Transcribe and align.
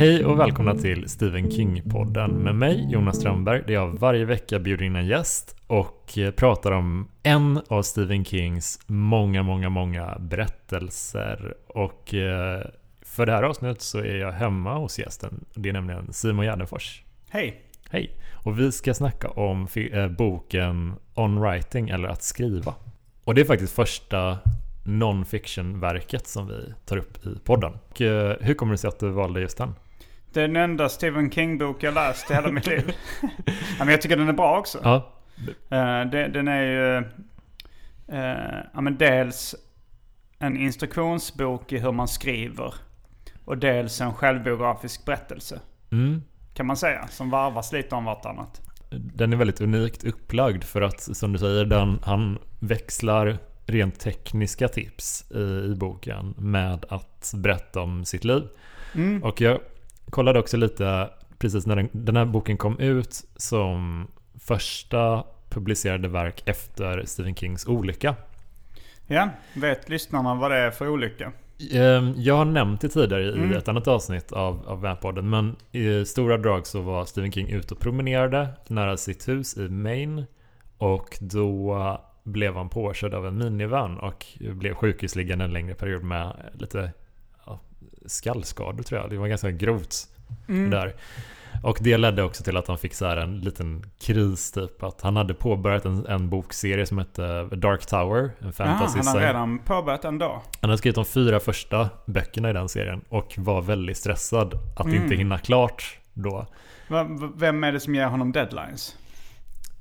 Hej 0.00 0.24
och 0.24 0.40
välkomna 0.40 0.74
till 0.74 1.08
Stephen 1.08 1.50
King-podden 1.50 2.30
med 2.30 2.54
mig, 2.54 2.86
Jonas 2.90 3.16
Strömberg, 3.16 3.62
där 3.66 3.74
jag 3.74 3.98
varje 3.98 4.24
vecka 4.24 4.58
bjuder 4.58 4.84
in 4.84 4.96
en 4.96 5.06
gäst 5.06 5.56
och 5.66 6.18
eh, 6.18 6.30
pratar 6.30 6.72
om 6.72 7.08
en 7.22 7.60
av 7.68 7.82
Stephen 7.82 8.24
Kings 8.24 8.80
många, 8.86 9.42
många, 9.42 9.68
många 9.68 10.16
berättelser. 10.20 11.54
Och 11.68 12.14
eh, 12.14 12.66
för 13.02 13.26
det 13.26 13.32
här 13.32 13.42
avsnittet 13.42 13.82
så 13.82 13.98
är 13.98 14.16
jag 14.16 14.32
hemma 14.32 14.78
hos 14.78 14.98
gästen. 14.98 15.44
Det 15.54 15.68
är 15.68 15.72
nämligen 15.72 16.12
Simon 16.12 16.44
Gärdenfors. 16.44 17.02
Hej! 17.30 17.62
Hej! 17.90 18.16
Och 18.44 18.58
vi 18.58 18.72
ska 18.72 18.94
snacka 18.94 19.28
om 19.28 19.68
eh, 19.74 20.08
boken 20.08 20.94
On 21.14 21.40
Writing, 21.40 21.88
eller 21.88 22.08
Att 22.08 22.22
skriva. 22.22 22.74
Och 23.24 23.34
det 23.34 23.40
är 23.40 23.44
faktiskt 23.44 23.74
första 23.74 24.38
non-fiction-verket 24.84 26.26
som 26.26 26.46
vi 26.46 26.74
tar 26.84 26.96
upp 26.96 27.26
i 27.26 27.38
podden. 27.44 27.72
Och, 27.72 28.00
hur 28.40 28.54
kommer 28.54 28.72
det 28.72 28.78
sig 28.78 28.88
att 28.88 29.00
du 29.00 29.08
valde 29.08 29.40
just 29.40 29.58
den? 29.58 29.74
Det 30.32 30.40
är 30.40 30.48
den 30.48 30.56
enda 30.56 30.88
Stephen 30.88 31.30
King-bok 31.30 31.82
jag 31.82 31.94
läst 31.94 32.30
i 32.30 32.34
hela 32.34 32.50
mitt 32.50 32.66
liv. 32.66 32.92
ja, 33.52 33.84
men 33.84 33.88
jag 33.88 34.02
tycker 34.02 34.16
den 34.16 34.28
är 34.28 34.32
bra 34.32 34.58
också. 34.58 34.80
Ja. 34.82 35.12
Uh, 35.46 36.10
det, 36.10 36.28
den 36.28 36.48
är 36.48 36.62
ju... 36.62 37.04
Uh, 38.12 38.64
ja, 38.74 38.80
men 38.80 38.98
dels 38.98 39.54
en 40.38 40.56
instruktionsbok 40.56 41.72
i 41.72 41.78
hur 41.78 41.92
man 41.92 42.08
skriver. 42.08 42.74
Och 43.44 43.58
dels 43.58 44.00
en 44.00 44.14
självbiografisk 44.14 45.04
berättelse. 45.04 45.60
Mm. 45.92 46.22
Kan 46.54 46.66
man 46.66 46.76
säga. 46.76 47.08
Som 47.08 47.30
varvas 47.30 47.72
lite 47.72 47.94
om 47.94 48.04
vartannat. 48.04 48.60
Den 48.90 49.32
är 49.32 49.36
väldigt 49.36 49.60
unikt 49.60 50.04
upplagd 50.04 50.64
för 50.64 50.82
att 50.82 51.00
som 51.00 51.32
du 51.32 51.38
säger, 51.38 51.64
den, 51.64 52.00
han 52.04 52.38
växlar 52.58 53.38
rent 53.66 54.00
tekniska 54.00 54.68
tips 54.68 55.30
i, 55.30 55.70
i 55.72 55.74
boken 55.76 56.34
med 56.38 56.84
att 56.88 57.32
berätta 57.36 57.80
om 57.80 58.04
sitt 58.04 58.24
liv. 58.24 58.42
Mm. 58.94 59.22
Och 59.22 59.40
jag 59.40 59.58
kollade 60.10 60.38
också 60.38 60.56
lite 60.56 61.10
precis 61.38 61.66
när 61.66 61.76
den, 61.76 61.88
den 61.92 62.16
här 62.16 62.24
boken 62.24 62.56
kom 62.56 62.78
ut 62.78 63.24
som 63.36 64.06
första 64.40 65.24
publicerade 65.50 66.08
verk 66.08 66.42
efter 66.46 67.04
Stephen 67.06 67.34
Kings 67.34 67.66
olycka. 67.66 68.14
Ja, 69.06 69.28
vet 69.54 69.88
lyssnarna 69.88 70.34
vad 70.34 70.50
det 70.50 70.56
är 70.56 70.70
för 70.70 70.88
olycka? 70.88 71.32
Ehm, 71.72 72.14
Jag 72.16 72.36
har 72.36 72.44
nämnt 72.44 72.80
det 72.80 72.88
tidigare 72.88 73.22
i 73.22 73.32
Mm. 73.32 73.52
ett 73.52 73.68
annat 73.68 73.88
avsnitt 73.88 74.32
av, 74.32 74.62
av 74.68 74.80
Vampodden 74.80 75.30
men 75.30 75.56
i 75.72 76.04
stora 76.04 76.36
drag 76.38 76.66
så 76.66 76.80
var 76.80 77.04
Stephen 77.04 77.32
King 77.32 77.48
ute 77.48 77.74
och 77.74 77.80
promenerade 77.80 78.48
nära 78.68 78.96
sitt 78.96 79.28
hus 79.28 79.56
i 79.56 79.68
Maine 79.68 80.24
och 80.78 81.18
då 81.20 82.00
blev 82.24 82.54
han 82.56 82.68
påkörd 82.68 83.14
av 83.14 83.26
en 83.26 83.38
minivan 83.38 83.98
och 83.98 84.26
blev 84.40 84.74
sjukhusliggande 84.74 85.44
en 85.44 85.52
längre 85.52 85.74
period 85.74 86.02
med 86.04 86.36
lite 86.54 86.92
skallskador 88.06 88.82
tror 88.82 89.00
jag. 89.00 89.10
Det 89.10 89.18
var 89.18 89.28
ganska 89.28 89.50
grovt 89.50 89.94
Mm. 90.48 90.70
där. 90.70 90.94
Och 91.62 91.78
det 91.80 91.96
ledde 91.96 92.22
också 92.22 92.42
till 92.44 92.56
att 92.56 92.68
han 92.68 92.78
fick 92.78 92.94
så 92.94 93.06
här 93.06 93.16
en 93.16 93.38
liten 93.40 93.84
kris 94.00 94.52
typ. 94.52 94.82
Att 94.82 95.00
han 95.00 95.16
hade 95.16 95.34
påbörjat 95.34 95.84
en, 95.84 96.06
en 96.06 96.28
bokserie 96.30 96.86
som 96.86 96.98
hette 96.98 97.44
Dark 97.44 97.86
Tower. 97.86 98.30
En 98.38 98.52
fantasy 98.52 98.98
han 98.98 99.06
har 99.06 99.20
redan 99.20 99.58
påbörjat 99.58 100.04
en 100.04 100.18
dag. 100.18 100.40
han 100.60 100.70
hade 100.70 100.78
skrivit 100.78 100.94
de 100.94 101.04
fyra 101.04 101.40
första 101.40 101.88
böckerna 102.06 102.50
i 102.50 102.52
den 102.52 102.68
serien 102.68 103.00
och 103.08 103.34
var 103.38 103.62
väldigt 103.62 103.96
stressad 103.96 104.54
att 104.76 104.86
Mm. 104.86 105.02
inte 105.02 105.14
hinna 105.14 105.38
klart 105.38 105.98
då. 106.14 106.46
Vem 107.36 107.64
är 107.64 107.72
det 107.72 107.80
som 107.80 107.94
ger 107.94 108.06
honom 108.06 108.32
deadlines? 108.32 108.96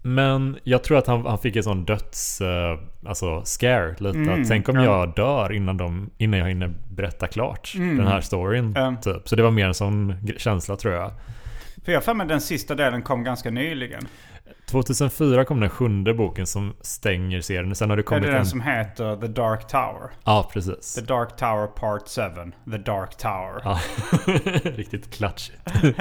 Men 0.02 0.58
jag 0.64 0.83
tror 0.83 0.97
att 0.97 1.08
han, 1.08 1.25
han 1.25 1.38
fick 1.39 1.55
en 1.55 1.64
sån 1.64 1.86
döds... 1.86 2.42
eh, 2.42 2.80
alltså 3.05 3.42
scare 3.45 3.95
lite. 4.00 4.17
Mm, 4.19 4.42
att 4.42 4.47
tänk 4.47 4.69
om 4.69 4.75
ja. 4.75 4.83
jag 4.83 5.15
dör 5.15 5.52
innan, 5.52 5.77
de, 5.77 6.10
innan 6.17 6.39
jag 6.39 6.48
hinner 6.48 6.73
berätta 6.89 7.27
klart 7.27 7.73
Mm. 7.76 7.98
den 7.98 8.08
här 8.08 8.21
storyn. 8.21 8.73
Ja. 8.76 8.95
Typ. 9.02 9.30
Så 9.30 9.36
det 9.36 9.43
var 9.43 9.52
mer 9.52 9.67
en 9.67 9.73
sån 9.73 10.15
känsla 10.38 10.76
tror 10.76 10.93
jag. 10.93 11.11
För 11.86 11.92
jag 11.92 12.04
för 12.04 12.14
mig 12.14 12.27
den 12.27 12.42
sista 12.42 12.76
delen 12.76 13.02
kom 13.02 13.23
ganska 13.23 13.49
nyligen. 13.52 14.08
2004 14.65 15.45
kom 15.45 15.59
den 15.59 15.70
sjunde 15.70 16.14
boken 16.14 16.48
som 16.48 16.73
stänger 16.82 17.42
serien. 17.42 17.76
Sen 17.76 17.89
har 17.89 17.98
det 17.98 18.02
Är 18.02 18.04
kommit 18.04 18.23
det 18.23 18.30
den 18.32 18.39
en... 18.39 18.45
som 18.45 18.61
heter 18.61 19.15
The 19.15 19.27
Dark 19.27 19.67
Tower? 19.67 20.09
Ja, 20.23 20.49
precis. 20.54 20.93
The 20.93 21.02
Dark 21.02 21.38
Tower 21.38 21.67
Part 21.67 22.08
7. 22.08 22.21
The 22.71 22.77
Dark 22.77 23.17
Tower. 23.17 23.61
Ja, 23.64 23.80
riktigt 24.76 25.14
klatschigt. 25.14 25.59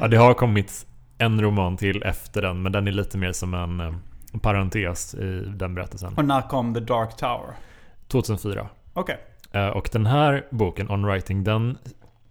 ja, 0.00 0.08
det 0.08 0.16
har 0.16 0.34
kommit 0.34 0.86
en 1.22 1.40
roman 1.42 1.76
till 1.76 2.02
efter 2.02 2.42
den, 2.42 2.62
men 2.62 2.72
den 2.72 2.88
är 2.88 2.92
lite 2.92 3.18
mer 3.18 3.32
som 3.32 3.54
en 3.54 3.80
eh, 3.80 3.94
parentes 4.42 5.14
i 5.14 5.44
den 5.56 5.74
berättelsen. 5.74 6.14
Och 6.16 6.24
när 6.24 6.42
kom 6.48 6.74
The 6.74 6.80
Dark 6.80 7.16
Tower? 7.16 7.54
2004. 8.08 8.68
Okej. 8.92 9.16
Eh, 9.52 9.66
Och 9.68 9.88
den 9.92 10.06
här 10.06 10.46
boken, 10.50 10.90
On 10.90 11.06
Writing, 11.06 11.44
den 11.44 11.78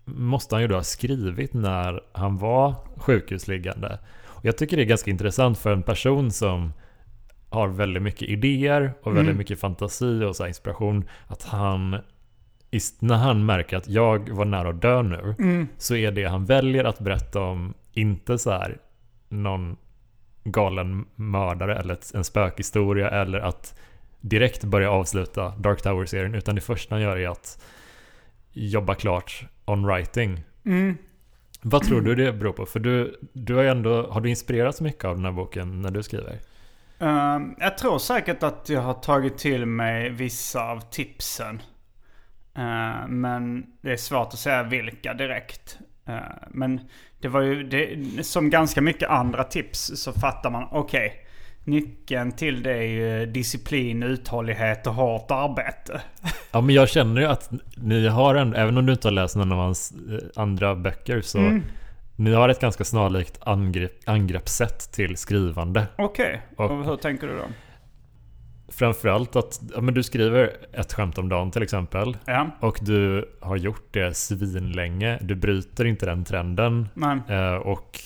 måste 0.06 0.56
han 0.56 0.62
ju 0.62 0.68
då 0.68 0.76
ha 0.76 0.84
skrivit 0.84 1.54
när 1.54 2.02
han 2.12 2.38
var 2.38 2.76
sjukhusliggande. 2.98 4.00
Och 4.26 4.46
jag 4.46 4.58
tycker 4.58 4.78
det 4.78 4.84
är 4.84 4.88
ganska 4.88 5.12
intressant 5.12 5.58
för 5.58 5.74
en 5.74 5.84
person 5.84 6.32
som 6.32 6.74
har 7.50 7.68
väldigt 7.68 8.04
mycket 8.04 8.30
idéer 8.30 8.94
och 9.04 9.12
väldigt 9.12 9.26
Mm. 9.32 9.38
mycket 9.38 9.60
fantasi 9.60 10.24
och 10.24 10.36
så 10.36 10.48
inspiration. 10.48 11.10
Att 11.28 11.44
han, 11.44 11.98
när 13.00 13.16
han 13.16 13.46
märker 13.46 13.78
att 13.78 13.88
jag 13.88 14.30
var 14.30 14.46
nära 14.46 14.70
att 14.70 14.82
dö 14.82 15.02
nu, 15.02 15.36
Mm. 15.40 15.68
så 15.78 15.96
är 15.96 16.12
det 16.12 16.24
han 16.26 16.46
väljer 16.46 16.84
att 16.84 17.00
berätta 17.00 17.42
om 17.42 17.74
inte 17.94 18.38
så 18.38 18.52
här 18.52 18.78
någon 19.30 19.78
galen 20.44 21.06
mördare 21.16 21.80
eller 21.80 21.98
en 22.14 22.24
spökhistoria 22.24 23.10
eller 23.10 23.40
att 23.40 23.80
direkt 24.22 24.64
börja 24.64 24.92
avsluta 24.92 25.50
Dark 25.50 25.82
Tower-serien 25.82 26.36
utan 26.36 26.56
det 26.56 26.62
första 26.62 26.96
han 26.96 27.02
gör 27.02 27.18
är 27.18 27.30
att 27.30 27.64
jobba 28.52 28.96
klart 28.96 29.44
on 29.66 29.86
writing. 29.86 30.44
Mm. 30.66 30.98
Vad 31.62 31.84
tror 31.84 32.02
du 32.02 32.16
det 32.16 32.34
beror 32.34 32.54
på? 32.54 32.66
För 32.66 32.80
du, 32.80 33.20
du 33.34 33.56
har 33.56 33.64
ju 33.64 33.70
ändå, 33.70 34.08
har 34.12 34.22
du 34.22 34.30
inspirerats 34.30 34.82
mycket 34.82 35.06
av 35.06 35.16
den 35.16 35.26
här 35.26 35.32
boken 35.32 35.82
när 35.82 35.92
du 35.92 36.04
skriver? 36.04 36.40
Ehm, 37.00 37.56
jag 37.60 37.78
tror 37.78 38.00
säkert 38.00 38.44
att 38.44 38.70
jag 38.70 38.82
har 38.82 38.94
tagit 38.94 39.38
till 39.38 39.66
mig 39.66 40.10
vissa 40.10 40.64
av 40.64 40.80
tipsen. 40.80 41.62
Ehm, 42.54 43.22
men 43.22 43.66
det 43.82 43.92
är 43.92 43.98
svårt 43.98 44.28
att 44.28 44.40
säga 44.40 44.64
vilka 44.64 45.14
direkt. 45.14 45.80
Ehm, 46.06 46.22
men 46.50 46.82
det 47.22 47.28
var 47.28 47.42
ju, 47.42 47.64
det, 47.64 47.98
som 48.24 48.50
ganska 48.50 48.82
mycket 48.82 49.10
andra 49.10 49.44
tips 49.44 49.92
så 49.96 50.14
fattar 50.14 50.50
man, 50.50 50.68
okej. 50.72 51.14
nyckeln 51.64 52.32
till 52.32 52.64
det 52.64 52.74
är 52.74 52.82
ju 52.82 53.26
disciplin, 53.26 54.04
uthållighet 54.04 54.88
och 54.88 54.94
hårt 54.94 55.32
arbete. 55.32 56.02
Ja 56.52 56.62
men 56.62 56.76
jag 56.76 56.90
känner 56.90 57.22
ju 57.22 57.28
att 57.28 57.50
ni 57.78 58.08
har 58.08 58.36
en, 58.36 58.56
även 58.56 58.78
om 58.78 58.86
du 58.86 58.94
inte 58.94 59.08
har 59.08 59.14
läst 59.14 59.36
någon 59.36 59.52
av 59.52 59.58
hans 59.58 59.92
eh, 60.12 60.42
andra 60.42 60.76
böcker 60.76 61.22
så 61.22 61.38
Mm. 61.38 61.64
ni 62.16 62.34
har 62.34 62.50
ett 62.50 62.60
ganska 62.60 62.84
snarlikt 62.84 63.40
angrepp, 63.44 63.92
angreppssätt 64.06 64.92
till 64.92 65.18
skrivande. 65.18 65.86
Okej, 65.98 66.42
Och- 66.58 66.72
och 66.72 66.86
hur 66.86 66.96
tänker 66.96 67.28
du 67.28 67.34
då? 67.38 67.44
Framförallt 68.74 69.36
att 69.36 69.60
ja, 69.76 69.82
men 69.82 69.94
du 69.94 70.04
skriver 70.04 70.52
ett 70.74 70.94
skämt 70.94 71.18
om 71.18 71.30
dagen 71.30 71.52
till 71.52 71.64
exempel. 71.64 72.18
Ja, 72.26 72.48
Och 72.60 72.78
du 72.82 73.30
har 73.42 73.56
gjort 73.58 73.88
det 73.94 74.18
svinlänge. 74.18 75.18
Du 75.22 75.36
bryter 75.36 75.86
inte 75.86 76.06
den 76.06 76.24
trenden. 76.26 76.90
Eh, 77.30 77.54
och 77.56 78.00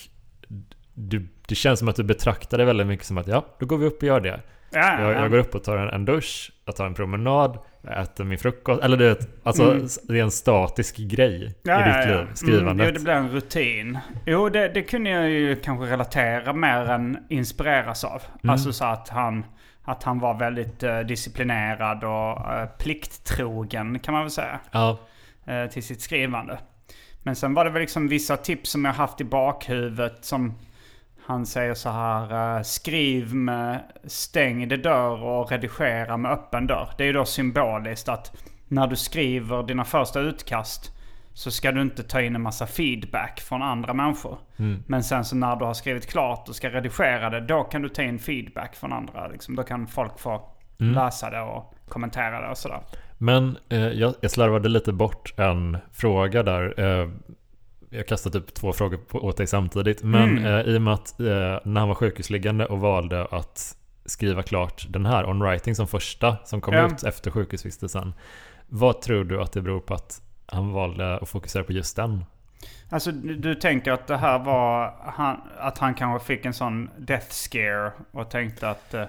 du, 0.93 1.27
det 1.47 1.55
känns 1.55 1.79
som 1.79 1.87
att 1.87 1.95
du 1.95 2.03
betraktar 2.03 2.57
det 2.57 2.65
väldigt 2.65 2.87
mycket 2.87 3.05
som 3.05 3.17
att 3.17 3.27
ja, 3.27 3.45
då 3.59 3.65
går 3.65 3.77
vi 3.77 3.85
upp 3.85 3.97
och 3.97 4.03
gör 4.07 4.19
det. 4.19 4.39
ja, 4.71 5.01
Jag, 5.01 5.13
ja. 5.13 5.21
jag 5.21 5.31
går 5.31 5.37
upp 5.37 5.55
och 5.55 5.63
tar 5.63 5.77
en, 5.77 5.89
en 5.89 6.05
dusch, 6.05 6.51
jag 6.65 6.75
tar 6.75 6.85
en 6.85 6.93
promenad, 6.93 7.57
jag 7.81 8.01
äter 8.01 8.23
min 8.23 8.37
frukost. 8.37 8.83
Eller 8.83 8.97
du 8.97 9.07
vet, 9.09 9.29
alltså 9.45 9.71
Mm. 9.71 9.87
det 10.03 10.19
är 10.19 10.23
en 10.23 10.31
statisk 10.31 10.97
grej 10.97 11.55
Ja, 11.63 11.81
i 11.81 11.83
ditt 11.99 12.09
liv, 12.17 12.27
skrivandet. 12.33 12.71
Mm, 12.71 12.85
jo, 12.87 12.91
det 12.93 12.99
blir 13.03 13.13
en 13.13 13.29
rutin. 13.29 13.97
Jo, 14.25 14.49
det, 14.49 14.67
det 14.67 14.81
kunde 14.83 15.09
jag 15.09 15.29
ju 15.29 15.55
kanske 15.55 15.85
relatera 15.85 16.53
mer 16.53 16.89
än 16.89 17.17
inspireras 17.29 18.03
av. 18.03 18.21
Mm. 18.43 18.53
Alltså 18.53 18.73
så 18.73 18.85
att 18.85 19.09
han, 19.09 19.45
att 19.85 20.03
han 20.03 20.19
var 20.19 20.33
väldigt 20.33 20.83
eh, 20.83 20.99
disciplinerad 20.99 22.03
och 22.03 22.53
eh, 22.53 22.65
plikttrogen 22.77 23.99
kan 23.99 24.13
man 24.13 24.23
väl 24.23 24.31
säga. 24.31 24.59
Ja, 24.71 24.99
eh, 25.45 25.65
till 25.65 25.83
sitt 25.83 26.01
skrivande. 26.01 26.57
Men 27.23 27.35
sen 27.35 27.53
var 27.53 27.65
det 27.65 27.71
väl 27.71 27.81
liksom 27.81 28.07
vissa 28.07 28.37
tips 28.37 28.69
som 28.69 28.85
jag 28.85 28.93
haft 28.93 29.21
i 29.21 29.23
bakhuvudet 29.23 30.25
som 30.25 30.53
han 31.25 31.45
säger 31.45 31.73
så 31.73 31.89
här. 31.89 32.63
skriv 32.63 33.35
med 33.35 33.83
stängd 34.03 34.79
dörr 34.83 35.23
och 35.23 35.51
redigera 35.51 36.17
med 36.17 36.31
öppen 36.31 36.67
dörr. 36.67 36.89
Det 36.97 37.03
är 37.03 37.07
ju 37.07 37.13
då 37.13 37.25
symboliskt 37.25 38.09
att 38.09 38.37
när 38.67 38.87
du 38.87 38.95
skriver 38.95 39.63
dina 39.63 39.85
första 39.85 40.19
utkast 40.19 40.94
så 41.37 41.51
ska 41.51 41.71
du 41.71 41.81
inte 41.81 42.03
ta 42.03 42.21
in 42.21 42.35
en 42.35 42.41
massa 42.41 42.67
feedback 42.67 43.39
från 43.41 43.61
andra 43.61 43.93
människor. 43.93 44.37
Mm. 44.57 44.83
Men 44.87 45.03
sen 45.03 45.25
så 45.25 45.35
när 45.35 45.55
du 45.55 45.65
har 45.65 45.73
skrivit 45.73 46.09
klart 46.09 46.49
och 46.49 46.55
ska 46.55 46.69
redigera 46.69 47.29
det, 47.29 47.41
då 47.41 47.63
kan 47.63 47.81
du 47.81 47.89
ta 47.89 48.01
in 48.03 48.19
feedback 48.19 48.75
från 48.75 48.93
andra. 48.93 49.27
Liksom. 49.27 49.55
Då 49.55 49.63
kan 49.63 49.87
folk 49.87 50.19
få 50.19 50.49
Mm. 50.79 50.93
läsa 50.93 51.29
det 51.29 51.41
och 51.41 51.73
kommentera 51.89 52.41
det 52.41 52.49
och 52.49 52.57
sådär. 52.57 52.79
Men 53.17 53.57
eh, 53.69 53.79
jag, 53.79 54.13
jag 54.21 54.31
slarvade 54.31 54.69
lite 54.69 54.93
bort 54.93 55.33
en 55.39 55.77
fråga 55.93 56.43
där. 56.43 56.73
Eh, 56.79 57.09
jag 57.89 58.07
kastade 58.07 58.39
typ 58.39 58.53
två 58.53 58.73
frågor 58.73 58.97
på, 58.97 59.19
åt 59.25 59.37
dig 59.37 59.47
samtidigt. 59.47 60.03
Men 60.03 60.37
Mm. 60.37 60.45
eh, 60.45 60.61
i 60.61 60.77
och 60.77 60.81
med 60.81 60.93
att 60.93 61.19
eh, 61.19 61.25
när 61.63 61.79
han 61.79 61.87
var 61.87 61.95
sjukhusliggande 61.95 62.65
och 62.65 62.79
valde 62.79 63.25
att 63.31 63.77
skriva 64.05 64.43
klart 64.43 64.85
den 64.89 65.05
här 65.05 65.29
On 65.29 65.39
Writing 65.43 65.75
som 65.75 65.87
första 65.87 66.37
som 66.43 66.61
kom 66.61 66.73
Ja. 66.73 66.85
ut 66.87 67.03
efter 67.03 67.31
sjukhusvistelsen. 67.31 68.13
Vad 68.67 69.01
tror 69.01 69.23
du 69.23 69.41
att 69.41 69.51
det 69.53 69.61
beror 69.61 69.79
på 69.79 69.93
att 69.93 70.21
han 70.47 70.71
valde 70.71 71.17
att 71.17 71.29
fokusera 71.29 71.63
på 71.63 71.71
just 71.73 71.95
den? 71.95 72.25
Alltså 72.89 73.11
du, 73.11 73.55
tänker 73.55 73.91
att 73.91 74.07
det 74.07 74.17
här 74.17 74.39
var, 74.39 74.93
han, 75.05 75.41
att 75.59 75.77
han 75.77 75.93
kanske 75.93 76.27
fick 76.27 76.45
en 76.45 76.53
sån 76.53 76.89
death 76.97 77.29
scare 77.29 77.91
och 78.11 78.29
tänkte 78.29 78.69
att... 78.69 78.93
eh, 78.93 79.01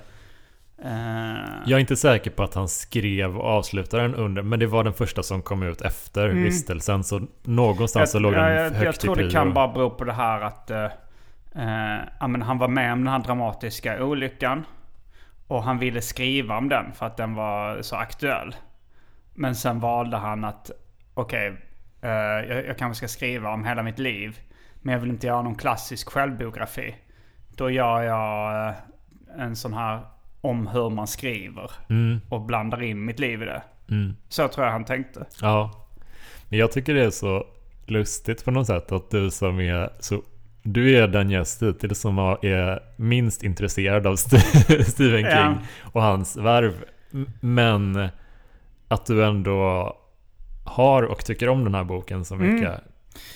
eh, 0.78 1.36
Jag 1.66 1.76
är 1.76 1.78
inte 1.78 1.96
säker 1.96 2.30
på 2.30 2.42
att 2.42 2.54
han 2.54 2.68
skrev 2.68 3.36
och 3.38 3.44
avslutade 3.44 4.02
den 4.02 4.14
under, 4.14 4.42
men 4.42 4.58
det 4.58 4.66
var 4.66 4.84
den 4.84 4.92
första 4.92 5.22
som 5.22 5.42
kom 5.42 5.62
ut 5.62 5.80
efter 5.80 6.28
Mm. 6.28 6.42
vistelsen. 6.42 7.04
Så 7.04 7.20
någonstans 7.42 8.10
så 8.10 8.18
låg 8.18 8.34
jag, 8.34 8.44
den 8.44 8.54
jag, 8.54 8.70
högt 8.70 8.84
jag 8.84 9.00
tror 9.00 9.20
i 9.20 9.24
det 9.24 9.30
kan 9.30 9.54
bara 9.54 9.68
bero 9.68 9.90
på 9.90 10.04
det 10.04 10.12
här 10.12 10.40
att 10.40 10.70
eh, 10.70 10.84
eh, 11.54 12.28
men 12.28 12.42
han 12.42 12.58
var 12.58 12.68
med 12.68 12.92
om 12.92 13.04
den 13.04 13.12
här 13.12 13.18
dramatiska 13.18 14.04
olyckan. 14.04 14.64
Och 15.48 15.62
han 15.62 15.78
ville 15.78 16.00
skriva 16.02 16.58
om 16.58 16.68
den 16.68 16.92
för 16.92 17.06
att 17.06 17.16
den 17.16 17.34
var 17.34 17.82
så 17.82 17.96
aktuell. 17.96 18.54
Men 19.34 19.54
sen 19.54 19.80
valde 19.80 20.16
han 20.16 20.44
att 20.44 20.70
okej, 21.16 21.56
eh, 22.02 22.10
jag, 22.10 22.66
jag 22.66 22.78
kanske 22.78 22.98
ska 23.06 23.08
skriva 23.18 23.50
om 23.52 23.64
hela 23.64 23.82
mitt 23.82 23.98
liv. 23.98 24.38
Men 24.82 24.92
jag 24.92 25.00
vill 25.00 25.10
inte 25.10 25.26
göra 25.26 25.42
någon 25.42 25.54
klassisk 25.54 26.08
självbiografi. 26.08 26.94
Då 27.56 27.70
gör 27.70 28.02
jag 28.02 28.68
eh, 28.68 28.74
en 29.38 29.56
sån 29.56 29.74
här 29.74 30.00
om 30.40 30.66
hur 30.66 30.90
man 30.90 31.06
skriver. 31.06 31.70
Mm, 31.88 32.20
Och 32.28 32.40
blandar 32.40 32.82
in 32.82 33.04
mitt 33.04 33.18
liv 33.18 33.42
i 33.42 33.44
det. 33.44 33.62
mm. 33.90 34.16
Så 34.28 34.48
tror 34.48 34.66
jag 34.66 34.72
han 34.72 34.84
tänkte. 34.84 35.26
Ja. 35.42 35.88
Men 36.48 36.58
jag 36.58 36.72
tycker 36.72 36.94
det 36.94 37.04
är 37.04 37.10
så 37.10 37.46
lustigt 37.86 38.44
på 38.44 38.50
något 38.50 38.66
sätt 38.66 38.92
att 38.92 39.10
du 39.10 39.30
som 39.30 39.60
är 39.60 39.90
så 40.00 40.22
du 40.62 40.96
är 40.98 41.08
den 41.08 41.30
gäst 41.30 41.62
hittills 41.62 42.00
som 42.00 42.18
är 42.42 42.80
minst 42.96 43.42
intresserad 43.42 44.06
av 44.06 44.14
St- 44.14 44.38
Stephen 44.84 45.20
King 45.22 45.30
Ja. 45.30 45.54
och 45.92 46.02
hans 46.02 46.36
värv. 46.36 46.84
Men 47.40 48.08
att 48.88 49.06
du 49.06 49.24
ändå 49.24 49.92
har 50.66 51.02
och 51.02 51.24
tycker 51.24 51.48
om 51.48 51.64
den 51.64 51.74
här 51.74 51.84
boken 51.84 52.24
så 52.24 52.34
Mm. 52.34 52.54
mycket. 52.54 52.72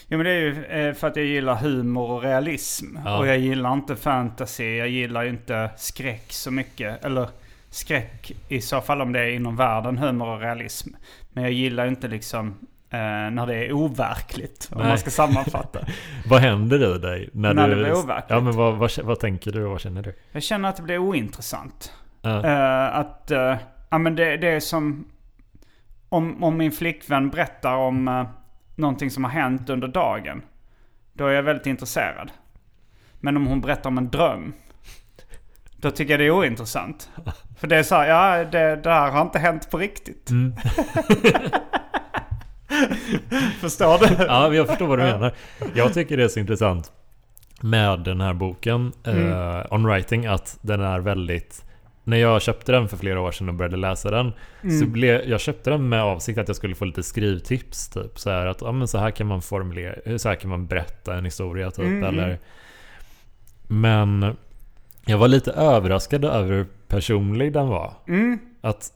Jo 0.09 0.19
men 0.19 0.25
det 0.27 0.31
är 0.31 0.41
ju 0.41 0.65
eh, 0.65 0.95
för 0.95 1.09
att 1.09 1.17
jag 1.17 1.25
gillar 1.27 1.55
humor 1.55 2.11
och 2.11 2.23
realism. 2.23 2.87
Ja. 3.05 3.19
Och 3.19 3.27
jag 3.27 3.39
gillar 3.39 3.73
inte 3.73 3.97
fantasy, 3.97 4.77
jag 4.77 4.89
gillar 4.89 5.23
ju 5.23 5.29
inte 5.29 5.71
skräck 5.77 6.33
så 6.33 6.51
mycket. 6.51 7.05
Eller 7.05 7.29
skräck 7.71 8.33
i 8.49 8.61
så 8.61 8.81
fall 8.81 9.01
om 9.01 9.13
det 9.13 9.21
är 9.21 9.29
inom 9.31 9.57
världen 9.57 9.99
humor 9.99 10.29
och 10.29 10.41
realism. 10.41 10.89
Men 11.33 11.45
jag 11.45 11.53
gillar 11.53 11.85
ju 11.85 11.91
inte 11.91 12.09
liksom 12.09 12.49
eh, 12.91 12.99
när 13.31 13.47
det 13.47 13.55
är 13.55 13.73
overkligt. 13.73 14.69
Om 14.73 14.79
Nej. 14.79 14.89
man 14.89 14.99
ska 14.99 15.11
sammanfatta. 15.11 15.81
Vad 16.29 16.41
händer 16.41 16.97
i 16.97 16.99
dig? 16.99 17.29
När, 17.33 17.55
När 17.55 17.69
du, 17.69 17.75
det 17.75 17.83
blir 17.83 17.93
overkligt. 17.93 18.27
Ja 18.31 18.41
men 18.41 18.53
vad, 18.57 18.75
vad, 18.77 18.91
vad 19.03 19.21
tänker 19.21 19.53
du 19.53 19.65
och 19.65 19.71
vad 19.71 19.81
känner 19.81 20.03
du? 20.03 20.15
jag 20.33 20.43
känner 20.43 20.69
att 20.69 20.77
det 20.77 20.83
blir 20.83 20.99
ointressant. 20.99 21.93
Ja. 22.23 22.45
Eh, 22.47 22.99
att, 22.99 23.31
eh, 23.31 23.57
ja 23.91 23.99
men 23.99 24.17
det, 24.17 24.37
det 24.37 24.49
är 24.49 24.61
som 24.61 25.05
om, 26.11 26.45
om 26.45 26.57
min 26.57 26.73
flickvän 26.73 27.31
berättar 27.31 27.77
om 27.77 28.09
uh, 28.09 28.27
någonting 28.75 29.11
som 29.11 29.25
har 29.25 29.31
hänt 29.31 29.71
under 29.71 29.89
dagen. 29.89 30.43
Då 31.13 31.27
är 31.27 31.33
jag 31.33 31.43
väldigt 31.43 31.67
intresserad. 31.67 32.31
Men 33.21 33.37
om 33.37 33.47
hon 33.47 33.61
berättar 33.61 33.91
om 33.91 33.99
en 33.99 34.11
dröm. 34.11 34.53
Då 35.77 35.91
tycker 35.91 36.13
jag 36.13 36.21
det 36.21 36.27
är 36.27 36.31
ointressant. 36.31 37.11
För 37.59 37.67
det 37.67 37.77
är 37.77 37.83
så 37.83 37.95
här, 37.95 38.09
ja 38.09 38.45
det, 38.45 38.77
det 38.77 38.91
här 38.91 39.11
har 39.11 39.23
inte 39.23 39.39
hänt 39.39 39.71
på 39.71 39.79
riktigt. 39.79 40.31
Mm. 40.31 40.55
Förstår 43.61 43.99
du? 43.99 44.25
Ja, 44.25 44.55
jag 44.55 44.69
förstår 44.69 44.87
vad 44.87 44.99
du 44.99 45.03
menar. 45.03 45.35
Jag 45.75 45.95
tycker 45.95 46.17
det 46.17 46.25
är 46.25 46.29
så 46.29 46.41
intressant 46.41 46.93
med 47.61 48.01
den 48.01 48.21
här 48.21 48.35
boken, 48.35 48.93
eh, 49.05 49.73
On 49.75 49.87
Writing, 49.87 50.27
att 50.27 50.59
den 50.63 50.81
är 50.81 50.99
väldigt... 50.99 51.65
När 52.05 52.17
jag 52.17 52.43
köpte 52.43 52.73
den 52.73 52.89
för 52.89 52.97
flera 52.97 53.21
år 53.21 53.33
sedan 53.33 53.49
och 53.49 53.55
började 53.55 53.77
läsa 53.77 54.11
den, 54.11 54.33
så 54.81 54.87
blev, 54.87 55.29
jag 55.29 55.41
köpte 55.41 55.71
den 55.71 55.89
med 55.89 56.03
avsikt 56.03 56.39
att 56.39 56.49
jag 56.49 56.57
skulle 56.57 56.75
få 56.75 56.85
lite 56.85 57.03
skrivtips. 57.03 57.89
Typ 57.89 58.19
så 58.19 58.31
här 58.31 58.47
att 58.47 58.61
ja, 58.61 58.73
men 58.73 58.89
så 58.89 58.99
här 58.99 59.11
kan 59.11 59.27
man 59.27 59.43
formulera, 59.43 60.19
så 60.19 60.29
här 60.29 60.37
kan 60.37 60.51
man 60.51 60.67
berätta 60.67 61.15
en 61.15 61.25
historia 61.25 61.71
typ. 61.71 61.85
Mm, 61.85 62.05
Eller, 62.05 62.39
men 63.69 64.37
jag 65.07 65.19
var 65.19 65.29
lite 65.29 65.53
överraskad 65.53 66.25
över 66.25 66.53
hur 66.53 66.67
personlig 66.89 67.53
den 67.53 67.69
var. 67.69 67.95
Mm. 68.09 68.39
Att, 68.61 68.93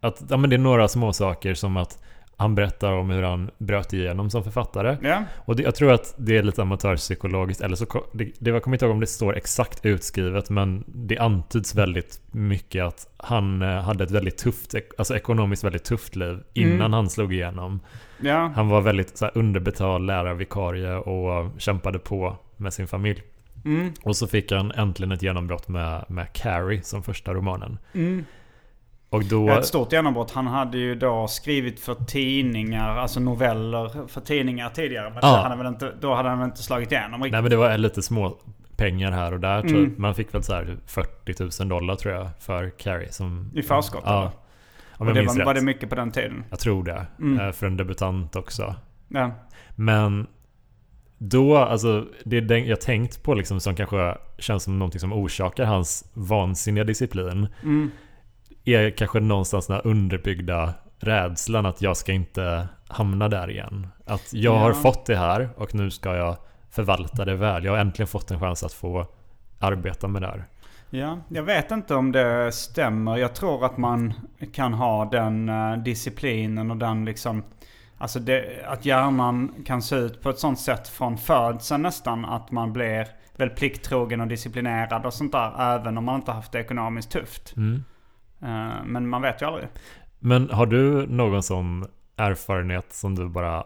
att 0.00 0.22
ja, 0.28 0.36
men 0.36 0.50
det 0.50 0.56
är 0.56 0.58
några 0.58 0.88
små 0.88 1.12
saker 1.12 1.54
som 1.54 1.76
att 1.76 2.02
han 2.36 2.54
berättar 2.54 2.92
om 2.92 3.10
hur 3.10 3.22
han 3.22 3.50
bröt 3.58 3.92
igenom 3.92 4.30
som 4.30 4.44
författare. 4.44 4.96
Ja. 5.02 5.24
Och 5.36 5.56
det, 5.56 5.62
jag 5.62 5.74
tror 5.74 5.92
att 5.92 6.14
det 6.16 6.36
är 6.36 6.42
lite 6.42 6.62
amatörpsykologiskt, 6.62 7.60
eller 7.62 7.76
så 7.76 8.04
det, 8.12 8.30
det, 8.38 8.50
jag 8.50 8.62
kommer 8.62 8.74
inte 8.74 8.84
ihåg 8.84 8.94
om 8.94 9.00
det 9.00 9.06
står 9.06 9.36
exakt 9.36 9.86
utskrivet, 9.86 10.50
men 10.50 10.84
det 10.86 11.18
antyds 11.18 11.74
väldigt 11.74 12.20
mycket 12.30 12.84
att 12.84 13.08
han 13.16 13.62
eh, 13.62 13.68
hade 13.68 14.04
ett 14.04 14.10
väldigt 14.10 14.38
tufft, 14.38 14.74
alltså 14.98 15.16
ekonomiskt 15.16 15.64
väldigt 15.64 15.84
tufft 15.84 16.16
liv 16.16 16.38
innan 16.54 16.76
Mm. 16.76 16.92
han 16.92 17.10
slog 17.10 17.32
igenom. 17.34 17.80
Ja. 18.20 18.52
Han 18.54 18.68
var 18.68 18.80
väldigt 18.80 19.16
så 19.16 19.24
här, 19.24 19.38
underbetald 19.38 20.06
lärarvikarie 20.06 20.94
och 20.94 21.50
kämpade 21.58 21.98
på 21.98 22.36
med 22.56 22.72
sin 22.72 22.86
familj. 22.86 23.22
Mm. 23.64 23.92
Och 24.02 24.16
så 24.16 24.26
fick 24.26 24.52
han 24.52 24.72
äntligen 24.72 25.12
ett 25.12 25.22
genombrott 25.22 25.68
med, 25.68 26.04
med 26.08 26.32
Carrie 26.32 26.82
som 26.82 27.02
första 27.02 27.34
romanen. 27.34 27.78
Mm. 27.94 28.24
Och 29.10 29.24
då... 29.24 29.50
Ett 29.50 29.66
stort 29.66 29.92
genombrott. 29.92 30.30
Han 30.30 30.46
hade 30.46 30.78
ju 30.78 30.94
då 30.94 31.28
skrivit 31.28 31.80
för 31.80 31.94
tidningar, 31.94 32.96
alltså 32.96 33.20
noveller 33.20 34.08
för 34.08 34.20
tidningar 34.20 34.70
tidigare. 34.70 35.10
Men 35.10 35.18
Ja. 35.22 35.36
hade 35.48 35.68
inte, 35.68 35.92
då 36.00 36.14
hade 36.14 36.28
han 36.28 36.38
väl 36.38 36.48
inte 36.48 36.62
slagit 36.62 36.92
igenom 36.92 37.22
riktigt. 37.22 37.32
Nej 37.32 37.42
men 37.42 37.50
det 37.50 37.56
var 37.56 37.78
lite 37.78 38.02
små 38.02 38.38
pengar 38.76 39.10
här 39.12 39.32
och 39.32 39.40
där. 39.40 39.60
Mm. 39.60 39.94
Man 39.98 40.14
fick 40.14 40.34
väl 40.34 40.42
så 40.42 40.52
här 40.54 40.76
40 40.86 41.62
000 41.62 41.68
dollar 41.68 41.94
tror 41.94 42.14
jag 42.14 42.28
för 42.40 42.70
Carrie 42.70 43.12
som... 43.12 43.50
I 43.54 43.62
förskott 43.62 44.02
Ja. 44.04 44.32
Om 44.98 45.08
Och 45.08 45.14
det 45.14 45.22
var, 45.22 45.44
var 45.44 45.54
det 45.54 45.60
mycket 45.62 45.88
på 45.88 45.94
den 45.94 46.10
tiden? 46.10 46.44
Jag 46.50 46.58
tror 46.58 46.84
det. 46.84 47.06
Mm. 47.18 47.40
Eh, 47.46 47.52
För 47.52 47.66
en 47.66 47.76
debutant 47.76 48.36
också. 48.36 48.74
Ja. 49.08 49.30
Men 49.70 50.26
då, 51.18 51.56
alltså 51.56 52.06
det 52.24 52.36
är 52.36 52.56
jag 52.56 52.80
tänkt 52.80 53.22
på 53.22 53.34
liksom 53.34 53.60
som 53.60 53.74
kanske 53.76 54.16
känns 54.38 54.62
som 54.62 54.78
någonting 54.78 55.00
som 55.00 55.12
orsakar 55.12 55.64
hans 55.64 56.10
vansinniga 56.14 56.84
disciplin. 56.84 57.48
Mm. 57.62 57.90
Är 58.66 58.90
kanske 58.90 59.20
någonstans 59.20 59.66
den 59.66 59.76
här 59.76 59.86
underbyggda 59.86 60.74
rädslan 60.98 61.66
att 61.66 61.82
jag 61.82 61.96
ska 61.96 62.12
inte 62.12 62.68
hamna 62.88 63.28
där 63.28 63.50
igen. 63.50 63.86
Att 64.06 64.32
jag 64.32 64.54
Ja. 64.54 64.58
har 64.58 64.72
fått 64.72 65.06
det 65.06 65.16
här 65.16 65.48
och 65.56 65.74
nu 65.74 65.90
ska 65.90 66.16
jag 66.16 66.36
förvalta 66.70 67.24
det 67.24 67.34
väl. 67.36 67.64
Jag 67.64 67.72
har 67.72 67.78
äntligen 67.78 68.06
fått 68.06 68.30
en 68.30 68.40
chans 68.40 68.62
att 68.64 68.72
få 68.72 69.06
arbeta 69.58 70.08
med 70.08 70.22
det 70.22 70.26
här. 70.28 70.44
Ja, 70.90 71.18
jag 71.28 71.42
vet 71.42 71.70
inte 71.70 71.94
om 71.94 72.12
det 72.12 72.52
stämmer. 72.52 73.16
Jag 73.16 73.34
tror 73.34 73.64
att 73.64 73.76
man 73.76 74.12
kan 74.52 74.72
ha 74.74 75.04
den 75.04 75.48
eh, 75.48 75.76
disciplinen 75.76 76.70
och 76.70 76.76
den 76.76 77.04
liksom... 77.04 77.42
Alltså 77.98 78.18
det, 78.18 78.44
att 78.66 78.84
hjärnan 78.84 79.52
kan 79.66 79.82
se 79.82 79.96
ut 79.96 80.22
på 80.22 80.30
ett 80.30 80.38
sånt 80.38 80.60
sätt 80.60 80.88
från 80.88 81.18
födseln 81.18 81.82
nästan. 81.82 82.24
Att 82.24 82.50
man 82.50 82.72
blir 82.72 83.06
väl 83.36 83.48
plikttrogen 83.50 84.20
och 84.20 84.26
disciplinerad 84.26 85.06
och 85.06 85.14
sånt 85.14 85.32
där. 85.32 85.74
Även 85.76 85.98
om 85.98 86.04
man 86.04 86.14
inte 86.16 86.32
haft 86.32 86.52
det 86.52 86.60
ekonomiskt 86.60 87.10
tufft. 87.10 87.56
Mm. 87.56 87.84
Eh, 88.42 88.84
men 88.84 89.08
man 89.08 89.22
vet 89.22 89.42
ju 89.42 89.46
aldrig. 89.46 89.68
Men 90.18 90.50
har 90.50 90.66
du 90.66 91.06
någon 91.06 91.42
sån 91.42 91.86
erfarenhet 92.16 92.92
som 92.92 93.14
du 93.14 93.28
bara 93.28 93.58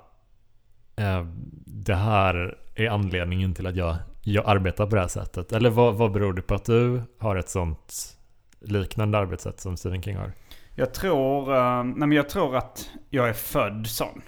eh, 0.97 1.27
Det 1.67 1.95
här 1.95 2.59
är 2.75 2.89
anledningen 2.89 3.55
till 3.55 3.67
att 3.67 3.77
jag, 3.77 3.97
jag 4.23 4.45
arbetar 4.47 4.87
på 4.87 4.95
det 4.95 5.01
här 5.01 5.09
sättet? 5.09 5.53
Eller 5.53 5.71
vad, 5.71 5.95
vad 5.95 6.13
beror 6.13 6.33
det 6.33 6.43
på 6.43 6.55
att 6.55 6.65
du 6.65 7.03
har 7.19 7.37
ett 7.37 7.49
sånt 7.49 8.17
liknande 8.61 9.19
arbetssätt 9.19 9.61
som 9.61 9.77
Stephen 9.77 10.03
King 10.03 10.17
har? 10.17 10.33
Jag 10.75 10.95
tror, 10.95 11.57
eh, 11.57 11.85
nej 11.85 12.09
men 12.09 12.13
jag 12.13 12.29
tror 12.29 12.57
att 12.57 12.91
jag 13.11 13.29
är 13.29 13.33
född 13.33 13.87
sån. 13.87 14.23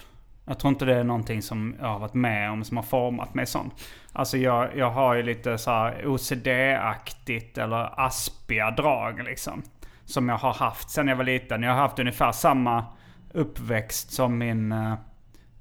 Jag 0.45 0.59
tror 0.59 0.69
inte 0.69 0.85
det 0.85 0.95
är 0.95 1.03
någonting 1.03 1.41
som 1.41 1.75
jag 1.79 1.87
har 1.87 1.99
varit 1.99 2.13
med 2.13 2.51
om 2.51 2.63
som 2.63 2.77
har 2.77 2.83
format 2.83 3.33
mig 3.33 3.45
sån. 3.45 3.71
Alltså 4.13 4.37
jag, 4.37 4.77
jag 4.77 4.91
har 4.91 5.13
ju 5.13 5.23
lite 5.23 5.57
så 5.57 5.91
OCD-aktigt 6.05 7.57
eller 7.57 8.05
aspiga 8.05 8.71
drag 8.71 9.23
liksom. 9.23 9.63
Som 10.05 10.29
jag 10.29 10.37
har 10.37 10.53
haft 10.53 10.89
sen 10.89 11.07
jag 11.07 11.15
var 11.15 11.23
liten. 11.23 11.63
Jag 11.63 11.71
har 11.71 11.77
haft 11.81 11.99
ungefär 11.99 12.31
samma 12.31 12.85
uppväxt 13.33 14.11
som 14.13 14.37
min 14.37 14.71
eh, 14.71 14.93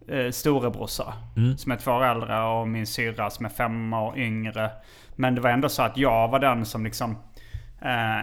eh, 0.09 0.31
storebrorsa. 0.31 1.13
Mm. 1.37 1.57
Som 1.57 1.73
är 1.73 1.77
två 1.77 1.91
år 1.93 2.05
äldre 2.05 2.43
och 2.43 2.69
min 2.69 2.87
syrra 2.87 3.31
som 3.31 3.47
är 3.47 3.51
fem 3.51 3.93
år 3.93 4.19
yngre. 4.19 4.71
Men 5.17 5.35
det 5.35 5.41
var 5.41 5.51
ändå 5.51 5.69
så 5.69 5.83
att 5.83 5.97
jag 5.97 6.29
var 6.29 6.39
den 6.39 6.65
som 6.65 6.85
liksom 6.85 7.17
eh, 7.83 8.23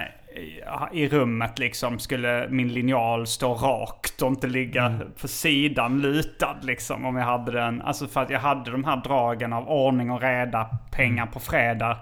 i- 0.91 1.07
rummet 1.09 1.59
liksom 1.59 1.99
skulle 1.99 2.47
min 2.49 2.67
linjal 2.73 3.27
stå 3.27 3.53
rakt 3.53 4.21
och 4.21 4.27
inte 4.27 4.47
ligga 4.47 4.99
på 5.21 5.27
sidan 5.27 6.01
lutad 6.01 6.55
liksom. 6.61 7.05
Om 7.05 7.15
jag 7.15 7.25
hade 7.25 7.51
den. 7.51 7.81
Alltså 7.81 8.07
för 8.07 8.21
att 8.21 8.29
jag 8.29 8.39
hade 8.39 8.71
de 8.71 8.83
här 8.83 8.97
dragen 9.03 9.53
av 9.53 9.69
ordning 9.69 10.11
och 10.11 10.21
reda, 10.21 10.69
pengar 10.91 11.25
på 11.25 11.39
fredag. 11.39 11.97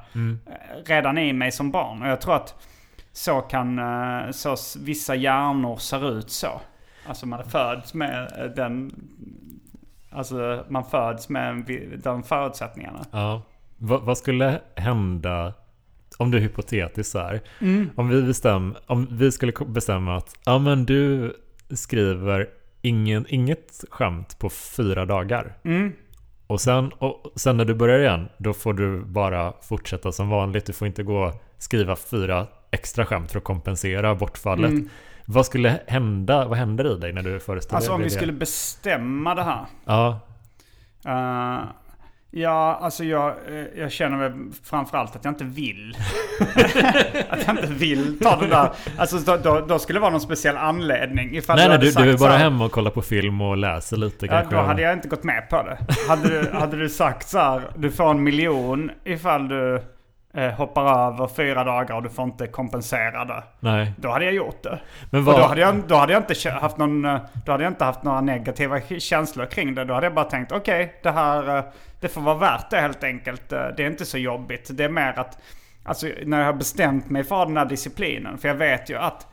eh, 0.48 0.86
Redan 0.86 1.18
i 1.18 1.34
mig 1.34 1.52
som 1.52 1.72
barn. 1.72 2.02
Och 2.02 2.08
jag 2.08 2.22
tror 2.22 2.36
att 2.36 2.56
så 3.18 3.42
kan 3.42 3.80
eh, 3.80 4.32
så 4.32 4.56
vissa 4.80 5.16
hjärnor 5.16 5.78
ser 5.78 6.18
ut 6.18 6.30
så. 6.30 6.62
Alltså 7.08 7.26
man 7.26 7.44
föds 7.44 7.94
med 7.94 8.32
eh, 8.38 8.46
den... 8.46 8.92
Alltså 10.10 10.66
man 10.70 10.86
föds 10.86 11.30
med 11.30 11.64
de 12.04 12.24
förutsättningarna. 12.24 13.06
Ja. 13.12 13.42
Va, 13.78 14.00
vad 14.04 14.18
skulle 14.18 14.62
hända 14.76 15.54
om 16.18 16.32
du 16.32 16.40
hypotetiskt 16.40 17.12
så 17.12 17.20
här. 17.20 17.42
Om, 17.96 18.10
vi 18.10 18.22
bestäm, 18.22 18.76
om 18.88 19.08
vi 19.12 19.32
skulle 19.32 19.54
bestämma 19.68 20.18
att 20.18 20.36
ja, 20.46 20.60
men 20.60 20.86
du 20.86 21.34
skriver 21.70 22.48
ingen, 22.82 23.26
inget 23.30 23.84
skämt 23.90 24.40
på 24.40 24.50
fyra 24.50 25.06
dagar. 25.06 25.58
Mm. 25.64 25.94
Och 26.48 26.62
sen, 26.62 26.90
och 26.90 27.32
sen 27.36 27.58
när 27.58 27.66
du 27.66 27.76
börjar 27.76 28.00
igen, 28.00 28.30
då 28.38 28.54
får 28.54 28.74
du 28.74 29.06
bara 29.06 29.54
fortsätta 29.62 30.12
som 30.12 30.30
vanligt. 30.30 30.66
Du 30.66 30.74
får 30.74 30.88
inte 30.88 31.04
gå 31.04 31.34
skriva 31.58 31.96
fyra 31.96 32.48
extra 32.72 33.06
skämt 33.06 33.32
för 33.32 33.38
att 33.38 33.44
kompensera 33.44 34.16
bortfallet. 34.16 34.70
Mm. 34.72 34.90
Vad 35.26 35.46
skulle 35.46 35.80
hända? 35.88 36.48
Vad 36.48 36.58
händer 36.58 36.96
i 36.96 37.00
dig 37.00 37.14
när 37.14 37.24
du 37.24 37.40
föreställer 37.40 37.76
Alltså 37.78 37.92
om 37.92 38.00
dig 38.00 38.06
vi 38.10 38.10
det? 38.14 38.16
skulle 38.20 38.34
bestämma 38.34 39.36
det 39.36 39.44
här. 39.44 39.66
Ja, 39.86 40.20
Eh, 41.08 41.60
ja, 42.32 42.80
alltså 42.82 43.04
jag, 43.04 43.28
eh, 43.30 43.66
jag 43.78 43.92
känner 43.92 44.18
väl 44.18 44.34
framförallt 44.64 45.16
att 45.16 45.26
jag 45.26 45.32
inte 45.32 45.44
vill. 45.44 45.98
att 47.30 47.48
jag 47.48 47.56
inte 47.56 47.68
vill 47.74 48.20
ta 48.20 48.36
det 48.40 48.48
där. 48.48 48.70
Alltså 48.98 49.18
då, 49.18 49.38
då, 49.38 49.66
då 49.68 49.80
skulle 49.80 49.98
det 49.98 50.02
vara 50.02 50.12
någon 50.12 50.22
speciell 50.22 50.58
anledning. 50.58 51.36
Ifall 51.36 51.58
nej 51.58 51.70
nej 51.70 51.78
du, 51.80 51.92
sagt 51.92 52.04
du 52.06 52.12
är 52.12 52.18
bara 52.18 52.32
här- 52.32 52.38
hemma 52.38 52.66
och 52.66 52.72
kollar 52.72 52.92
på 52.92 53.02
film 53.02 53.42
och 53.42 53.58
läser 53.58 53.98
lite 53.98 54.26
Ja, 54.26 54.32
kanske. 54.32 54.56
då 54.56 54.62
hade 54.62 54.82
jag 54.82 54.94
inte 54.94 55.08
gått 55.08 55.24
med 55.24 55.50
på 55.50 55.64
det. 55.64 55.78
Hade 56.10 56.30
du, 56.42 56.50
hade 56.52 56.78
du 56.78 56.90
sagt 56.90 57.28
så 57.30 57.38
här, 57.40 57.62
du 57.78 57.92
får 57.92 58.12
en 58.12 58.24
miljon 58.24 58.92
ifall 59.04 59.48
du 59.48 59.84
hoppar 60.42 61.08
över 61.08 61.28
fyra 61.28 61.64
dagar 61.64 61.96
och 61.96 62.04
du 62.04 62.10
får 62.10 62.26
inte 62.26 62.48
kompensera 62.48 63.26
det. 63.26 63.44
Nej. 63.60 63.94
Då 63.98 64.10
hade 64.10 64.26
jag 64.26 64.34
gjort 64.34 64.64
det. 64.64 64.80
Men 65.10 65.20
Och 65.20 65.26
vad... 65.26 65.36
då 65.40 65.44
hade, 65.44 65.62
jag, 65.62 65.76
då 65.88 65.96
hade 65.96 66.14
jag 66.14 66.24
inte 66.30 66.50
haft 66.50 66.78
någon, 66.78 67.06
eh, 67.06 67.20
då 67.46 67.52
hade 67.52 67.64
jag 67.64 67.72
inte 67.72 67.86
haft 67.86 68.04
några 68.04 68.22
negativa 68.22 68.80
känslor 68.82 69.46
kring 69.46 69.76
det. 69.76 69.86
Då 69.86 69.94
hade 69.94 70.06
jag 70.06 70.14
bara 70.14 70.26
tänkt 70.26 70.52
okej, 70.52 70.94
det 71.04 71.12
här, 71.12 71.58
eh, 71.58 71.64
det 72.00 72.08
får 72.08 72.22
vara 72.22 72.36
värt 72.38 72.70
det 72.70 72.80
helt 72.80 73.04
enkelt. 73.04 73.52
Eh, 73.52 73.68
Det 73.78 73.84
är 73.84 73.88
inte 73.88 74.06
så 74.06 74.18
jobbigt. 74.18 74.70
Det 74.78 74.84
är 74.84 74.90
mer 74.90 75.20
att, 75.20 75.38
alltså 75.84 76.08
när 76.26 76.40
jag 76.40 76.46
har 76.46 76.54
bestämt 76.54 77.10
mig 77.10 77.24
för 77.24 77.46
den 77.46 77.58
här 77.58 77.66
disciplinen. 77.66 78.38
För 78.38 78.48
jag 78.48 78.56
vet 78.56 78.90
ju 78.90 78.98
att 78.98 79.28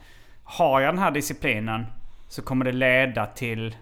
har 0.44 0.80
jag 0.80 0.94
den 0.94 1.02
här 1.02 1.10
disciplinen 1.10 1.86
så 2.28 2.42
kommer 2.42 2.64
det 2.64 2.72
leda 2.72 3.26
till 3.26 3.76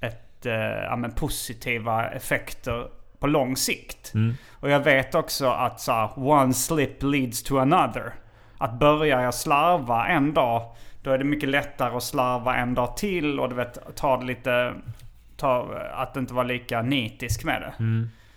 ett, 0.00 0.46
eh, 0.46 0.52
ja, 0.84 0.96
men 0.96 1.12
positiva 1.12 2.10
effekter 2.10 2.86
på 3.22 3.26
lång 3.28 3.56
sikt. 3.56 4.12
Och 4.60 4.70
jag 4.70 4.80
vet 4.80 5.14
också 5.14 5.46
att 5.46 5.80
så 5.80 5.92
här, 5.92 6.10
one 6.16 6.54
slip 6.54 7.02
leads 7.02 7.42
to 7.42 7.58
another. 7.58 8.12
Att 8.58 8.78
börjar 8.78 9.20
jag 9.22 9.34
slarva 9.34 10.06
en 10.06 10.34
dag, 10.34 10.62
då 11.02 11.10
är 11.10 11.18
det 11.18 11.24
mycket 11.24 11.48
lättare 11.48 11.96
att 11.96 12.02
slarva 12.02 12.56
en 12.56 12.74
dag 12.74 12.96
till 12.96 13.40
och 13.40 13.48
du 13.48 13.54
vet, 13.54 13.96
ta 13.96 14.16
det 14.16 14.24
lite... 14.26 14.72
Ta, 15.36 15.68
att 15.94 16.16
inte 16.16 16.34
vara 16.34 16.46
lika 16.46 16.82
nitisk 16.82 17.44
med 17.44 17.62
det. 17.62 17.84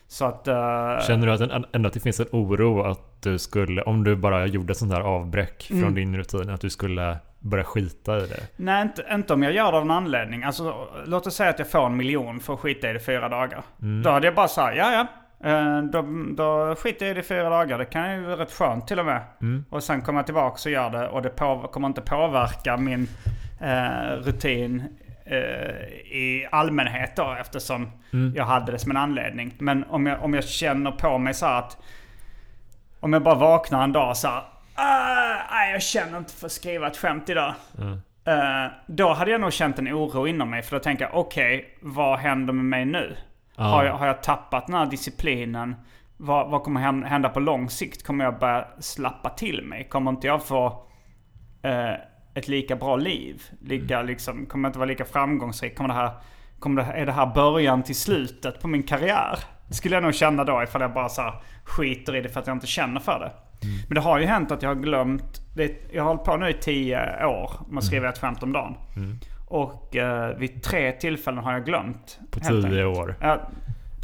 Så 0.07 0.25
att... 0.25 0.47
eh, 0.47 0.99
Känner 1.07 1.27
du 1.27 1.31
att 1.33 1.41
en, 1.41 1.65
ändå 1.73 1.87
att 1.87 1.93
det 1.93 1.99
finns 1.99 2.19
en 2.19 2.25
oro 2.31 2.81
att 2.83 3.21
du 3.21 3.39
skulle, 3.39 3.81
om 3.81 4.03
du 4.03 4.15
bara 4.15 4.45
gjorde 4.45 4.75
sånt 4.75 4.93
här 4.93 5.01
avbräck 5.01 5.67
Mm. 5.71 5.83
från 5.83 5.95
din 5.95 6.17
rutin, 6.17 6.49
att 6.49 6.61
du 6.61 6.69
skulle 6.69 7.17
börja 7.45 7.63
skita 7.63 8.17
i 8.17 8.27
det? 8.27 8.39
Nej, 8.55 8.81
inte, 8.81 9.05
inte 9.11 9.33
om 9.33 9.43
jag 9.43 9.51
gör 9.53 9.71
det 9.71 9.77
av 9.77 9.83
en 9.83 9.91
anledning. 9.91 10.43
Alltså, 10.43 10.87
låt 11.05 11.27
oss 11.27 11.35
säga 11.35 11.49
att 11.49 11.59
jag 11.59 11.69
får 11.69 11.85
en 11.85 11.97
miljon 11.97 12.39
för 12.39 12.53
att 12.53 12.59
skita 12.59 12.89
i 12.89 12.93
det 12.93 12.99
fyra 12.99 13.29
dagar. 13.29 13.61
Då 14.03 14.09
hade 14.09 14.27
jag 14.27 14.35
bara 14.35 14.47
sagt, 14.47 14.77
ja 14.77 14.91
ja. 15.39 15.49
eh, 15.49 15.81
Då, 15.83 16.01
då 16.35 16.75
skiter 16.75 17.05
jag 17.05 17.11
i 17.11 17.13
det 17.13 17.19
i 17.19 17.23
fyra 17.23 17.49
dagar. 17.49 17.77
Det 17.77 17.85
kan 17.85 18.13
ju 18.15 18.21
vara 18.21 18.37
rätt 18.37 18.51
skönt 18.51 18.87
till 18.87 18.99
och 18.99 19.05
med. 19.05 19.21
Och 19.69 19.83
sen 19.83 20.01
kommer 20.01 20.19
jag 20.19 20.25
tillbaka 20.25 20.57
och 20.65 20.71
gör 20.71 20.89
det. 20.89 21.07
Och 21.07 21.21
det 21.21 21.29
på, 21.29 21.69
kommer 21.73 21.87
inte 21.87 22.01
påverka 22.01 22.77
min 22.77 23.07
eh, 23.61 24.11
rutin 24.17 24.83
eh, 25.25 25.39
i 26.11 26.47
allmänhet 26.51 27.15
då. 27.15 27.35
Eftersom 27.39 27.91
jag 28.35 28.45
hade 28.45 28.71
det 28.71 28.79
som 28.79 28.91
en 28.91 28.97
anledning. 28.97 29.53
Men 29.59 29.83
om 29.83 30.05
jag, 30.05 30.23
om 30.23 30.33
jag 30.33 30.43
känner 30.43 30.91
på 30.91 31.17
mig 31.17 31.33
så 31.33 31.45
här 31.45 31.59
att 31.59 31.77
om 32.99 33.13
jag 33.13 33.23
bara 33.23 33.35
vaknar 33.35 33.83
en 33.83 33.91
dag 33.91 34.17
så 34.17 34.27
här, 34.27 34.37
"Ah, 34.37 34.54
Nej, 34.77 35.71
jag 35.71 35.81
känner 35.81 36.17
inte 36.17 36.33
för 36.33 36.45
att 36.45 36.51
skriva 36.51 36.87
ett 36.87 36.97
skämt 36.97 37.29
idag. 37.29 37.53
Eh, 38.27 38.71
då 38.87 39.13
hade 39.13 39.31
jag 39.31 39.41
nog 39.41 39.53
känt 39.53 39.79
en 39.79 39.87
oro 39.87 40.27
inom 40.27 40.49
mig. 40.49 40.61
För 40.63 40.75
då 40.75 40.83
tänker 40.83 41.05
jag, 41.05 41.15
okej, 41.15 41.77
vad 41.81 42.19
händer 42.19 42.53
med 42.53 42.65
mig 42.65 42.85
nu? 42.85 43.15
Har, 43.55 43.83
jag, 43.85 43.93
har 43.93 44.07
jag 44.07 44.23
tappat 44.23 44.65
den 44.67 44.75
här 44.75 44.85
disciplinen? 44.85 45.75
Vad, 46.17 46.49
vad 46.49 46.63
kommer 46.63 46.81
hän- 46.81 47.03
hända 47.03 47.29
på 47.29 47.39
lång 47.39 47.69
sikt? 47.69 48.03
Kommer 48.05 48.25
jag 48.25 48.39
börja 48.39 48.67
slappa 48.79 49.29
till 49.29 49.63
mig? 49.63 49.83
Kommer 49.89 50.11
inte 50.11 50.27
jag 50.27 50.45
få 50.45 50.85
eh, 51.61 51.93
ett 52.33 52.47
lika 52.47 52.75
bra 52.75 52.95
liv? 52.95 53.43
Lika, 53.61 54.01
liksom, 54.01 54.45
kommer 54.45 54.67
jag 54.67 54.69
inte 54.69 54.79
vara 54.79 54.89
lika 54.89 55.05
framgångsrik? 55.05 55.77
Kommer 55.77 55.87
det 55.87 55.93
här, 55.99 56.11
kommer 56.59 56.83
det, 56.83 56.91
är 56.91 57.05
det 57.05 57.11
här 57.11 57.25
början 57.25 57.83
till 57.83 57.95
slutet 57.95 58.61
på 58.61 58.67
min 58.67 58.83
karriär? 58.83 59.39
Skulle 59.71 59.95
jag 59.95 60.03
nog 60.03 60.15
känna 60.15 60.43
då 60.43 60.63
ifall 60.63 60.81
jag 60.81 60.93
bara 60.93 61.09
så 61.09 61.21
här 61.21 61.33
skiter 61.63 62.15
i 62.15 62.21
det 62.21 62.29
för 62.29 62.39
att 62.39 62.47
jag 62.47 62.55
inte 62.55 62.67
känner 62.67 62.99
för 62.99 63.19
det. 63.19 63.31
Men 63.87 63.95
det 63.95 64.01
har 64.01 64.19
ju 64.19 64.25
hänt 64.25 64.51
att 64.51 64.61
jag 64.61 64.69
har 64.69 64.75
glömt. 64.75 65.41
Det, 65.55 65.71
jag 65.91 66.03
har 66.03 66.07
hållit 66.07 66.23
på 66.23 66.37
nu 66.37 66.49
i 66.49 66.53
tio 66.53 67.25
år 67.25 67.51
med 67.69 67.77
att 67.77 67.83
skriva 67.83 68.09
ett 68.09 68.17
skämt 68.17 68.43
om 68.43 68.51
dagen. 68.53 68.75
Och 69.47 69.95
eh, 69.95 70.37
vid 70.37 70.63
tre 70.63 70.91
tillfällen 70.91 71.43
har 71.43 71.53
jag 71.53 71.65
glömt. 71.65 72.19
På 72.31 72.39
tio 72.39 72.85
år? 72.85 73.15
Ja, 73.21 73.49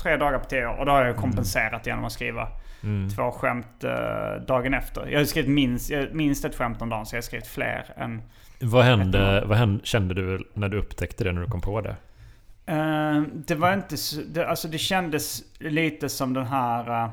tre 0.02 0.18
dagar 0.18 0.40
på 0.40 0.46
tio 0.46 0.68
år. 0.68 0.80
Och 0.80 0.86
då 0.86 0.92
har 0.92 1.06
jag 1.06 1.16
kompenserat 1.16 1.88
genom 1.88 2.06
att 2.06 2.12
skriva 2.12 2.48
två 3.16 3.32
skämt 3.32 3.84
eh, 3.84 4.46
dagen 4.48 4.74
efter. 4.74 5.08
Jag 5.08 5.20
har 5.20 5.26
skrivit 5.26 5.50
minst, 5.52 5.92
minst 6.12 6.46
ett 6.46 6.56
skämt 6.56 6.82
om 6.82 6.90
dagen, 6.90 7.06
så 7.06 7.16
jag 7.16 7.22
har 7.22 7.24
skrivit 7.24 7.48
fler 7.48 7.86
än... 7.98 8.22
Vad 8.60 8.86
hände, 8.86 9.44
vad 9.46 9.58
hände, 9.58 9.86
kände 9.86 10.14
du 10.14 10.50
när 10.54 10.70
du 10.70 10.78
upptäckte 10.78 11.24
det, 11.24 11.32
när 11.32 11.42
du 11.42 11.48
kom 11.48 11.62
på 11.62 11.82
det? 11.82 11.96
Eh, 12.66 13.22
det 13.34 13.56
var 13.56 13.74
inte 13.74 13.98
så, 13.98 14.22
det, 14.28 14.48
Alltså 14.48 14.68
det 14.68 14.78
kändes 14.78 15.44
lite 15.60 16.10
som 16.10 16.34
den 16.34 16.46
här... 16.46 17.04
eh, 17.04 17.10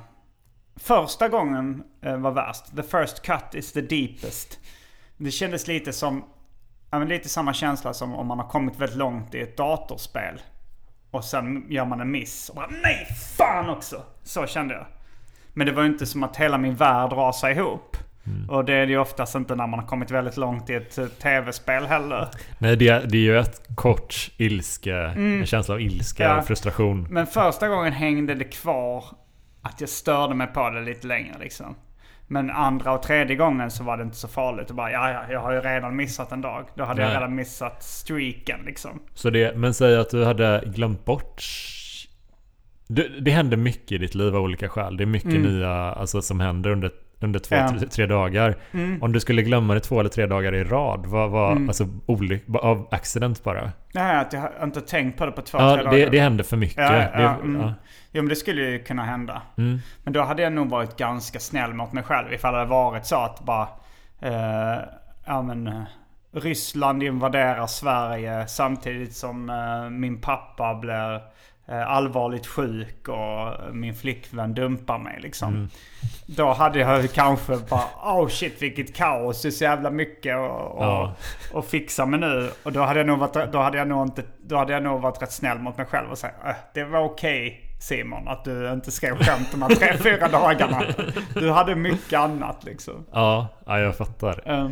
första 0.78 1.28
gången 1.28 1.82
eh, 2.02 2.16
var 2.16 2.30
värst. 2.30 2.76
The 2.76 2.82
first 2.82 3.23
cut 3.23 3.54
is 3.54 3.73
the 3.73 3.80
deepest. 3.80 4.58
Det 5.16 5.30
kändes 5.30 5.66
lite 5.66 5.92
som... 5.92 6.25
Ja, 6.90 6.99
men 6.99 7.08
lite 7.08 7.28
samma 7.28 7.52
känsla 7.52 7.94
som 7.94 8.14
om 8.14 8.26
man 8.26 8.38
har 8.38 8.49
kommit 8.49 8.76
väldigt 8.78 8.99
långt 8.99 9.35
i 9.35 9.40
ett 9.40 9.56
datorspel. 9.56 10.40
Och 11.11 11.25
sen 11.25 11.66
gör 11.68 11.85
man 11.85 12.00
en 12.00 12.11
miss. 12.11 12.49
Och 12.49 12.56
bara 12.56 12.66
nej, 12.82 13.06
fan 13.38 13.68
också! 13.70 14.02
Så 14.23 14.47
kände 14.47 14.75
jag. 14.75 14.87
Men 15.52 15.66
det 15.66 15.73
var 15.73 15.82
ju 15.82 15.88
inte 15.88 16.06
som 16.06 16.23
att 16.23 16.37
hela 16.37 16.58
min 16.58 16.75
värld 16.75 17.12
rasade 17.12 17.52
ihop. 17.52 17.97
Och 18.49 18.64
det 18.64 18.73
är 18.75 18.87
det 18.87 18.92
ju 18.92 18.99
oftast 18.99 19.35
inte 19.35 19.54
när 19.54 19.66
man 19.66 19.80
har 19.80 19.87
kommit 19.87 20.11
väldigt 20.11 20.37
långt 20.37 20.70
i 20.70 20.75
ett 20.75 20.99
eh, 20.99 21.06
tv-spel 21.06 21.87
heller. 21.87 22.28
Nej, 22.58 22.76
det, 22.76 23.11
det 23.11 23.18
är 23.18 23.23
ju 23.23 23.38
ett 23.38 23.62
kort 23.75 24.30
ilske, 24.37 24.94
en 24.97 25.47
känsla 25.47 25.75
av 25.75 25.80
ilska 25.80 26.25
Mm. 26.25 26.35
Ja. 26.37 26.40
och 26.40 26.47
frustration. 26.47 27.06
Men 27.11 27.26
första 27.26 27.68
gången 27.68 27.92
hängde 27.92 28.35
det 28.35 28.44
kvar 28.44 29.04
att 29.68 29.80
jag 29.80 29.90
störde 29.90 30.34
mig 30.34 30.46
på 30.46 30.70
det 30.70 30.80
lite 30.80 31.06
längre 31.06 31.38
liksom. 31.38 31.76
Men 32.26 32.50
andra 32.50 32.92
och 32.92 33.02
tredje 33.02 33.37
gången 33.37 33.70
så 33.70 33.84
var 33.84 33.96
det 33.96 34.02
inte 34.02 34.16
så 34.16 34.28
farligt. 34.28 34.70
Och 34.70 34.76
bara, 34.76 34.92
ja, 34.92 35.10
ja, 35.10 35.32
jag 35.32 35.40
har 35.40 35.52
ju 35.52 35.60
redan 35.60 35.96
missat 35.96 36.32
en 36.32 36.40
dag. 36.40 36.64
Då 36.75 36.84
hade 36.84 37.02
Nej. 37.02 37.12
jag 37.12 37.16
redan 37.16 37.34
missat 37.34 37.82
streaken 37.82 38.60
liksom. 38.66 38.90
Så 39.14 39.30
det, 39.30 39.56
men 39.56 39.75
säg 39.75 39.96
att 39.96 40.10
du 40.10 40.25
hade 40.25 40.62
glömt 40.66 41.04
bort... 41.04 41.42
Det, 42.87 43.20
det 43.20 43.30
händer 43.30 43.56
mycket 43.56 43.92
i 43.92 43.98
ditt 43.98 44.14
liv 44.14 44.37
av 44.37 44.42
olika 44.42 44.68
skäl. 44.68 44.96
Det 44.96 45.04
är 45.04 45.06
mycket 45.06 45.40
nya 45.40 45.70
alltså, 45.70 46.22
som 46.22 46.40
händer 46.40 46.70
under, 46.70 46.90
under 47.20 47.38
två, 47.38 47.54
Mm. 47.54 47.72
Ja. 47.75 47.78
tre, 47.80 47.88
tre 47.88 48.06
dagar. 48.06 48.56
Om 49.00 49.12
du 49.12 49.20
skulle 49.20 49.42
glömma 49.42 49.75
det 49.75 49.80
två 49.80 50.00
eller 50.00 50.10
tre 50.10 50.26
dagar 50.26 50.54
i 50.54 50.64
rad, 50.64 51.06
vad 51.06 51.30
var 51.30 51.52
Mm. 51.52 51.68
alltså 51.68 51.88
olyck, 52.06 52.44
av 52.54 52.88
accident 52.90 53.44
bara? 53.44 53.72
Nej, 53.94 54.16
att 54.16 54.32
jag 54.32 54.48
inte 54.62 54.80
tänkt 54.80 55.18
på 55.18 55.26
det 55.26 55.32
på 55.32 55.42
två, 55.42 55.58
Ja, 55.58 55.75
tre 55.75 55.82
det, 55.84 55.90
dagar. 55.90 56.10
det 56.10 56.20
händer 56.20 56.44
för 56.44 56.56
mycket. 56.56 56.76
Ja, 56.78 56.94
ja, 56.96 57.18
det, 57.20 57.25
mm. 57.25 57.60
ja. 57.60 57.75
Jo 58.12 58.22
men 58.22 58.28
det 58.28 58.37
skulle 58.37 58.62
ju 58.62 58.78
kunna 58.84 59.02
hända. 59.04 59.42
Mm. 59.58 59.78
Men 60.04 60.12
då 60.12 60.22
hade 60.22 60.42
jag 60.42 60.52
nog 60.52 60.68
varit 60.70 60.96
ganska 60.96 61.38
snäll 61.40 61.75
mot 61.75 61.92
mig 61.92 62.02
själv 62.04 62.32
ifall 62.32 62.52
det 62.52 62.58
hade 62.58 62.70
varit 62.70 63.06
så 63.06 63.16
att 63.16 63.40
bara... 63.44 63.68
Eh, 64.20 64.78
ja 65.26 65.42
men... 65.42 65.66
eh, 65.66 65.82
Ryssland 66.32 67.02
invaderar 67.02 67.66
Sverige 67.66 68.46
samtidigt 68.46 69.16
som 69.16 69.50
eh, 69.50 69.90
min 69.90 70.20
pappa 70.20 70.75
blir 70.75 71.20
allvarligt 71.68 72.46
sjuk 72.46 73.08
och 73.08 73.75
min 73.75 73.94
flickvän 73.94 74.54
dumpar 74.54 74.98
mig 74.98 75.18
liksom. 75.20 75.68
Då 76.26 76.52
hade 76.52 76.78
jag 76.78 77.12
kanske 77.12 77.56
bara 77.70 77.84
oh 78.02 78.28
shit 78.28 78.62
vilket 78.62 78.96
kaos, 78.96 79.42
det 79.42 79.48
är 79.48 79.50
så 79.50 79.64
jävla 79.64 79.90
mycket 79.90 80.37
och, 80.37 80.76
och, 80.76 80.84
Ja. 80.84 81.14
och 81.52 81.64
fixa 81.64 82.06
med 82.06 82.20
nu. 82.20 82.50
Och 82.62 82.72
då 82.72 82.82
hade 82.82 83.00
jag 83.00 83.06
nog 83.06 83.18
varit, 83.18 83.52
då 83.52 83.58
hade 83.58 83.78
jag 83.78 83.88
nog 83.88 84.02
inte, 84.06 84.22
då 84.42 84.56
hade 84.56 84.72
jag 84.72 84.82
nog 84.82 85.00
varit 85.00 85.22
rätt 85.22 85.32
snäll 85.32 85.58
mot 85.58 85.76
mig 85.76 85.87
själv 85.87 86.10
och 86.10 86.18
säga 86.18 86.32
äh, 86.46 86.54
det 86.75 86.84
var 86.84 87.00
okej 87.00 87.64
Simon 87.80 88.28
att 88.28 88.44
du 88.44 88.72
inte 88.72 88.90
skrev 88.90 89.16
skämt 89.18 89.48
de 89.52 89.62
här 89.62 89.68
tre, 89.68 89.96
fyra 89.96 90.28
dagarna. 90.28 90.82
Du 91.34 91.50
hade 91.50 91.75
mycket 91.75 92.18
annat 92.20 92.64
liksom. 92.64 93.06
Ja, 93.12 93.48
ja, 93.66 93.78
jag 93.80 93.96
fattar. 93.96 94.42
Eh, 94.46 94.68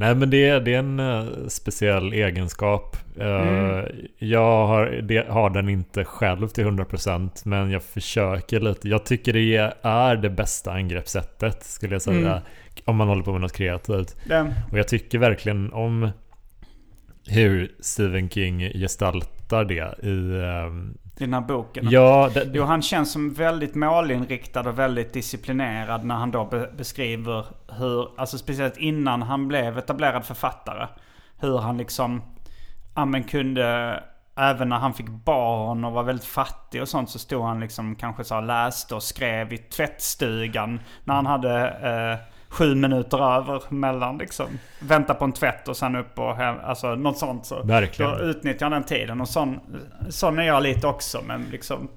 Nej 0.00 0.14
men 0.14 0.30
det, 0.30 0.60
det 0.60 0.74
är 0.74 0.78
en 0.78 1.00
eh, 1.00 1.24
speciell 1.48 2.12
egenskap. 2.12 2.96
Eh, 3.20 3.28
Mm. 3.28 3.84
Jag 4.18 4.66
har, 4.66 4.86
det, 4.86 5.28
har 5.28 5.50
den 5.50 5.68
inte 5.68 6.04
själv 6.04 6.48
till 6.48 6.64
100% 6.64 7.30
men 7.44 7.70
jag 7.70 7.82
försöker 7.82 8.60
lite. 8.60 8.88
Jag 8.88 9.06
tycker 9.06 9.32
det 9.32 9.72
är 9.82 10.16
det 10.16 10.30
bästa 10.30 10.72
angreppssättet 10.72 11.62
skulle 11.64 11.94
jag 11.94 12.02
säga. 12.02 12.30
Mm. 12.30 12.42
Om 12.84 12.96
man 12.96 13.08
håller 13.08 13.22
på 13.22 13.32
med 13.32 13.40
något 13.40 13.52
kreativt. 13.52 14.16
det, 14.28 14.54
Och 14.72 14.78
jag 14.78 14.88
tycker 14.88 15.18
verkligen 15.18 15.72
om 15.72 16.10
hur 17.26 17.72
Stephen 17.80 18.28
King 18.28 18.60
gestaltar 18.60 19.64
det 19.64 20.06
i... 20.08 20.42
ehm, 20.44 20.98
I 21.20 21.24
den 21.24 21.34
här 21.34 21.40
boken. 21.40 21.90
ja, 21.90 22.30
det, 22.34 22.50
Jo, 22.52 22.64
han 22.64 22.82
känns 22.82 23.12
som 23.12 23.32
väldigt 23.34 23.74
målinriktad 23.74 24.60
och 24.68 24.78
väldigt 24.78 25.12
disciplinerad 25.12 26.04
när 26.04 26.14
han 26.14 26.30
då 26.30 26.44
be- 26.44 26.70
beskriver 26.76 27.46
hur, 27.78 28.20
alltså 28.20 28.38
speciellt 28.38 28.76
innan 28.76 29.22
han 29.22 29.48
blev 29.48 29.78
etablerad 29.78 30.24
författare. 30.24 30.86
Hur 31.40 31.58
han 31.58 31.78
liksom, 31.78 32.22
ja 32.94 33.04
men 33.04 33.24
kunde, 33.24 34.00
även 34.36 34.68
när 34.68 34.76
han 34.76 34.94
fick 34.94 35.08
barn 35.08 35.84
och 35.84 35.92
var 35.92 36.02
väldigt 36.02 36.26
fattig 36.26 36.82
och 36.82 36.88
sånt 36.88 37.10
så 37.10 37.18
stod 37.18 37.44
han 37.44 37.60
liksom 37.60 37.94
kanske 37.94 38.24
så 38.24 38.40
läste 38.40 38.94
och 38.94 39.02
skrev 39.02 39.52
i 39.52 39.58
tvättstugan 39.58 40.80
när 41.04 41.14
han 41.14 41.26
hade 41.26 41.68
eh, 41.68 42.34
sju 42.48 42.74
minuter 42.74 43.36
över 43.36 43.62
mellan 43.68 44.18
liksom. 44.18 44.46
Vänta 44.80 45.14
på 45.14 45.24
en 45.24 45.32
tvätt 45.32 45.68
och 45.68 45.76
sen 45.76 45.96
upp 45.96 46.18
och 46.18 46.36
hem, 46.36 46.56
alltså 46.64 46.94
något 46.94 47.18
sånt. 47.18 47.46
Så 47.46 47.62
Verkligen. 47.62 48.10
Då 48.10 48.18
utnyttjar 48.18 48.70
den 48.70 48.84
tiden 48.84 49.20
och 49.20 49.28
sån, 49.28 49.60
sån 50.08 50.38
är 50.38 50.42
jag 50.42 50.62
lite 50.62 50.86
också 50.86 51.22
med 51.22 51.44
liksom 51.50 51.88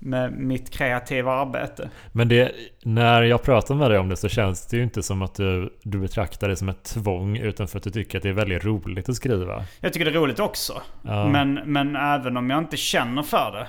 med 0.00 0.32
mitt 0.32 0.70
kreativa 0.70 1.32
arbete. 1.32 1.90
Men 2.12 2.28
det, 2.28 2.52
när 2.82 3.22
jag 3.22 3.42
pratar 3.42 3.74
med 3.74 3.90
dig 3.90 3.98
om 3.98 4.08
det 4.08 4.16
så 4.16 4.28
känns 4.28 4.66
det 4.66 4.76
ju 4.76 4.82
inte 4.82 5.02
som 5.02 5.22
att 5.22 5.34
du, 5.34 5.78
du 5.82 5.98
betraktar 5.98 6.48
det 6.48 6.56
som 6.56 6.68
ett 6.68 6.84
tvång 6.84 7.36
utan 7.36 7.68
för 7.68 7.78
att 7.78 7.84
du 7.84 7.90
tycker 7.90 8.18
att 8.18 8.22
det 8.22 8.28
är 8.28 8.32
väldigt 8.32 8.64
roligt 8.64 9.08
att 9.08 9.16
skriva. 9.16 9.64
Jag 9.80 9.92
tycker 9.92 10.04
det 10.04 10.10
är 10.10 10.20
roligt 10.20 10.40
också. 10.40 10.82
Ja. 11.02 11.28
Men, 11.28 11.54
men 11.54 11.96
även 11.96 12.36
om 12.36 12.50
jag 12.50 12.58
inte 12.58 12.76
känner 12.76 13.22
för 13.22 13.52
det 13.52 13.66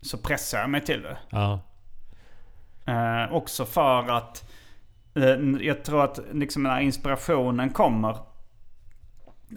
så 0.00 0.18
pressar 0.18 0.58
jag 0.58 0.70
mig 0.70 0.80
till 0.80 1.02
det. 1.02 1.16
Ja, 1.30 1.60
Eh, 2.86 3.34
också 3.34 3.64
för 3.64 4.10
att 4.10 4.50
Eh, 5.14 5.66
jag 5.66 5.84
tror 5.84 6.04
att 6.04 6.20
liksom 6.32 6.62
när 6.62 6.80
inspirationen 6.80 7.70
kommer 7.70 8.16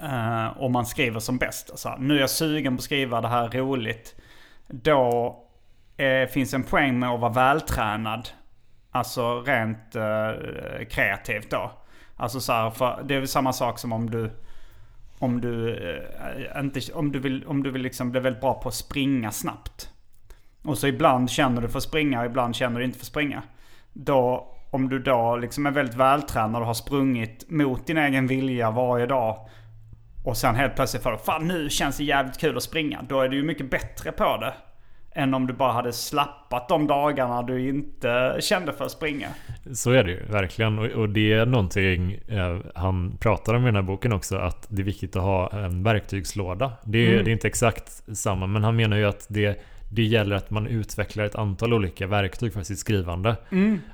eh, 0.04 0.48
och 0.48 0.72
man 0.72 0.86
skriver 0.86 1.20
som 1.20 1.38
bäst. 1.38 1.70
Alltså, 1.72 1.96
nu 2.00 2.16
är 2.16 2.20
jag 2.20 2.30
sugen 2.30 2.76
på 2.76 2.80
att 2.80 2.84
skriva 2.84 3.22
det 3.22 3.28
här 3.28 3.50
roligt. 3.50 4.16
Då 4.68 5.36
eh, 5.98 6.28
finns 6.30 6.54
en 6.54 6.64
poäng 6.64 7.00
med 7.00 7.10
att 7.10 7.20
vara 7.20 7.32
vältränad. 7.32 8.30
Alltså 8.92 9.42
rent 9.42 9.96
kreativt 10.90 11.50
då. 11.50 11.72
Alltså 12.16 12.40
så 12.40 12.54
här, 12.54 12.70
för 12.70 13.04
det 13.04 13.16
är 13.16 13.20
väl 13.20 13.28
samma 13.28 13.54
sak 13.54 13.80
som 13.80 13.94
om 13.94 14.10
du 14.10 14.32
om 15.20 15.42
du, 15.42 15.76
eh, 15.76 16.60
inte, 16.60 16.94
om 16.94 17.12
du 17.12 17.20
vill, 17.20 17.46
om 17.46 17.64
du 17.64 17.72
vill 17.72 17.82
liksom 17.82 18.12
bli 18.12 18.20
väldigt 18.20 18.42
bra 18.42 18.54
på 18.54 18.70
att 18.70 18.76
springa 18.76 19.32
snabbt. 19.32 19.90
Och 20.64 20.78
så 20.78 20.88
ibland 20.88 21.30
känner 21.30 21.62
du 21.62 21.70
för 21.70 21.78
att 21.78 21.84
springa 21.84 22.20
och 22.20 22.26
ibland 22.26 22.56
känner 22.56 22.80
du 22.80 22.86
inte 22.86 22.98
för 22.98 23.04
att 23.04 23.08
springa. 23.08 23.44
Då, 23.94 24.55
om 24.70 24.90
du 24.90 25.00
då 25.00 25.36
liksom 25.36 25.66
är 25.66 25.72
väldigt 25.72 25.96
vältränad 25.96 26.62
och 26.62 26.68
har 26.68 26.74
sprungit 26.74 27.50
mot 27.50 27.88
din 27.88 27.98
egen 27.98 28.28
vilja 28.28 28.72
varje 28.72 29.06
dag. 29.06 29.50
Och 30.24 30.38
sen 30.38 30.56
helt 30.56 30.76
plötsligt 30.76 31.04
får 31.04 31.18
fan 31.18 31.48
nu 31.48 31.70
känns 31.70 31.98
det 31.98 32.04
jävligt 32.04 32.38
kul 32.38 32.58
att 32.58 32.64
springa. 32.64 33.02
Då 33.10 33.22
är 33.22 33.30
du 33.30 33.38
ju 33.38 33.44
mycket 33.44 33.72
bättre 33.72 34.12
på 34.12 34.38
det. 34.38 34.54
Än 35.18 35.34
om 35.34 35.48
du 35.48 35.54
bara 35.54 35.72
hade 35.72 35.94
slappat 35.94 36.70
de 36.70 36.88
dagarna 36.88 37.44
du 37.44 37.70
inte 37.70 38.38
kände 38.40 38.74
för 38.74 38.86
att 38.86 38.92
springa. 38.92 39.28
så 39.74 39.92
är 39.92 40.04
det 40.04 40.12
ju 40.12 40.26
verkligen. 40.26 40.80
Och, 40.80 40.86
och 40.86 41.10
det 41.10 41.34
är 41.34 41.46
någonting 41.46 42.20
eh, 42.28 42.58
han 42.76 43.18
pratar 43.20 43.54
om 43.54 43.62
i 43.62 43.66
den 43.66 43.76
här 43.76 43.82
boken 43.82 44.14
också. 44.14 44.38
Att 44.38 44.68
det 44.70 44.82
är 44.82 44.86
viktigt 44.86 45.16
att 45.16 45.22
ha 45.22 45.50
en 45.50 45.84
verktygslåda. 45.84 46.72
Det 46.84 46.98
är, 46.98 47.24
det 47.24 47.30
är 47.30 47.34
inte 47.34 47.48
exakt 47.48 48.18
samma. 48.18 48.48
Men 48.48 48.64
han 48.64 48.76
menar 48.76 48.98
ju 48.98 49.06
att 49.06 49.26
det, 49.30 49.62
det 49.96 50.04
gäller 50.04 50.36
att 50.36 50.50
man 50.50 50.68
utvecklar 50.68 51.26
ett 51.26 51.36
antal 51.36 51.74
olika 51.74 52.08
verktyg 52.08 52.54
för 52.54 52.64
sitt 52.64 52.80
skrivande. 52.80 53.36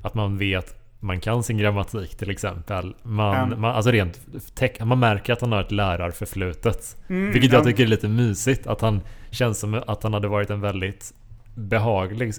Att 0.02 0.14
man 0.14 0.38
vet 0.38 0.78
man 1.04 1.20
kan 1.20 1.44
sin 1.44 1.58
grammatik 1.58 2.16
till 2.18 2.30
exempel. 2.30 2.96
Man, 3.04 3.48
Mm. 3.48 3.62
man, 3.62 3.76
alltså 3.76 3.92
rent 3.92 4.20
tech, 4.56 4.72
man 4.80 5.00
märker 5.00 5.34
att 5.34 5.42
han 5.42 5.52
har 5.52 5.62
ett 5.62 5.72
lärarförflutet. 5.72 6.98
Mm, 7.10 7.32
vilket 7.32 7.52
jag 7.52 7.60
ja. 7.62 7.66
tycker 7.66 7.84
är 7.84 7.88
lite 7.88 8.08
mysigt. 8.08 8.68
Att 8.68 8.82
han 8.82 9.02
känns 9.32 9.60
som 9.60 9.84
att 9.88 10.04
han 10.04 10.14
hade 10.14 10.28
varit 10.28 10.50
en 10.50 10.62
väldigt 10.62 11.14
behaglig 11.56 12.34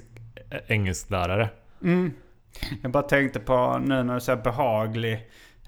engelsklärare. 0.67 1.49
Jag 2.83 2.93
bara 2.93 3.03
tänkte 3.03 3.41
på 3.41 3.79
nu 3.85 4.03
när 4.03 4.15
du 4.15 4.21
säger 4.21 4.43
behaglig. 4.43 5.13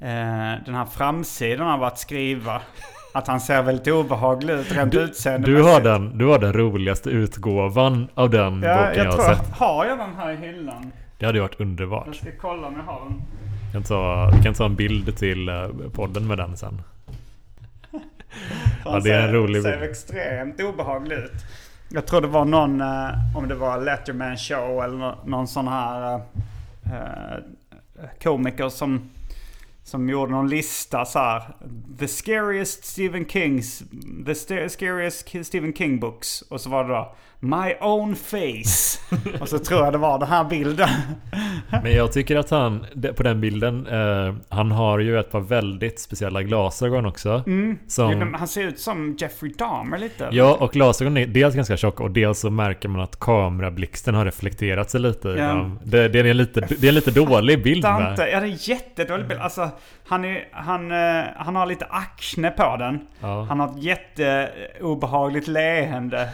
Eh, 0.01 0.65
den 0.65 0.75
här 0.75 0.87
framsidan 0.87 1.69
av 1.69 1.83
att 1.85 1.99
skriva. 1.99 2.63
Att 3.17 3.27
han 3.27 3.41
ser 3.41 3.63
väldigt 3.63 3.89
obehaglig 3.89 4.55
ut 4.55 4.73
rent 4.73 4.93
Du, 4.93 5.01
utseendemässigt. 5.01 5.57
du, 5.67 5.73
har 5.73 5.81
den, 5.81 6.19
du 6.19 6.27
har 6.27 6.39
den 6.39 6.53
roligaste 6.53 7.11
utgåvan 7.11 8.09
av 8.15 8.31
den 8.31 8.43
Ja, 8.45 8.51
boken 8.53 8.65
jag, 8.73 8.97
jag 8.97 9.05
har 9.05 9.13
tror 9.13 9.35
sett. 9.35 9.49
Har 9.57 9.85
jag 9.87 9.99
den 9.99 10.15
här 10.17 10.33
i 10.33 10.37
hyllan? 10.37 10.93
Det 11.19 11.27
hade 11.27 11.39
ju 11.39 11.43
varit 11.43 11.55
Jag 11.59 11.67
underbart. 11.67 12.15
ska 12.17 12.27
kolla 12.41 12.67
om 12.67 12.75
jag 12.77 12.93
har 12.93 13.01
den. 13.05 13.23
Vi 13.67 13.73
kan 13.73 13.83
ta, 13.83 14.31
vi 14.37 14.43
kan 14.43 14.55
ta 14.55 14.65
en 14.65 14.75
bild 14.75 15.17
till 15.17 15.49
eh, 15.49 15.67
podden 15.93 16.27
med 16.27 16.39
den 16.39 16.57
sen. 16.57 16.83
Ja, 18.85 19.01
det 19.01 19.11
är 19.11 19.29
en 19.29 19.33
rolig 19.35 19.63
ser 19.63 19.71
bild. 19.81 19.91
extremt 19.91 20.61
obehaglig 20.61 21.17
ut. 21.17 21.33
Jag 21.89 22.07
tror 22.07 22.21
det 22.21 22.27
var 22.27 22.45
någon, 22.45 22.81
eh, 22.81 23.37
om 23.37 23.49
det 23.49 23.55
var 23.55 23.81
Letterman 23.81 24.37
show 24.37 24.85
eller 24.85 24.97
nå- 24.97 25.19
någon 25.25 25.49
sån 25.49 25.69
här 25.69 26.15
eh, 26.85 27.39
komiker 28.23 28.69
som, 28.69 29.11
som 29.85 30.09
gjorde 30.09 30.33
någon 30.33 30.49
lista 30.49 31.05
så 31.05 31.19
här. 31.19 31.57
The 31.99 32.09
scariest 32.09 32.85
Stephen 32.85 33.29
Kings, 33.29 33.83
the 34.27 34.69
scariest 34.69 35.29
Stephen 35.47 35.75
King 35.75 36.01
books. 36.01 36.43
Och 36.43 36.61
så 36.61 36.71
var 36.71 36.85
det 36.85 36.91
då 36.91 37.15
My 37.45 37.75
own 37.81 38.17
face. 38.17 38.99
och 39.41 39.49
så 39.49 39.59
tror 39.59 39.85
jag 39.85 39.93
det 39.93 39.99
var 39.99 40.19
den 40.19 40.29
här 40.29 40.45
bilden. 40.45 40.89
Men 41.83 41.93
jag 41.93 42.13
tycker 42.13 42.37
att 42.37 42.51
han, 42.51 42.87
på 43.17 43.23
den 43.23 43.41
bilden, 43.41 43.87
eh, 43.87 44.35
han 44.49 44.71
har 44.71 44.99
ju 44.99 45.19
ett 45.21 45.31
par 45.31 45.41
väldigt 45.41 46.01
speciella 46.01 46.43
glasögon 46.43 47.07
också. 47.07 47.43
Som, 47.89 48.11
Ja, 48.11 48.17
men 48.17 48.35
Han 48.35 48.49
ser 48.49 48.63
ut 48.63 48.79
som 48.79 49.17
Jeffrey 49.21 49.53
Dahmer 49.59 49.99
lite. 49.99 50.29
Ja, 50.33 50.57
och 50.61 50.73
glasögonen 50.73 51.23
är 51.23 51.27
dels 51.27 51.55
ganska 51.55 51.77
tjocka 51.77 52.03
och 52.05 52.11
dels 52.11 52.39
så 52.41 52.51
märker 52.51 52.89
man 52.89 53.01
att 53.01 53.21
kamerablixten 53.21 54.15
har 54.15 54.25
reflekterat 54.25 54.91
sig 54.91 55.01
lite 55.01 55.29
i 55.29 55.39
Ja. 55.39 55.47
dem. 55.49 55.79
Det, 55.85 56.09
det, 56.09 56.19
är 56.21 56.25
en 56.25 56.37
lite, 56.37 56.61
det 56.61 56.85
är 56.85 56.89
en 56.89 56.95
lite 56.95 57.11
dålig 57.11 57.63
bild 57.63 57.83
med. 57.85 58.15
ja 58.19 58.25
det 58.25 58.31
är 58.31 58.69
jättedålig 58.69 59.29
bild. 59.29 59.41
Alltså, 59.41 59.71
han, 60.07 60.25
är, 60.25 60.49
han, 60.53 60.93
eh, 60.93 61.25
han 61.37 61.57
har 61.57 61.67
lite 61.67 61.85
akne 61.85 62.51
på 62.51 62.77
den. 62.79 63.01
Ja. 63.21 63.47
Han 63.49 63.61
har 63.61 63.69
ett 63.69 63.83
jätteobehagligt 63.83 65.49
leende. 65.49 66.29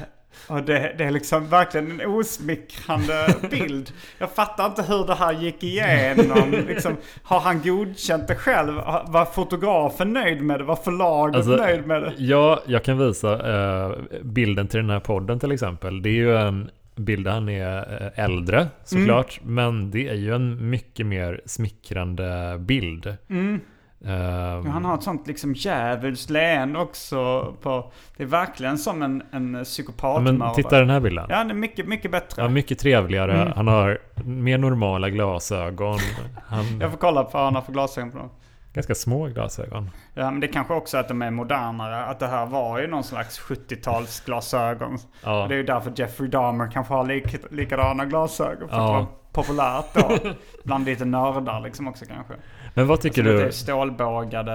Och 0.49 0.63
det, 0.63 0.95
det 0.99 1.05
är 1.05 1.11
liksom 1.11 1.49
verkligen 1.49 2.01
en 2.01 2.07
osmickrande 2.07 3.35
bild. 3.51 3.93
Jag 4.19 4.31
fattar 4.31 4.67
inte 4.67 4.83
hur 4.83 5.07
det 5.07 5.15
här 5.15 5.33
gick 5.33 5.63
igenom. 5.63 6.51
Liksom, 6.51 6.97
har 7.23 7.41
han 7.41 7.63
godkänt 7.63 8.29
det 8.29 8.35
själv? 8.35 8.75
Var 9.07 9.25
fotografen 9.25 10.13
nöjd 10.13 10.43
med 10.43 10.61
det? 10.61 10.65
Var 10.65 10.77
förlaget 10.77 11.37
Alltså, 11.37 11.57
nöjd 11.57 11.87
med 11.87 12.03
det? 12.03 12.13
Ja, 12.19 12.61
jag 12.67 12.85
kan 12.85 12.99
visa 12.99 13.33
eh, 13.33 13.93
bilden 14.23 14.69
till 14.69 14.81
den 14.81 14.91
här 14.91 15.01
podden 15.01 15.41
till 15.41 15.53
exempel. 15.53 16.03
Det 16.03 16.09
är 16.09 16.13
ju 16.13 16.37
en 16.37 16.71
bild 16.97 17.25
där 17.25 17.33
han 17.33 17.49
är 17.49 18.03
eh, 18.17 18.25
äldre 18.25 18.67
såklart. 18.85 19.41
Mm. 19.43 19.55
Men 19.55 19.91
det 19.91 20.09
är 20.09 20.15
ju 20.15 20.35
en 20.35 20.71
mycket 20.71 21.07
mer 21.07 21.41
smickrande 21.47 22.57
bild. 22.59 23.17
Mm. 23.31 23.61
Ja, 24.05 24.71
han 24.71 24.85
har 24.85 24.95
ett 24.95 25.03
sånt 25.03 25.27
liksom 25.27 25.55
djävulskt 25.55 26.31
leende 26.31 26.79
också. 26.79 27.53
På, 27.63 27.93
det 28.17 28.23
är 28.23 28.27
verkligen 28.27 28.79
som 28.79 29.03
en, 29.03 29.23
en 29.31 29.55
ja, 29.55 29.65
psykopatmördare. 29.65 30.39
men 30.39 30.55
titta 30.55 30.79
den 30.79 30.91
här 30.91 31.01
bilden. 31.01 31.27
Ja, 31.29 31.45
det 31.45 31.51
är 31.51 31.55
mycket, 31.55 31.87
mycket 31.89 32.11
bättre. 32.11 32.43
Ja, 32.43 32.49
mycket 32.49 32.79
trevligare. 32.79 33.41
Mm. 33.43 33.53
Han 33.57 33.69
har 33.69 33.99
mer 34.25 34.59
normala 34.59 35.11
glasögon. 35.11 35.99
Han, 36.47 36.65
Jag 36.81 36.91
får 36.91 36.99
kolla 36.99 37.25
på 37.25 37.31
vad 37.33 37.45
han 37.45 37.55
har 37.55 37.63
för 37.63 37.73
glasögon 37.73 38.11
på 38.11 38.19
dem. 38.19 38.31
Ganska 38.73 38.95
små 38.95 39.27
glasögon. 39.27 39.91
Ja, 40.15 40.31
men 40.31 40.41
det 40.41 40.49
kanske 40.49 40.75
också 40.75 40.97
att 40.99 41.09
de 41.09 41.23
är 41.23 41.31
modernare. 41.31 42.05
Att 42.05 42.19
det 42.19 42.27
här 42.27 42.47
var 42.47 42.79
ju 42.81 42.87
någon 42.87 43.05
slags 43.05 43.41
70-talsglasögon. 43.41 44.99
Ja. 45.25 45.47
Det 45.49 45.55
är 45.55 45.57
ju 45.57 45.63
därför 45.65 45.93
Jeffrey 45.97 46.29
Dahmer 46.29 46.71
kanske 46.73 46.95
har 46.95 47.05
lik, 47.05 47.37
likadana 47.51 48.05
glasögon. 48.05 48.69
För 48.69 48.77
Ja. 48.77 48.99
att 48.99 49.09
det 49.33 49.41
var 49.41 49.43
populärt 49.45 49.95
då. 50.25 50.31
Bland 50.65 50.85
lite 50.85 51.05
nördar 51.05 51.61
liksom 51.61 51.89
också 51.89 52.05
kanske. 52.05 52.35
Men 52.75 52.87
vad 52.87 53.01
tycker 53.01 53.23
lite 53.23 53.47
du? 53.47 53.53
stålbågade, 53.53 54.53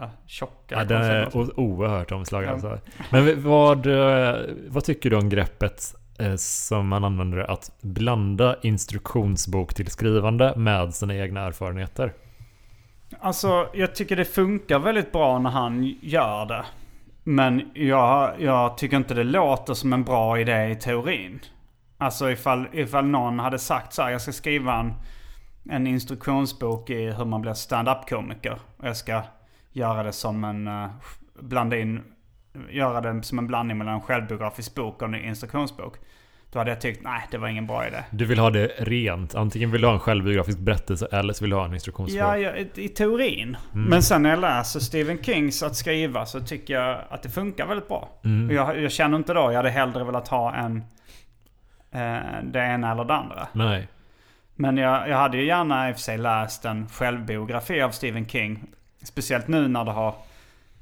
ja, 0.00 0.10
tjocka 0.26 0.74
Ja, 0.74 0.84
den 0.84 1.02
är 1.02 1.60
oerhört 1.60 2.12
omslag 2.12 2.44
alltså. 2.44 2.78
Men 3.10 3.42
vad, 3.42 3.86
eh, 3.86 4.36
vad 4.68 4.84
tycker 4.84 5.10
du 5.10 5.16
om 5.16 5.28
greppet 5.28 5.94
eh, 6.18 6.34
som 6.36 6.88
man 6.88 7.04
använder 7.04 7.38
att 7.38 7.70
blanda 7.80 8.56
instruktionsbok 8.62 9.74
till 9.74 9.90
skrivande 9.90 10.52
med 10.56 10.94
sina 10.94 11.16
egna 11.16 11.40
erfarenheter? 11.40 12.12
Alltså, 13.20 13.68
jag 13.74 13.94
tycker 13.94 14.16
det 14.16 14.24
funkar 14.24 14.78
väldigt 14.78 15.12
bra 15.12 15.38
när 15.38 15.50
han 15.50 15.94
gör 16.00 16.46
det. 16.46 16.64
Men 17.24 17.70
jag, 17.74 18.32
jag 18.38 18.78
tycker 18.78 18.96
inte 18.96 19.14
det 19.14 19.24
låter 19.24 19.74
som 19.74 19.92
en 19.92 20.04
bra 20.04 20.40
idé 20.40 20.70
i 20.70 20.76
teorin. 20.76 21.40
Alltså 21.98 22.30
ifall, 22.30 22.66
ifall 22.72 23.04
någon 23.04 23.38
hade 23.38 23.58
sagt 23.58 23.92
så 23.92 24.02
här, 24.02 24.10
jag 24.10 24.20
ska 24.20 24.32
skriva 24.32 24.80
en, 24.80 24.94
en 25.70 25.86
instruktionsbok 25.86 26.90
i 26.90 27.10
hur 27.10 27.24
man 27.24 27.40
blir 27.40 27.54
stand-up-komiker. 27.54 28.58
Och 28.76 28.88
jag 28.88 28.96
ska 28.96 29.22
göra 29.72 30.02
det 30.02 30.12
som 30.12 30.44
en, 30.44 30.68
uh, 30.68 30.90
blanda 31.40 31.78
in, 31.78 32.02
göra 32.70 33.00
det 33.00 33.22
som 33.22 33.38
en 33.38 33.46
blandning 33.46 33.78
mellan 33.78 33.94
en 33.94 34.00
självbiografisk 34.00 34.74
bok 34.74 35.02
och 35.02 35.08
en 35.08 35.14
instruktionsbok. 35.14 35.96
Då 36.52 36.58
hade 36.58 36.70
jag 36.70 36.80
tyckt, 36.80 37.04
nej 37.04 37.20
det 37.30 37.38
var 37.38 37.48
ingen 37.48 37.66
bra 37.66 37.86
idé. 37.86 37.96
Du 38.10 38.24
vill 38.24 38.38
ha 38.38 38.50
det 38.50 38.66
rent. 38.66 39.34
Antingen 39.34 39.70
vill 39.70 39.80
du 39.80 39.86
ha 39.86 39.94
en 39.94 40.00
självbiografisk 40.00 40.58
berättelse 40.58 41.08
eller 41.12 41.32
så 41.32 41.44
vill 41.44 41.50
du 41.50 41.56
ha 41.56 41.64
en 41.64 41.74
instruktionsbok. 41.74 42.20
Ja, 42.20 42.38
ja 42.38 42.56
i, 42.56 42.70
i 42.74 42.88
teorin. 42.88 43.56
Mm. 43.74 43.90
Men 43.90 44.02
sen 44.02 44.22
när 44.22 44.30
jag 44.30 44.38
läser 44.38 44.80
Stephen 44.80 45.22
Kings 45.22 45.62
att 45.62 45.76
skriva 45.76 46.26
så 46.26 46.40
tycker 46.40 46.74
jag 46.74 46.98
att 47.08 47.22
det 47.22 47.28
funkar 47.28 47.66
väldigt 47.66 47.88
bra. 47.88 48.08
Mm. 48.24 48.48
Och 48.48 48.54
Jag, 48.54 48.82
jag 48.82 48.92
känner 48.92 49.16
inte 49.16 49.34
då, 49.34 49.40
jag 49.40 49.56
hade 49.56 49.70
hellre 49.70 50.04
velat 50.04 50.28
ha 50.28 50.54
en 50.54 50.76
eh, 51.90 52.42
det 52.42 52.60
ena 52.60 52.92
eller 52.92 53.04
det 53.04 53.14
andra. 53.14 53.48
Nej. 53.52 53.88
Men 54.62 54.76
jag, 54.76 55.08
jag 55.08 55.16
hade 55.16 55.36
ju 55.36 55.46
gärna 55.46 55.88
i 55.88 55.92
och 55.92 55.96
för 55.96 56.02
sig 56.02 56.18
läst 56.18 56.64
en 56.64 56.88
självbiografi 56.88 57.80
av 57.80 57.90
Stephen 57.90 58.26
King. 58.26 58.64
Speciellt 59.02 59.48
nu 59.48 59.68
när 59.68 59.84
det 59.84 59.90
har 59.90 60.14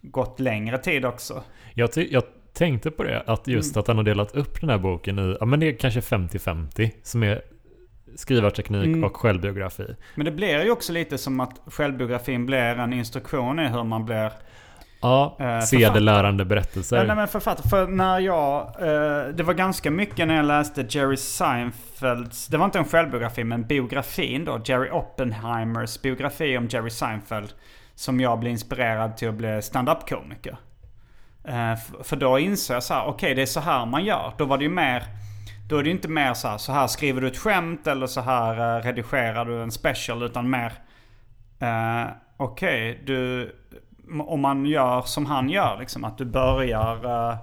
gått 0.03 0.41
längre 0.41 0.79
tid 0.79 1.05
också. 1.05 1.43
Jag, 1.75 1.91
jag 1.97 2.23
tänkte 2.53 2.91
på 2.91 3.03
det, 3.03 3.23
att 3.27 3.47
just 3.49 3.77
Mm. 3.77 3.81
att 3.81 3.87
han 3.87 3.97
har 3.97 4.05
delat 4.05 4.35
upp 4.35 4.61
den 4.61 4.71
här 4.71 4.79
boken 4.79 5.19
i, 5.19 5.37
ja 5.41 5.47
men 5.47 5.61
det 5.61 5.67
är 5.69 5.73
kanske 5.79 6.01
50-50 6.01 6.91
som 7.03 7.23
är 7.23 7.43
skrivarteknik 8.17 8.87
Mm. 8.87 9.05
och 9.05 9.17
självbiografi. 9.17 9.95
Men 10.15 10.25
det 10.25 10.31
blir 10.33 10.65
ju 10.65 10.71
också 10.71 10.93
lite 10.93 11.19
som 11.19 11.41
att 11.41 11.61
självbiografin 11.67 12.47
blir 12.47 12.59
en 12.79 12.93
instruktion 12.93 13.59
i 13.61 13.69
hur 13.69 13.85
man 13.85 14.05
blir 14.05 14.33
Ja, 15.01 15.37
Eh, 15.41 15.61
sedelärande 15.61 16.45
berättelser. 16.45 16.97
Ja, 16.97 17.03
nej 17.03 17.17
men 17.17 17.29
författare. 17.29 17.69
För 17.69 17.87
när 17.87 18.19
jag... 18.19 18.61
Eh, 18.61 19.29
det 19.35 19.43
var 19.43 19.55
ganska 19.55 19.91
mycket 19.91 20.29
när 20.29 20.37
jag 20.37 20.45
läste 20.45 20.87
Jerry 20.89 21.17
Seinfelds... 21.17 22.47
Det 22.47 22.57
var 22.57 22.65
inte 22.65 22.79
en 22.79 22.85
självbiografi 22.85 23.45
men 23.45 23.63
biografin 23.67 24.45
då. 24.45 24.61
Jerry 24.65 24.91
Oppenheimers 24.91 26.03
biografi 26.03 26.59
om 26.59 26.67
Jerry 26.67 26.91
Seinfeld. 26.91 27.53
Som 27.95 28.21
jag 28.21 28.39
blev 28.39 28.53
inspirerad 28.53 29.17
till 29.17 29.29
att 29.29 29.35
bli 29.35 29.63
stand-up-komiker. 29.63 30.57
Eh, 31.45 31.75
för 32.03 32.17
då 32.17 32.39
insåg 32.39 32.77
jag 32.77 32.83
så 32.83 32.95
här, 32.95 33.07
okej 33.07 33.35
det 33.35 33.43
är 33.43 33.47
så 33.47 33.61
här 33.61 33.87
man 33.87 34.05
gör. 34.05 34.33
Då 34.39 34.45
var 34.45 34.59
det 34.59 34.65
ju 34.65 34.71
mer... 34.71 35.05
Då 35.69 35.79
är 35.79 35.83
det 35.83 35.89
ju 35.89 35.95
inte 35.95 36.09
mer 36.09 36.35
så 36.35 36.49
här, 36.49 36.59
så 36.59 36.73
här 36.73 36.87
skriver 36.87 37.21
du 37.21 37.27
ett 37.27 37.39
skämt 37.39 37.87
eller 37.87 38.07
så 38.07 38.21
här 38.21 38.77
eh, 38.77 38.83
redigerar 38.83 39.45
du 39.45 39.63
en 39.63 39.71
special. 39.71 40.23
Utan 40.23 40.51
mer... 40.51 40.73
Eh, 41.61 42.11
Okej, 42.43 43.03
du... 43.07 43.53
Om 44.19 44.41
man 44.41 44.67
gör 44.67 45.03
som 45.03 45.27
han 45.27 45.51
gör, 45.51 45.79
liksom 45.79 46.05
att 46.05 46.19
du 46.19 46.25
börjar 46.25 47.05
eh, 47.05 47.37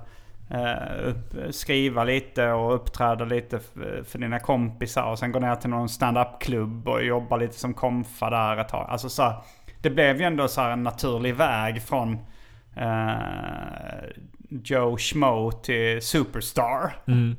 eh, 0.50 1.08
upp, 1.08 1.56
skriva 1.56 2.04
lite 2.04 2.52
och 2.52 2.76
uppträda 2.76 3.26
lite 3.26 3.60
för 4.04 4.18
dina 4.20 4.40
kompisar 4.40 5.12
och 5.12 5.20
sen 5.20 5.32
går 5.32 5.40
ner 5.40 5.56
till 5.56 5.70
någon 5.70 5.90
stand-up-klubb 5.90 6.88
och 6.88 7.04
jobbar 7.04 7.38
lite 7.38 7.60
som 7.60 7.74
komfa 7.74 8.30
där 8.30 8.58
ett 8.58 8.70
tag. 8.70 8.88
Alltså 8.90 9.10
så 9.10 9.24
här, 9.24 9.36
det 9.82 9.90
blev 9.90 10.18
ju 10.18 10.24
ändå 10.24 10.48
så 10.48 10.62
här 10.62 10.72
en 10.72 10.84
naturlig 10.84 11.36
väg 11.36 11.82
från 11.82 12.18
eh, 12.76 14.08
Joe 14.50 14.98
Schmo 14.98 15.52
till 15.52 16.02
Superstar. 16.02 16.96
Mm. 17.08 17.36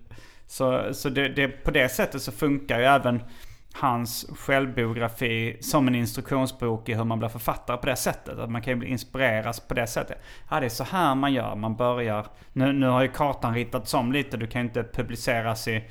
Så, 0.47 0.95
så 0.95 1.09
det, 1.09 1.29
det, 1.29 1.49
på 1.49 1.71
det 1.71 1.88
sättet 1.88 2.23
så 2.23 2.33
funkar 2.33 2.79
ju 2.79 2.85
även 2.85 3.23
hans 3.72 4.26
självbiografi 4.38 5.57
som 5.61 5.88
en 5.88 5.94
instruktionsbok 5.94 6.88
i 6.88 6.94
hur 6.94 7.04
man 7.04 7.18
blir 7.18 7.28
författare 7.28 7.76
på 7.76 7.87
det 7.87 7.96
sättet. 7.96 8.38
Att 8.38 8.50
man 8.50 8.62
kan 8.62 8.72
ju 8.72 8.76
bli 8.76 8.88
inspireras 8.88 9.61
på 9.61 9.74
det 9.74 9.87
sättet. 9.87 10.18
Ja, 10.50 10.61
det 10.61 10.66
är 10.66 10.70
så 10.70 10.85
här 10.85 11.14
man 11.14 11.33
gör. 11.33 11.54
Man 11.54 11.76
börjar... 11.76 12.26
Nu, 12.52 12.72
nu 12.72 12.87
har 12.87 13.02
ju 13.02 13.09
kartan 13.09 13.54
ritats 13.54 13.94
om 13.94 14.12
lite. 14.12 14.37
Du 14.37 14.46
kan 14.46 14.62
ju 14.62 14.68
inte 14.68 14.83
publiceras 14.83 15.68
i 15.68 15.85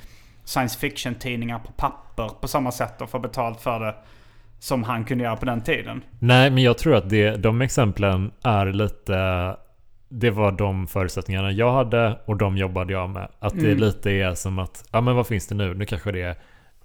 science 0.44 0.78
fiction-tidningar 0.78 1.58
på 1.58 1.72
papper 1.72 2.28
på 2.40 2.48
samma 2.48 2.72
sätt 2.72 3.00
och 3.00 3.10
få 3.10 3.18
betalt 3.18 3.60
för 3.60 3.80
det 3.80 3.94
som 4.58 4.82
han 4.84 5.04
kunde 5.04 5.24
göra 5.24 5.36
på 5.36 5.46
den 5.46 5.60
tiden. 5.60 6.02
Nej, 6.18 6.50
men 6.50 6.62
jag 6.62 6.78
tror 6.78 6.94
att 6.94 7.10
det, 7.10 7.36
de 7.36 7.60
exemplen 7.60 8.30
är 8.42 8.66
lite... 8.66 9.56
Det 10.10 10.30
var 10.30 10.52
de 10.52 10.86
förutsättningarna 10.86 11.50
jag 11.52 11.72
hade 11.72 12.18
och 12.24 12.36
de 12.36 12.56
jobbade 12.56 12.92
jag 12.92 13.10
med. 13.10 13.28
Att 13.38 13.54
det 13.54 13.66
Mm. 13.66 13.78
lite 13.78 14.10
är 14.10 14.34
som 14.34 14.58
att, 14.58 14.84
ja 14.92 15.00
men 15.00 15.16
vad 15.16 15.26
finns 15.26 15.46
det 15.46 15.54
nu? 15.54 15.74
Nu 15.74 15.84
kanske 15.84 16.12
det 16.12 16.22
är, 16.22 16.36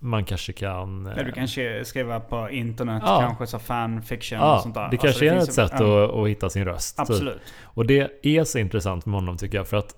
man 0.04 0.26
kanske 0.26 0.54
kan... 0.54 1.06
Eller 1.08 1.24
du 1.24 1.30
eh, 1.30 1.36
kanske 1.36 1.86
skriva 1.86 2.20
på 2.20 2.50
internet, 2.50 3.04
Ja. 3.06 3.20
kanske 3.22 3.48
så 3.48 3.60
fanfiction 3.60 4.39
och 4.39 4.46
Ja, 4.46 4.60
sånt 4.63 4.76
där. 4.76 4.82
det 4.82 4.86
Alltså, 4.86 5.08
kanske 5.08 5.26
är 5.26 5.32
finns 5.32 5.44
ett 5.44 5.50
ju- 5.50 5.54
sätt 5.54 5.72
ja, 5.80 6.04
att, 6.06 6.12
att 6.13 6.28
hitta 6.28 6.50
sin 6.50 6.66
röst. 6.66 6.98
typ. 6.98 7.10
Absolut. 7.10 7.42
Och 7.63 7.86
det 7.86 8.10
är 8.24 8.44
så 8.44 8.60
intressant 8.60 9.06
med 9.06 9.16
honom 9.16 9.38
tycker 9.38 9.58
jag. 9.58 9.68
För 9.68 9.78
att 9.78 9.96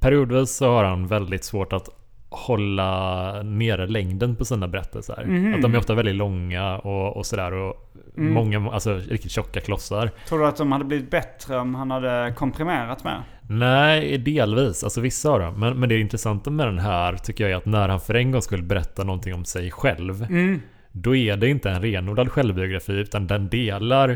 periodvis 0.00 0.56
så 0.56 0.68
har 0.70 0.84
han 0.84 1.06
väldigt 1.06 1.44
svårt 1.44 1.72
att 1.72 1.88
hålla 2.30 3.42
nere 3.42 3.86
längden 3.86 4.36
på 4.36 4.44
sina 4.44 4.68
berättelser. 4.68 5.24
Mhm. 5.26 5.54
Att 5.54 5.62
de 5.62 5.74
är 5.74 5.78
ofta 5.78 5.94
väldigt 5.94 6.14
långa 6.14 6.78
och, 6.78 7.16
och 7.16 7.26
sådär. 7.26 7.52
Och 7.52 7.84
Mm. 8.16 8.32
många, 8.34 8.70
alltså 8.70 8.94
riktigt 8.94 9.30
tjocka 9.32 9.60
klossar. 9.60 10.10
Tror 10.28 10.38
du 10.38 10.46
att 10.46 10.56
de 10.56 10.72
hade 10.72 10.84
blivit 10.84 11.10
bättre 11.10 11.56
om 11.58 11.74
han 11.74 11.90
hade 11.90 12.32
komprimerat 12.36 13.04
mer? 13.04 13.22
Nej, 13.48 14.18
delvis. 14.18 14.84
Alltså 14.84 15.00
vissa 15.00 15.30
av 15.30 15.40
dem. 15.40 15.60
Men, 15.60 15.80
men 15.80 15.88
det 15.88 16.00
intressanta 16.00 16.50
med 16.50 16.66
den 16.66 16.78
här 16.78 17.16
tycker 17.16 17.44
jag 17.44 17.50
är 17.52 17.56
att 17.56 17.66
när 17.66 17.88
han 17.88 18.00
för 18.00 18.14
en 18.14 18.32
gång 18.32 18.42
skulle 18.42 18.62
berätta 18.62 19.04
någonting 19.04 19.34
om 19.34 19.44
sig 19.44 19.70
själv. 19.70 20.22
Mm. 20.22 20.60
Då 20.92 21.16
är 21.16 21.36
det 21.36 21.48
inte 21.48 21.70
en 21.70 21.82
renodlad 21.82 22.32
självbiografi 22.32 22.92
utan 22.92 23.26
den 23.26 23.48
delar 23.48 24.08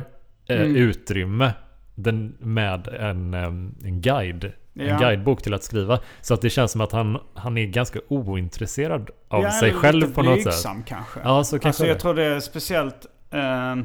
eh, 0.49 0.61
Mm. 0.61 0.77
utrymme 0.77 1.53
den, 1.95 2.35
med 2.41 2.89
en, 2.89 3.35
em, 3.35 3.75
en 3.85 4.01
guide. 4.01 4.53
En 4.75 4.87
Ja. 4.87 4.99
guidebok 4.99 5.43
till 5.43 5.55
att 5.55 5.63
skriva. 5.65 5.99
Så 6.21 6.35
att 6.35 6.41
det 6.41 6.51
känns 6.51 6.73
som 6.73 6.81
att 6.81 6.93
han, 6.93 7.19
han 7.35 7.59
är 7.59 7.67
ganska 7.67 7.99
ointresserad 8.09 9.11
av 9.29 9.43
Ja, 9.43 9.51
sig 9.51 9.73
själv 9.75 10.15
på 10.15 10.23
något 10.23 10.43
sätt. 10.55 10.73
kanske. 10.87 11.21
Ja, 11.25 11.45
så 11.45 11.59
kanske 11.59 11.69
alltså 11.69 11.83
det. 11.83 11.89
jag 11.89 11.99
tror 12.01 12.15
det 12.15 12.25
är 12.25 12.41
speciellt 12.41 13.07
eh, 13.31 13.77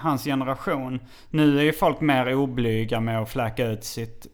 hans 0.00 0.24
generation. 0.24 1.00
Nu 1.30 1.58
är 1.58 1.62
ju 1.62 1.72
folk 1.72 2.00
mer 2.00 2.34
oblyga 2.34 3.00
med 3.00 3.18
att 3.20 3.30
fläka 3.30 3.66
ut 3.66 3.84
sitt 3.84 4.26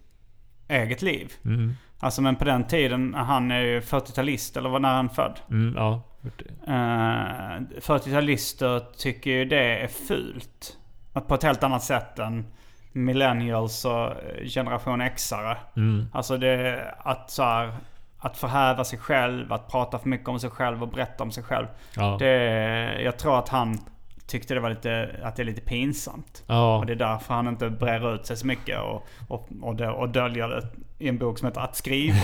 eget 0.68 1.02
liv. 1.02 1.32
Mm, 1.44 1.72
Alltså 2.02 2.22
men 2.22 2.36
på 2.36 2.44
den 2.44 2.64
tiden, 2.66 3.14
han 3.14 3.50
är 3.50 3.60
ju 3.60 3.80
40-talist 3.80 4.56
eller 4.56 4.68
var 4.70 4.78
när 4.80 4.94
han 4.94 5.08
född? 5.10 5.38
mm, 5.50 5.74
ja. 5.76 6.02
Uh, 6.68 6.72
40-talister 7.80 8.80
tycker 8.96 9.30
ju 9.30 9.44
det 9.44 9.78
är 9.82 9.86
fult. 9.86 10.76
Att 11.12 11.28
På 11.28 11.34
ett 11.34 11.42
helt 11.42 11.62
annat 11.62 11.82
sätt 11.82 12.18
än 12.18 12.46
millennials 12.92 13.84
och 13.84 14.06
eh, 14.06 14.44
generation 14.54 15.00
X-are. 15.00 15.56
Mm, 15.76 16.06
Alltså 16.12 16.36
det 16.36 16.84
att 16.98 17.30
så 17.30 17.42
här, 17.42 17.72
att 18.18 18.36
förhäva 18.36 18.84
sig 18.84 18.98
själv, 18.98 19.52
att 19.52 19.68
prata 19.68 19.98
för 19.98 20.08
mycket 20.08 20.28
om 20.28 20.38
sig 20.40 20.50
själv 20.50 20.82
och 20.82 20.88
berätta 20.88 21.24
om 21.24 21.30
sig 21.30 21.42
själv. 21.44 21.66
ja. 21.96 22.16
Det, 22.18 23.02
jag 23.02 23.18
tror 23.18 23.38
att 23.38 23.48
han 23.48 23.78
tyckte 24.26 24.54
det 24.54 24.60
var 24.60 24.70
lite, 24.70 25.16
att 25.22 25.36
det 25.36 25.42
är 25.42 25.44
lite 25.44 25.60
pinsamt. 25.60 26.44
ja. 26.46 26.76
Och 26.78 26.86
det 26.86 26.92
är 26.92 26.96
därför 26.96 27.34
han 27.34 27.48
inte 27.48 27.70
brer 27.70 28.14
ut 28.14 28.26
sig 28.26 28.36
så 28.36 28.46
mycket 28.46 28.80
och, 28.80 29.06
och, 29.28 29.48
och, 29.62 29.80
och 29.80 30.08
döljer 30.08 30.48
det 30.48 30.62
i 31.00 31.08
en 31.08 31.18
bok 31.18 31.38
som 31.38 31.46
heter 31.48 31.60
Att 31.60 31.76
skriva. 31.76 32.16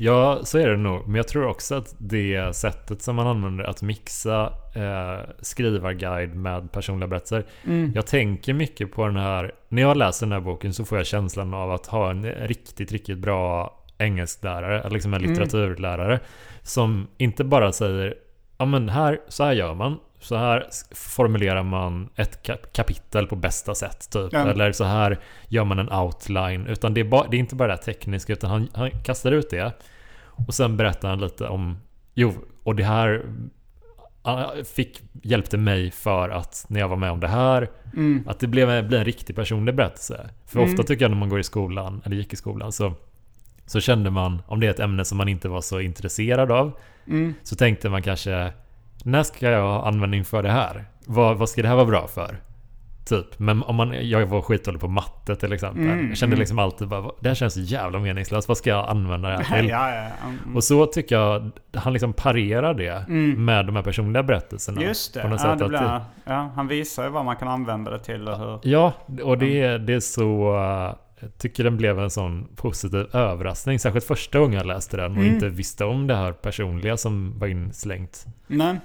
Ja, 0.00 0.40
så 0.44 0.58
är 0.58 0.68
det 0.68 0.76
nog. 0.76 1.06
Men 1.06 1.14
jag 1.14 1.28
tror 1.28 1.46
också 1.46 1.74
att 1.74 1.94
det 1.98 2.56
sättet 2.56 3.02
som 3.02 3.16
man 3.16 3.26
använder 3.26 3.64
att 3.64 3.82
mixa 3.82 4.52
eh, 4.74 5.30
skrivarguide 5.40 6.34
med 6.34 6.72
personliga 6.72 7.08
berättelser. 7.08 7.44
Mm. 7.64 7.92
Jag 7.94 8.06
tänker 8.06 8.52
mycket 8.52 8.92
på 8.92 9.06
den 9.06 9.16
här, 9.16 9.52
när 9.68 9.82
jag 9.82 9.96
läser 9.96 10.26
den 10.26 10.32
här 10.32 10.40
boken 10.40 10.74
så 10.74 10.84
får 10.84 10.98
jag 10.98 11.06
känslan 11.06 11.54
av 11.54 11.72
att 11.72 11.86
ha 11.86 12.10
en 12.10 12.24
riktigt, 12.24 12.92
riktigt 12.92 13.18
bra 13.18 13.74
engelsklärare, 13.98 14.90
liksom 14.90 15.14
en 15.14 15.20
Mm. 15.20 15.30
litteraturlärare. 15.30 16.20
Som 16.62 17.06
inte 17.16 17.44
bara 17.44 17.72
säger, 17.72 18.14
ja 18.58 18.64
men 18.64 18.88
här, 18.88 19.18
så 19.28 19.44
här 19.44 19.52
gör 19.52 19.74
man. 19.74 19.98
Så 20.20 20.36
här 20.36 20.66
formulerar 20.94 21.62
man 21.62 22.08
ett 22.16 22.42
kap- 22.46 22.72
kapitel 22.72 23.26
på 23.26 23.36
bästa 23.36 23.74
sätt 23.74 24.10
typ. 24.10 24.32
Ja. 24.32 24.48
Eller 24.50 24.72
så 24.72 24.84
här 24.84 25.18
gör 25.48 25.64
man 25.64 25.78
en 25.78 25.92
outline. 25.92 26.66
Utan 26.66 26.94
det 26.94 27.00
är, 27.00 27.04
ba, 27.04 27.26
det 27.30 27.36
är 27.36 27.38
inte 27.38 27.54
bara 27.54 27.68
det 27.68 27.74
här 27.74 27.82
tekniska 27.82 28.32
utan 28.32 28.50
han, 28.50 28.68
han 28.74 28.90
kastar 28.90 29.32
ut 29.32 29.50
det. 29.50 29.72
Och 30.24 30.54
sen 30.54 30.76
berättar 30.76 31.08
han 31.08 31.20
lite 31.20 31.46
om, 31.48 31.78
jo, 32.14 32.32
och 32.62 32.74
det 32.76 32.84
här 32.84 33.22
fick, 34.74 35.02
hjälpte 35.22 35.56
mig 35.56 35.90
för 35.90 36.28
att 36.28 36.66
när 36.68 36.80
jag 36.80 36.88
var 36.88 36.96
med 36.96 37.10
om 37.10 37.20
det 37.20 37.28
här 37.28 37.68
Mm. 37.94 38.24
att 38.28 38.40
det 38.40 38.46
blev, 38.46 38.88
blir 38.88 38.98
en 38.98 39.04
riktig 39.04 39.36
personlig 39.36 39.74
berättelse. 39.74 40.30
För 40.46 40.58
Mm. 40.58 40.70
ofta 40.70 40.82
tycker 40.82 41.04
jag 41.04 41.10
när 41.10 41.18
man 41.18 41.28
går 41.28 41.40
i 41.40 41.44
skolan, 41.44 42.02
eller 42.04 42.16
gick 42.16 42.32
i 42.32 42.36
skolan, 42.36 42.72
så, 42.72 42.92
så 43.68 43.80
kände 43.80 44.10
man, 44.10 44.42
om 44.46 44.60
det 44.60 44.66
är 44.66 44.70
ett 44.70 44.80
ämne 44.80 45.04
som 45.04 45.18
man 45.18 45.28
inte 45.28 45.48
var 45.48 45.60
så 45.60 45.80
intresserad 45.80 46.52
av, 46.52 46.72
Mm. 47.06 47.34
så 47.42 47.56
tänkte 47.56 47.88
man 47.90 48.02
kanske, 48.02 48.52
när 49.04 49.22
ska 49.22 49.50
jag 49.50 49.62
ha 49.62 49.86
användning 49.88 50.24
för 50.24 50.42
det 50.42 50.50
här? 50.50 50.84
Vad, 51.06 51.36
vad 51.38 51.48
ska 51.48 51.62
det 51.62 51.68
här 51.68 51.74
vara 51.74 51.86
bra 51.86 52.06
för? 52.06 52.36
Typ. 53.08 53.38
Men 53.38 53.62
om 53.62 53.76
man, 53.76 54.08
jag 54.08 54.26
var 54.26 54.42
skitdålig 54.42 54.80
på 54.80 54.88
matte 54.88 55.36
till 55.36 55.52
exempel. 55.52 55.82
Mm, 55.84 56.08
jag 56.08 56.16
kände 56.16 56.32
mm. 56.34 56.38
liksom 56.40 56.58
alltid 56.58 56.88
bara, 56.88 57.10
det 57.20 57.28
här 57.28 57.34
känns 57.34 57.56
jävla 57.56 57.98
meningslöst. 57.98 58.48
Vad 58.48 58.56
ska 58.56 58.70
jag 58.70 58.88
använda 58.88 59.28
det 59.28 59.44
här 59.44 59.56
Ja, 59.56 59.60
till? 59.62 59.68
ja, 59.70 59.90
ja. 59.94 60.28
Mm. 60.44 60.56
Och 60.56 60.64
så 60.64 60.86
tycker 60.86 61.16
jag, 61.16 61.50
han 61.74 61.92
liksom 61.92 62.12
parerar 62.12 62.74
det 62.74 63.04
Mm. 63.08 63.44
med 63.44 63.66
de 63.66 63.76
här 63.76 63.82
personliga 63.82 64.22
berättelserna. 64.22 64.82
Just 64.82 65.14
det. 65.14 65.20
på 65.22 65.28
något 65.28 65.40
Ja, 65.44 65.50
sätt 65.50 65.58
det 65.58 65.64
att 65.64 65.70
blir, 65.70 66.00
ja, 66.34 66.50
han 66.54 66.68
visar 66.68 67.04
ju 67.04 67.10
vad 67.10 67.24
man 67.24 67.36
kan 67.36 67.48
använda 67.48 67.90
det 67.90 67.98
till 67.98 68.28
och 68.28 68.38
hur. 68.38 68.58
Ja, 68.62 68.92
och 69.24 69.38
det, 69.38 69.78
det 69.78 69.94
är 69.94 70.00
så... 70.00 70.54
Jag 71.20 71.38
tycker 71.38 71.64
den 71.64 71.76
blev 71.76 71.98
en 71.98 72.10
sån 72.10 72.48
positiv 72.56 73.16
överraskning. 73.16 73.78
Särskilt 73.78 74.04
första 74.04 74.38
gången 74.38 74.52
jag 74.54 74.66
läste 74.66 74.96
den 74.96 75.12
och 75.12 75.18
Mm. 75.22 75.34
inte 75.34 75.48
visste 75.48 75.84
om 75.84 76.06
det 76.06 76.16
här 76.16 76.32
personliga 76.32 76.96
som 76.96 77.38
var 77.38 77.46
inslängt. 77.46 78.26
Nej. 78.46 78.80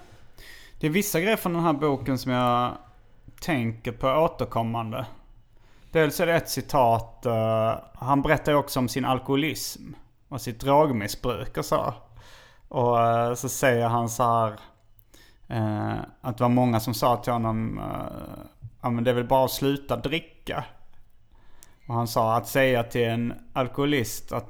Det 0.79 0.87
är 0.87 0.91
vissa 0.91 1.19
grejer 1.21 1.35
från 1.37 1.53
den 1.53 1.63
här 1.63 1.73
boken 1.73 2.17
som 2.17 2.31
jag 2.31 2.71
tänker 3.41 3.91
på 3.91 4.07
återkommande. 4.07 5.05
Dels 5.91 6.19
är 6.19 6.25
det 6.25 6.33
ett 6.33 6.49
citat. 6.49 7.25
eh, 7.25 7.73
han 7.93 8.21
berättar 8.21 8.53
också 8.53 8.79
om 8.79 8.87
sin 8.87 9.05
alkoholism 9.05 9.81
och 10.29 10.41
sitt 10.41 10.59
drogmissbruk 10.59 11.57
och 11.57 11.65
så. 11.65 11.93
Och 12.67 13.01
eh, 13.01 13.33
så 13.33 13.49
säger 13.49 13.87
han 13.87 14.09
så 14.09 14.23
här. 14.23 14.53
eh, 15.47 15.93
att 16.21 16.37
det 16.37 16.43
var 16.43 16.49
många 16.49 16.79
som 16.79 16.93
sa 16.93 17.17
till 17.17 17.33
honom. 17.33 17.77
Uh, 17.77 18.43
ja 18.81 18.89
men 18.89 19.03
det 19.03 19.09
är 19.09 19.15
väl 19.15 19.27
bara 19.27 19.45
att 19.45 19.51
sluta 19.51 19.95
dricka. 19.95 20.63
Och 21.87 21.95
han 21.95 22.07
sa 22.07 22.35
att 22.35 22.47
säga 22.47 22.83
till 22.83 23.03
en 23.03 23.33
alkoholist 23.53 24.31
att, 24.31 24.49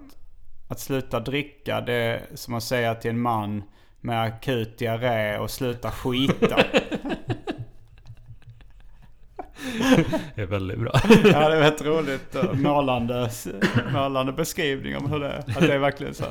att 0.68 0.80
sluta 0.80 1.20
dricka 1.20 1.82
det 1.82 1.94
är 1.94 2.22
som 2.36 2.54
att 2.54 2.64
säga 2.64 2.96
till 2.96 3.12
en 3.12 3.20
man 3.20 3.64
med 4.02 4.24
akut 4.24 4.78
diarré 4.78 5.38
och 5.38 5.52
sluta 5.52 5.92
skita. 5.92 6.64
det 10.36 10.42
är 10.42 10.46
väldigt 10.46 10.80
bra. 10.80 10.92
Ja, 11.10 11.50
det 11.50 11.56
är 11.56 11.60
rätt 11.60 11.82
roligt. 11.86 12.36
Målande, 12.54 13.30
målande 13.94 14.32
beskrivning 14.34 14.98
om 14.98 15.12
hur 15.12 15.20
det 15.20 15.28
är. 15.30 15.38
Att 15.40 15.60
det 15.60 15.74
är 15.74 15.80
verkligen 15.80 16.14
så. 16.14 16.26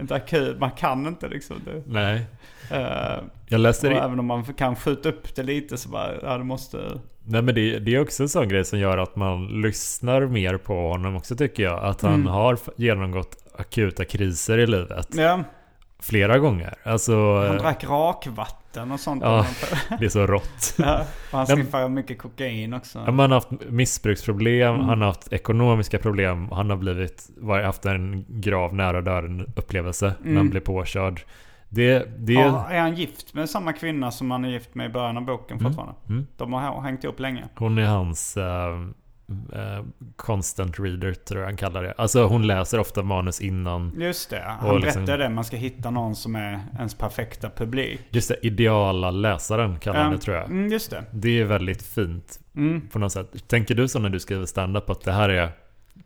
Inte 0.00 0.14
akut, 0.14 0.58
man 0.60 0.70
kan 0.70 1.06
inte 1.06 1.28
liksom. 1.28 1.56
Det, 1.64 1.82
Nej. 1.86 2.26
eh, 2.70 3.18
Jag 3.48 3.60
läste 3.60 3.88
det. 3.88 3.94
även 3.94 4.18
om 4.18 4.26
man 4.26 4.44
kan 4.44 4.76
skjuta 4.76 5.08
upp 5.08 5.34
det 5.34 5.42
lite 5.42 5.76
så 5.76 5.88
bara, 5.88 6.10
ja 6.22 6.38
det 6.38 6.44
måste... 6.44 6.78
Nej 7.24 7.42
men 7.42 7.54
det, 7.54 7.78
det 7.78 7.94
är 7.94 8.00
också 8.00 8.22
en 8.22 8.28
sån 8.28 8.48
grej 8.48 8.64
som 8.64 8.78
gör 8.78 8.98
att 8.98 9.16
man 9.16 9.46
lyssnar 9.62 10.26
mer 10.26 10.56
på 10.56 10.88
honom 10.88 11.16
också 11.16 11.36
tycker 11.36 11.62
jag. 11.62 11.84
Att 11.84 12.02
han 12.02 12.14
Mm. 12.14 12.26
har 12.26 12.58
genomgått 12.76 13.36
akuta 13.58 14.04
kriser 14.04 14.58
i 14.58 14.66
livet. 14.66 15.08
Ja, 15.14 15.44
Flera 16.02 16.38
gånger. 16.38 16.74
Alltså, 16.84 17.46
han 17.46 17.56
drack 17.58 17.84
rakvatten 17.84 18.92
och 18.92 19.00
sånt. 19.00 19.22
Ja. 19.22 19.46
det 19.98 20.04
är 20.04 20.08
så 20.08 20.26
rått. 20.26 20.74
Ja, 20.78 21.04
han 21.32 21.46
sniffar 21.46 21.88
mycket 21.88 22.18
kokain 22.18 22.74
också. 22.74 22.98
Ja, 22.98 23.04
Han 23.04 23.18
har 23.18 23.28
haft 23.28 23.48
missbruksproblem, 23.68 24.74
Mm. 24.74 24.88
han 24.88 25.00
har 25.00 25.06
haft 25.08 25.32
ekonomiska 25.32 25.98
problem, 25.98 26.48
han 26.52 26.70
har 26.70 26.76
blivit, 26.76 27.28
haft 27.64 27.86
en 27.86 28.24
grav 28.28 28.74
nära 28.74 29.00
döden 29.00 29.52
upplevelse 29.56 30.06
när 30.20 30.26
han 30.28 30.36
Mm. 30.36 30.50
blev 30.50 30.60
påkörd. 30.60 31.20
Det, 31.68 32.06
det, 32.18 32.32
Ja, 32.32 32.66
är 32.70 32.80
han 32.80 32.94
gift 32.94 33.34
med 33.34 33.50
samma 33.50 33.72
kvinna 33.72 34.10
som 34.10 34.30
han 34.30 34.44
är 34.44 34.48
gift 34.48 34.74
med 34.74 34.86
i 34.86 34.92
början 34.92 35.16
av 35.16 35.24
boken 35.24 35.58
Mm. 35.58 35.72
fortfarande? 35.72 35.94
Mm. 36.08 36.26
De 36.36 36.52
har 36.52 36.82
hängt 36.82 37.04
ihop 37.04 37.20
länge. 37.20 37.44
hon 37.56 37.78
är 37.78 37.86
hans 37.86 38.36
eh, 38.36 38.44
eh, 39.54 39.84
constant 40.16 40.78
reader 40.80 41.12
tror 41.14 41.40
jag 41.40 41.46
han 41.48 41.56
kallar 41.56 41.82
det. 41.82 41.94
Alltså 41.98 42.24
hon 42.26 42.46
läser 42.46 42.78
ofta 42.80 43.02
manus 43.02 43.40
innan. 43.40 43.92
Just 44.00 44.30
det, 44.30 44.42
han 44.60 44.80
liksom- 44.80 45.04
berättade 45.04 45.22
det. 45.24 45.28
Man 45.28 45.44
ska 45.44 45.56
hitta 45.56 45.90
någon 45.90 46.16
som 46.16 46.36
är 46.36 46.60
ens 46.78 46.94
perfekta 46.94 47.50
publik. 47.50 48.00
Just 48.10 48.28
det, 48.28 48.46
ideala 48.46 49.10
läsaren 49.10 49.78
kallar 49.78 50.00
han 50.02 50.10
Ja, 50.12 50.16
det 50.16 50.22
tror 50.22 50.36
jag. 50.36 50.44
Mm, 50.46 50.72
just 50.72 50.90
det. 50.90 51.04
Det 51.10 51.40
är 51.40 51.44
väldigt 51.44 51.82
fint 51.82 52.40
Mm. 52.56 52.88
på 52.88 52.98
något 52.98 53.12
sätt. 53.12 53.48
Tänker 53.48 53.74
du 53.74 53.88
så 53.88 53.98
när 53.98 54.08
du 54.08 54.20
skriver 54.20 54.46
stand-up 54.46 54.90
att 54.90 55.00
det 55.04 55.12
här 55.12 55.28
är 55.28 55.48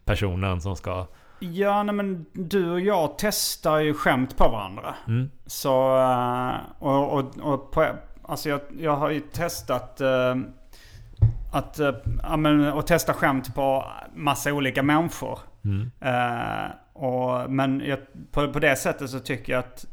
personen 0.05 0.61
som 0.61 0.77
ska... 0.77 1.07
Ja, 1.41 1.83
nej 1.83 1.95
men 1.95 2.27
du 2.33 2.71
och 2.71 2.81
jag 2.81 3.15
testar 3.19 3.79
ju 3.79 3.95
skämt 3.95 4.37
på 4.37 4.49
varandra. 4.49 4.95
Mm, 5.09 5.31
Så, 5.47 5.97
eh, 5.99 6.51
och, 6.79 7.13
och, 7.19 7.53
och 7.53 7.71
på, 7.73 7.87
alltså 8.23 8.49
jag, 8.49 8.61
jag 8.79 8.97
har 8.97 9.11
ju 9.11 9.21
testat 9.21 10.01
eh, 10.01 10.35
att, 11.55 11.79
eh, 11.79 11.95
ja, 12.23 12.37
men, 12.37 12.65
att 12.65 12.87
testa 12.87 13.15
skämt 13.15 13.55
på 13.55 13.85
massa 14.15 14.53
olika 14.53 14.83
människor. 14.83 15.39
mm, 15.65 15.91
Eh, 16.01 16.71
och, 16.93 17.51
men 17.51 17.81
jag, 17.87 17.99
på, 18.33 18.53
på 18.53 18.59
det 18.59 18.77
sättet 18.77 19.11
så 19.11 19.21
tycker 19.21 19.53
jag 19.53 19.61
att 19.61 19.85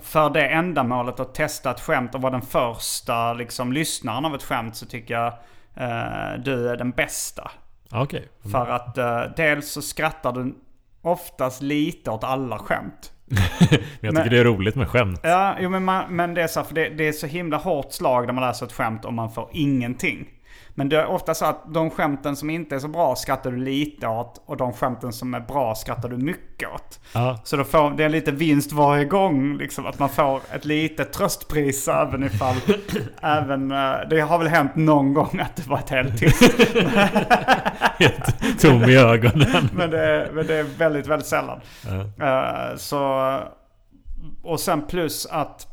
för 0.00 0.30
det 0.30 0.46
ändamålet 0.48 1.20
att 1.20 1.34
testa 1.34 1.70
ett 1.70 1.80
skämt 1.80 2.14
och 2.14 2.20
vara 2.22 2.32
den 2.32 2.42
första 2.42 3.32
liksom, 3.32 3.72
lyssnaren 3.72 4.24
av 4.24 4.34
ett 4.34 4.42
skämt 4.42 4.76
så 4.76 4.86
tycker 4.86 5.14
jag 5.14 5.26
eh, 5.74 6.40
du 6.44 6.68
är 6.68 6.76
den 6.76 6.90
bästa. 6.90 7.50
Okej. 7.92 8.28
Mm. 8.44 8.52
För 8.52 8.66
att 8.72 8.98
eh, 8.98 9.22
dels 9.36 9.70
så 9.72 9.82
skrattar 9.82 10.32
du 10.32 10.54
oftast 11.02 11.62
lite 11.62 12.10
åt 12.10 12.24
alla 12.24 12.58
skämt. 12.58 13.12
Men 13.24 13.38
jag 13.60 13.80
tycker 14.00 14.12
men- 14.12 14.28
det 14.28 14.38
är 14.38 14.44
roligt 14.44 14.74
med 14.76 14.88
skämt. 14.88 15.20
Ja, 15.22 15.56
jo, 15.60 15.70
men, 15.70 15.84
man, 15.84 16.16
men 16.16 16.34
det 16.34 16.42
är 16.42 16.46
så 16.46 16.60
här, 16.60 16.66
för 16.66 16.74
det, 16.74 16.88
det 16.88 17.08
är 17.08 17.12
så 17.12 17.26
himla 17.26 17.56
hårt 17.56 17.92
slag 17.92 18.26
när 18.26 18.32
man 18.32 18.44
läser 18.44 18.66
ett 18.66 18.72
skämt 18.72 19.04
och 19.04 19.12
man 19.14 19.30
får 19.32 19.48
ingenting. 19.52 20.28
Men 20.74 20.88
det 20.88 20.96
är 20.96 21.06
ofta 21.06 21.34
så 21.34 21.44
att 21.44 21.74
de 21.74 21.90
skämten 21.90 22.36
som 22.36 22.50
inte 22.50 22.74
är 22.74 22.78
så 22.78 22.88
bra 22.88 23.16
skrattar 23.16 23.50
du 23.50 23.56
lite 23.56 24.06
åt 24.06 24.42
och 24.46 24.56
de 24.56 24.72
skämten 24.72 25.12
som 25.12 25.34
är 25.34 25.40
bra 25.40 25.74
skrattar 25.74 26.08
du 26.08 26.16
mycket 26.16 26.68
åt. 26.74 27.00
Ja, 27.14 27.38
Så 27.44 27.56
då 27.56 27.64
får, 27.64 27.90
det 27.90 28.04
är 28.04 28.08
lite 28.08 28.32
vinst 28.32 28.72
varje 28.72 29.04
gång 29.04 29.56
liksom 29.56 29.86
att 29.86 29.98
man 29.98 30.08
får 30.08 30.40
ett 30.52 30.64
litet 30.64 31.12
tröstpris 31.12 31.88
även 31.88 32.24
ifall, 32.24 32.56
även, 33.22 33.70
eh, 33.70 33.94
det 34.10 34.20
har 34.20 34.38
väl 34.38 34.48
hänt 34.48 34.76
någon 34.76 35.14
gång 35.14 35.40
att 35.40 35.56
det 35.56 35.66
varit 35.66 35.90
helt 35.90 36.18
tyst. 36.18 36.42
helt 37.98 38.60
tom 38.60 38.82
i 38.84 38.96
ögonen. 38.96 39.68
Men 39.72 39.90
det, 39.90 40.30
men 40.32 40.46
det 40.46 40.54
är 40.54 40.62
väldigt, 40.78 41.06
väldigt 41.06 41.28
sällan. 41.28 41.60
Ja. 42.18 42.26
Eh, 42.26 42.76
så, 42.76 43.34
och 44.42 44.60
sen 44.60 44.86
plus 44.86 45.26
att 45.26 45.66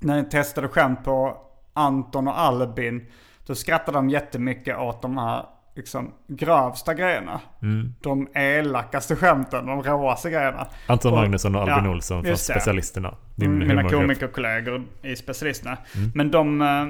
när 0.00 0.16
jag 0.16 0.30
testade 0.30 0.68
skämt 0.68 1.04
på 1.04 1.36
Anton 1.74 2.28
och 2.28 2.40
Albin. 2.40 3.06
Då 3.52 3.56
skrattade 3.56 3.98
de 3.98 4.10
jättemycket 4.10 4.78
åt 4.78 5.02
de 5.02 5.18
här 5.18 5.44
liksom, 5.76 6.12
grövsta 6.28 6.94
grejerna. 6.94 7.40
Mm. 7.62 7.94
De 8.00 8.28
elakaste 8.34 9.16
skämten, 9.16 9.66
de 9.66 9.82
råaste 9.82 10.30
grejerna. 10.30 10.66
Anton 10.86 11.12
Och- 11.12 11.18
Magnusson 11.18 11.54
och 11.56 11.62
Albin 11.62 11.84
ja, 11.84 11.90
Olsson 11.90 12.24
från. 12.24 12.36
Specialisterna. 12.36 13.14
Din 13.34 13.54
Mm, 13.62 13.68
mina 13.68 13.90
komikerkollegor 13.90 14.84
i 15.02 15.16
specialisterna. 15.16 15.76
Men 16.14 16.30
de... 16.30 16.62
eh, 16.62 16.86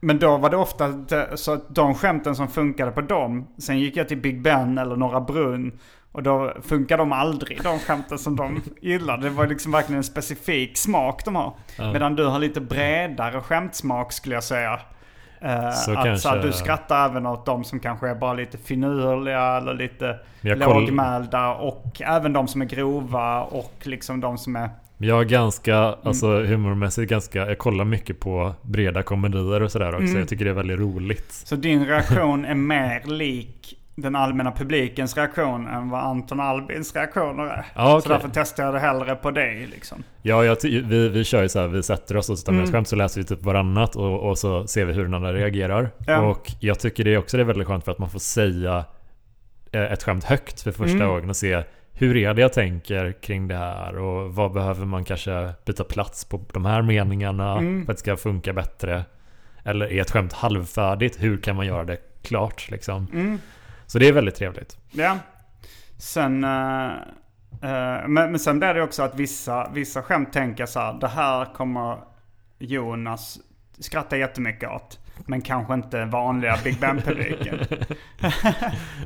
Men 0.00 0.18
då 0.18 0.36
var 0.36 0.50
det 0.50 0.56
ofta 0.56 0.92
så 1.36 1.52
att 1.52 1.74
de 1.74 1.94
skämten 1.94 2.34
som 2.36 2.48
funkade 2.48 2.90
på 2.90 3.00
dem. 3.00 3.48
Sen 3.58 3.78
gick 3.78 3.96
jag 3.96 4.08
till 4.08 4.18
Big 4.20 4.42
Ben 4.42 4.78
eller 4.78 4.96
Norra 4.96 5.20
Brunn. 5.20 5.78
Och 6.12 6.22
då 6.22 6.52
funkar 6.62 6.98
de 6.98 7.12
aldrig, 7.12 7.62
de 7.62 7.78
skämten 7.78 8.18
som 8.18 8.36
de 8.36 8.60
gillade. 8.80 9.22
Det 9.22 9.30
var 9.30 9.46
liksom 9.46 9.72
verkligen 9.72 9.96
en 9.96 10.04
specifik 10.04 10.76
smak 10.78 11.24
de 11.24 11.36
har. 11.36 11.54
Ja. 11.78 11.92
Medan 11.92 12.16
du 12.16 12.24
har 12.26 12.38
lite 12.38 12.60
bredare 12.60 13.40
skämtsmak 13.40 14.12
skulle 14.12 14.34
jag 14.34 14.44
säga. 14.44 14.80
Eh, 15.40 15.70
Så 15.70 15.90
att 15.92 16.04
kanske- 16.04 16.16
så 16.18 16.28
här, 16.28 16.42
du 16.42 16.52
skrattar 16.52 17.06
även 17.10 17.26
åt 17.26 17.46
de 17.46 17.64
som 17.64 17.80
kanske 17.80 18.08
är 18.08 18.14
bara 18.14 18.32
lite 18.32 18.58
finurliga 18.58 19.56
eller 19.56 19.74
lite 19.74 20.18
jag 20.40 20.60
koll- 20.62 20.80
lågmälda. 20.82 21.54
Och 21.54 22.02
även 22.04 22.32
de 22.32 22.48
som 22.48 22.62
är 22.62 22.66
grova 22.66 23.42
och 23.42 23.72
liksom 23.82 24.20
de 24.20 24.38
som 24.38 24.56
är 24.56 24.70
Jag 25.00 25.20
är 25.20 25.24
ganska, 25.24 25.76
Mm. 25.76 25.94
alltså 26.04 26.26
humormässigt 26.26 27.10
ganska, 27.10 27.38
jag 27.46 27.58
kollar 27.58 27.84
mycket 27.84 28.20
på 28.20 28.54
breda 28.62 29.02
komedier 29.02 29.62
och 29.62 29.72
sådär 29.72 29.92
också. 29.94 30.04
Mm. 30.04 30.18
Jag 30.18 30.28
tycker 30.28 30.44
det 30.44 30.50
är 30.50 30.54
väldigt 30.54 30.78
roligt. 30.78 31.32
Så 31.32 31.56
din 31.56 31.86
reaktion 31.86 32.44
är 32.44 32.54
mer 32.54 33.02
lik 33.06 33.77
den 34.02 34.16
allmänna 34.16 34.52
publikens 34.52 35.16
reaktion 35.16 35.66
än 35.68 35.90
vad 35.90 36.00
Anton 36.00 36.40
Albins 36.40 36.94
reaktioner 36.94 37.44
är. 37.44 37.64
Ja, 37.74 37.90
Så 37.90 37.98
okej. 37.98 38.08
därför 38.12 38.30
testar 38.34 38.64
jag 38.64 38.74
det 38.74 38.80
hellre 38.80 39.14
på 39.16 39.30
dig 39.30 39.66
liksom. 39.66 40.02
Ja, 40.22 40.54
ty- 40.54 40.82
vi, 40.82 41.08
vi 41.08 41.24
kör 41.24 41.42
ju 41.42 41.48
så 41.48 41.60
här, 41.60 41.68
vi 41.68 41.82
sätter 41.82 42.16
oss 42.16 42.30
och 42.30 42.38
så 42.38 42.44
tar 42.46 42.52
med 42.52 42.60
Mm. 42.62 42.72
skämt 42.72 42.88
så 42.88 42.96
läser 42.96 43.20
vi 43.20 43.26
typ 43.26 43.42
varannat 43.42 43.96
och, 43.96 44.28
och 44.28 44.38
så 44.38 44.66
ser 44.66 44.84
vi 44.84 44.92
hur 44.92 45.02
den 45.02 45.14
andra 45.14 45.32
reagerar. 45.32 45.90
Ja. 46.06 46.18
Och 46.20 46.50
jag 46.60 46.78
tycker 46.78 47.04
det 47.04 47.18
också 47.18 47.36
det 47.36 47.42
är 47.42 47.44
väldigt 47.44 47.66
skönt 47.68 47.84
för 47.84 47.92
att 47.92 47.98
man 47.98 48.10
får 48.10 48.18
säga 48.18 48.84
eh, 49.72 49.82
ett 49.92 50.02
skämt 50.02 50.24
högt 50.24 50.60
för 50.62 50.72
första 50.72 50.96
Mm. 50.96 51.08
gången 51.08 51.30
och 51.30 51.36
se 51.36 51.62
hur 51.92 52.16
är 52.16 52.34
det 52.34 52.42
jag 52.42 52.52
tänker 52.52 53.12
kring 53.12 53.48
det 53.48 53.56
här 53.56 53.98
och 53.98 54.34
vad 54.34 54.52
behöver 54.52 54.86
man 54.86 55.04
kanske 55.04 55.50
byta 55.66 55.84
plats 55.84 56.24
på 56.24 56.40
de 56.52 56.64
här 56.64 56.82
meningarna 56.82 57.52
Mm. 57.58 57.84
för 57.86 57.92
att 57.92 57.96
det 57.98 58.00
ska 58.00 58.16
funka 58.16 58.52
bättre. 58.52 59.04
Eller 59.64 59.92
är 59.92 60.00
ett 60.00 60.10
skämt 60.10 60.32
halvfärdigt? 60.32 61.22
Hur 61.22 61.38
kan 61.38 61.56
man 61.56 61.66
göra 61.66 61.84
det 61.84 61.96
klart 62.22 62.70
liksom? 62.70 63.06
Mm. 63.12 63.38
Så 63.88 63.98
det 63.98 64.08
är 64.08 64.12
väldigt 64.12 64.34
trevligt. 64.34 64.78
Ja. 64.90 65.18
Sen... 65.98 66.44
eh, 66.44 66.90
men, 67.60 68.08
men 68.08 68.38
sen 68.38 68.58
blir 68.58 68.74
det 68.74 68.82
också 68.82 69.02
att 69.02 69.14
vissa, 69.14 69.70
vissa 69.74 70.02
skämt 70.02 70.32
tänker 70.32 70.66
så 70.66 70.80
här. 70.80 70.92
Det 70.92 71.08
här 71.08 71.54
kommer 71.54 71.98
Jonas 72.58 73.38
skratta 73.78 74.16
jättemycket 74.16 74.70
åt. 74.70 74.98
Men 75.26 75.42
kanske 75.42 75.74
inte 75.74 76.04
vanliga 76.04 76.58
Big 76.64 76.80
Ben-publiken. 76.80 77.58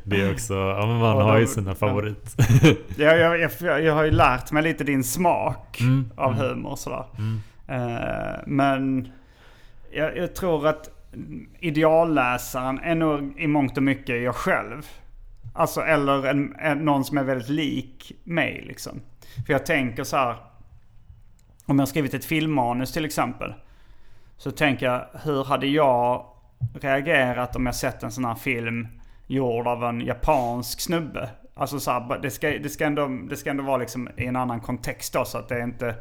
Det 0.03 0.21
är 0.21 0.33
också, 0.33 0.53
ja 0.53 0.85
men 0.85 0.97
man 0.97 1.15
Och 1.17 1.23
har 1.23 1.37
ju 1.37 1.47
sina 1.47 1.75
favorit. 1.75 2.35
jag, 2.97 3.19
jag, 3.19 3.51
jag, 3.59 3.81
jag 3.83 3.93
har 3.93 4.03
ju 4.03 4.11
lärt 4.11 4.51
mig 4.51 4.63
lite 4.63 4.83
din 4.83 5.03
smak 5.03 5.79
Mm, 5.81 6.09
av 6.15 6.33
mm. 6.33 6.45
humor 6.45 6.71
och 6.71 6.79
sådär. 6.79 7.05
Mm. 7.17 7.41
Eh, 7.67 8.39
men 8.45 9.11
jag, 9.91 10.17
jag 10.17 10.35
tror 10.35 10.67
att 10.67 10.89
idealläsaren 11.59 12.79
är 12.79 12.95
nog 12.95 13.39
i 13.39 13.47
mångt 13.47 13.77
och 13.77 13.83
mycket 13.83 14.23
jag 14.23 14.35
själv. 14.35 14.87
Alltså 15.53 15.81
eller 15.81 16.27
en, 16.27 16.55
en, 16.59 16.77
någon 16.77 17.05
som 17.05 17.17
är 17.17 17.23
väldigt 17.23 17.49
lik 17.49 18.11
mig 18.23 18.63
liksom. 18.67 19.01
För 19.45 19.53
jag 19.53 19.65
tänker 19.65 20.03
så 20.03 20.17
här. 20.17 20.35
Om 21.65 21.79
jag 21.79 21.81
har 21.81 21.85
skrivit 21.85 22.13
ett 22.13 22.25
filmmanus 22.25 22.93
till 22.93 23.05
exempel. 23.05 23.53
Så 24.37 24.51
tänker 24.51 24.85
jag, 24.85 25.05
hur 25.23 25.43
hade 25.43 25.67
jag 25.67 26.25
reagerat 26.81 27.55
om 27.55 27.65
jag 27.65 27.75
sett 27.75 28.03
en 28.03 28.11
sån 28.11 28.25
här 28.25 28.35
film 28.35 28.87
gjord 29.27 29.67
av 29.67 29.83
en 29.83 30.01
japansk 30.01 30.81
snubbe? 30.81 31.29
Alltså 31.55 31.79
så 31.79 31.91
här, 31.91 32.19
det, 32.21 32.31
ska, 32.31 32.49
det, 32.49 32.69
ska 32.69 32.85
ändå, 32.85 33.07
det 33.29 33.37
ska 33.37 33.49
ändå 33.49 33.63
vara 33.63 33.77
liksom 33.77 34.09
i 34.17 34.25
en 34.25 34.35
annan 34.35 34.59
kontext 34.59 35.13
då, 35.13 35.25
så 35.25 35.37
att 35.37 35.49
det 35.49 35.55
är 35.55 35.63
inte, 35.63 35.95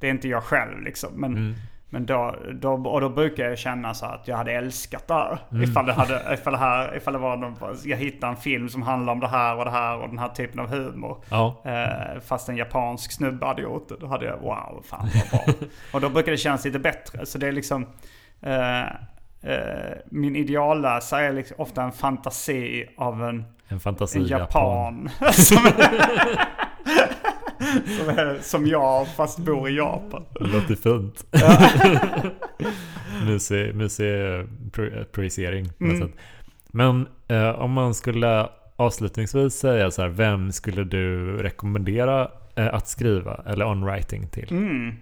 det 0.00 0.06
är 0.06 0.10
inte 0.10 0.28
jag 0.28 0.42
själv 0.42 0.82
liksom. 0.82 1.12
Men, 1.14 1.36
Mm 1.36 1.54
men 1.90 2.06
då, 2.06 2.34
då, 2.54 2.72
och 2.72 3.00
då 3.00 3.08
brukar 3.08 3.44
jag 3.44 3.58
känna 3.58 3.94
så 3.94 4.06
att 4.06 4.28
jag 4.28 4.36
hade 4.36 4.52
älskat 4.52 5.08
det 5.08 5.14
här. 5.14 5.38
Mm. 5.50 5.62
Ifall, 5.62 5.86
det 5.86 5.92
hade, 5.92 6.22
ifall, 6.34 6.52
det 6.52 6.58
här, 6.58 6.96
ifall 6.96 7.12
det 7.12 7.18
var 7.18 7.36
någon, 7.36 7.56
jag 7.84 7.96
hittade 7.96 8.32
en 8.32 8.36
film 8.36 8.68
som 8.68 8.82
handlar 8.82 9.12
om 9.12 9.20
det 9.20 9.28
här 9.28 9.56
och 9.56 9.64
det 9.64 9.70
här 9.70 9.98
och 9.98 10.08
den 10.08 10.18
här 10.18 10.28
typen 10.28 10.60
av 10.60 10.68
humor. 10.68 11.24
Ja. 11.30 11.62
Eh, 11.64 12.20
fast 12.20 12.48
en 12.48 12.56
japansk 12.56 13.12
snubbe 13.12 13.46
hade 13.46 13.62
gjort 13.62 13.88
det. 13.88 13.96
Då 14.00 14.06
hade 14.06 14.26
jag 14.26 14.38
wow, 14.38 14.82
fan 14.84 15.08
vad 15.14 15.30
bra. 15.30 15.54
och 15.92 16.00
då 16.00 16.08
brukar 16.08 16.32
det 16.32 16.38
kännas 16.38 16.64
lite 16.64 16.78
bättre. 16.78 17.26
Så 17.26 17.38
det 17.38 17.48
är 17.48 17.52
liksom... 17.52 17.86
Eh, 18.40 18.80
eh, 19.42 19.96
min 20.06 20.36
idealläsare 20.36 21.26
är 21.26 21.32
liksom 21.32 21.56
ofta 21.58 21.82
en 21.82 21.92
fantasi 21.92 22.86
av 22.96 23.24
en, 23.24 23.44
En 23.68 23.80
fantasi 23.80 24.18
en 24.18 24.26
japan. 24.26 25.10
som, 25.32 25.68
som, 27.98 28.08
är, 28.08 28.38
som 28.42 28.66
jag 28.66 29.08
fast 29.08 29.38
bor 29.38 29.68
i 29.68 29.76
Japan. 29.76 30.24
Det 30.34 30.44
låter 30.46 30.74
fint. 30.74 31.26
mysig, 33.26 33.74
mysig 33.74 34.14
pro- 34.72 35.04
projicering 35.12 35.70
Mm. 35.80 36.12
Men 36.70 37.08
eh, 37.28 37.50
om 37.50 37.72
man 37.72 37.94
skulle 37.94 38.48
avslutningsvis 38.76 39.54
säga 39.54 39.90
så 39.90 40.02
här, 40.02 40.08
vem 40.08 40.52
skulle 40.52 40.84
du 40.84 41.36
rekommendera 41.36 42.30
eh, 42.56 42.74
att 42.74 42.88
skriva 42.88 43.42
eller 43.46 43.64
on-writing 43.64 44.28
till? 44.28 44.50
Mm. 44.50 44.96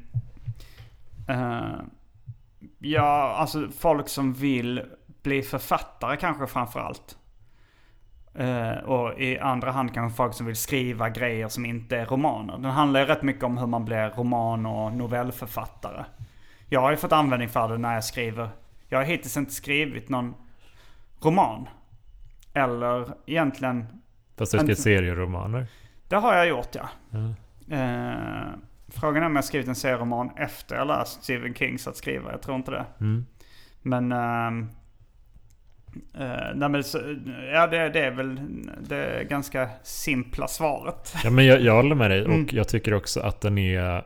Uh, 1.30 1.80
ja, 2.78 3.36
alltså 3.38 3.68
folk 3.78 4.08
som 4.08 4.32
vill 4.32 4.82
bli 5.22 5.42
författare 5.42 6.16
kanske 6.16 6.46
framför 6.46 6.80
allt. 6.80 7.16
Uh, 8.40 8.78
och 8.78 9.20
i 9.20 9.38
andra 9.38 9.70
hand 9.70 9.94
kanske 9.94 10.16
folk 10.16 10.34
som 10.34 10.46
vill 10.46 10.56
skriva 10.56 11.08
grejer 11.08 11.48
som 11.48 11.66
inte 11.66 11.96
är 11.96 12.06
romaner. 12.06 12.58
Den 12.58 12.70
handlar 12.70 13.00
ju 13.00 13.06
rätt 13.06 13.22
mycket 13.22 13.44
om 13.44 13.58
hur 13.58 13.66
man 13.66 13.84
blir 13.84 14.10
roman 14.10 14.66
och 14.66 14.92
novellförfattare. 14.92 16.04
Jag 16.68 16.80
har 16.80 16.90
ju 16.90 16.96
fått 16.96 17.12
användning 17.12 17.48
för 17.48 17.68
det 17.68 17.78
när 17.78 17.94
jag 17.94 18.04
skriver. 18.04 18.48
Jag 18.88 18.98
har 18.98 19.04
hittills 19.04 19.36
inte 19.36 19.52
skrivit 19.52 20.08
någon 20.08 20.34
roman. 21.22 21.68
Eller 22.52 23.08
egentligen... 23.26 23.86
Fast 24.36 24.52
du 24.52 24.58
skrev 24.58 24.74
serieromaner? 24.74 25.66
Det 26.08 26.16
har 26.16 26.34
jag 26.34 26.48
gjort 26.48 26.74
ja. 26.74 26.88
Mm. 27.12 27.34
Uh, 27.72 28.54
frågan 28.88 29.22
är 29.22 29.26
om 29.26 29.36
jag 29.36 29.44
skrivit 29.44 29.68
en 29.68 29.74
serieroman 29.74 30.30
efter 30.36 30.76
jag 30.76 30.86
läst 30.86 31.22
Stephen 31.22 31.54
Kings 31.54 31.88
att 31.88 31.96
skriva. 31.96 32.30
Jag 32.30 32.42
tror 32.42 32.56
inte 32.56 32.70
det. 32.70 32.84
Mm. 33.00 33.26
Men... 33.82 34.12
Uh, 34.12 34.68
nej 36.54 36.68
men 36.68 36.84
så, 36.84 36.98
ja 37.52 37.66
det, 37.66 37.88
det, 37.88 38.00
är 38.00 38.10
väl 38.10 38.40
det 38.88 39.26
ganska 39.30 39.68
simpla 39.82 40.48
svaret. 40.48 41.14
Ja 41.24 41.30
men 41.30 41.46
jag, 41.46 41.60
jag 41.60 41.74
håller 41.74 41.94
med 41.94 42.10
dig 42.10 42.24
mm. 42.24 42.44
och 42.44 42.52
jag 42.52 42.68
tycker 42.68 42.94
också 42.94 43.20
att 43.20 43.40
den 43.40 43.58
är 43.58 44.04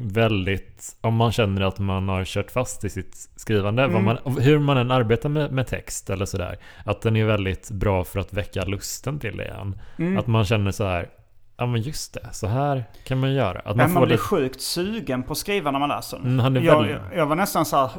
väldigt, 0.00 0.96
om 1.00 1.14
man 1.14 1.32
känner 1.32 1.62
att 1.62 1.78
man 1.78 2.08
har 2.08 2.24
kört 2.24 2.50
fast 2.50 2.84
i 2.84 2.90
sitt 2.90 3.28
skrivande, 3.36 3.82
mm. 3.82 4.04
man, 4.04 4.18
hur 4.38 4.58
man 4.58 4.76
än 4.76 4.90
arbetar 4.90 5.28
med, 5.28 5.52
med, 5.52 5.66
text 5.66 6.10
eller 6.10 6.24
sådär, 6.24 6.58
att 6.84 7.02
den 7.02 7.16
är 7.16 7.24
väldigt 7.24 7.70
bra 7.70 8.04
för 8.04 8.20
att 8.20 8.32
väcka 8.32 8.64
lusten 8.64 9.18
till 9.18 9.36
det 9.36 9.44
igen. 9.44 9.80
Mm. 9.98 10.18
Att 10.18 10.26
man 10.26 10.44
känner 10.44 10.70
så 10.70 10.84
här, 10.84 11.08
ja 11.56 11.66
men 11.66 11.80
just 11.80 12.14
det, 12.14 12.28
så 12.32 12.46
här 12.46 12.84
kan 13.04 13.20
man 13.20 13.32
göra. 13.32 13.58
Att 13.58 13.76
man, 13.76 13.92
man 13.92 14.02
blir 14.02 14.12
lite... 14.12 14.22
sjukt 14.22 14.60
sugen 14.60 15.22
på 15.22 15.32
att 15.32 15.38
skriva 15.38 15.70
när 15.70 15.78
man 15.78 15.88
läser 15.88 16.18
den. 16.18 16.40
Mm, 16.40 16.64
jag, 16.64 16.98
jag, 17.14 17.26
var 17.26 17.36
nästan 17.36 17.66
så 17.66 17.76
här, 17.76 17.90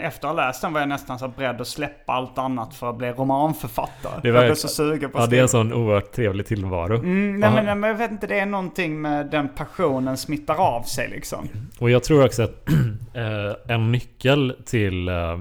efter 0.00 0.28
att 0.28 0.34
ha 0.34 0.46
läst 0.46 0.62
den 0.62 0.72
var 0.72 0.80
jag 0.80 0.88
nästan 0.88 1.18
så 1.18 1.28
beredd 1.28 1.60
att 1.60 1.66
släppa 1.66 2.12
allt 2.12 2.38
annat 2.38 2.74
för 2.74 2.90
att 2.90 2.98
bli 2.98 3.08
romanförfattare. 3.08 4.20
Det 4.22 4.30
var, 4.30 4.38
jag 4.40 4.48
blev 4.48 4.54
så 4.54 4.68
sugen 4.68 5.10
på 5.10 5.18
att 5.18 5.24
Ja, 5.24 5.30
det 5.30 5.38
är 5.38 5.42
en 5.42 5.48
sån 5.48 5.72
oerhört 5.72 6.12
trevlig 6.12 6.46
tillvaro. 6.46 6.96
Mm, 6.96 7.40
nej, 7.40 7.50
men, 7.50 7.80
men 7.80 7.90
jag 7.90 7.96
vet 7.96 8.10
inte, 8.10 8.26
det 8.26 8.38
är 8.38 8.46
någonting 8.46 9.00
med 9.00 9.26
den 9.26 9.48
passionen 9.48 10.16
smittar 10.16 10.54
av 10.54 10.82
sig 10.82 11.08
liksom. 11.08 11.48
Och 11.78 11.90
jag 11.90 12.04
tror 12.04 12.24
också 12.24 12.42
att 12.42 12.68
äh, 13.14 13.52
en 13.74 13.92
nyckel 13.92 14.56
till 14.64 15.08
äh, 15.08 15.38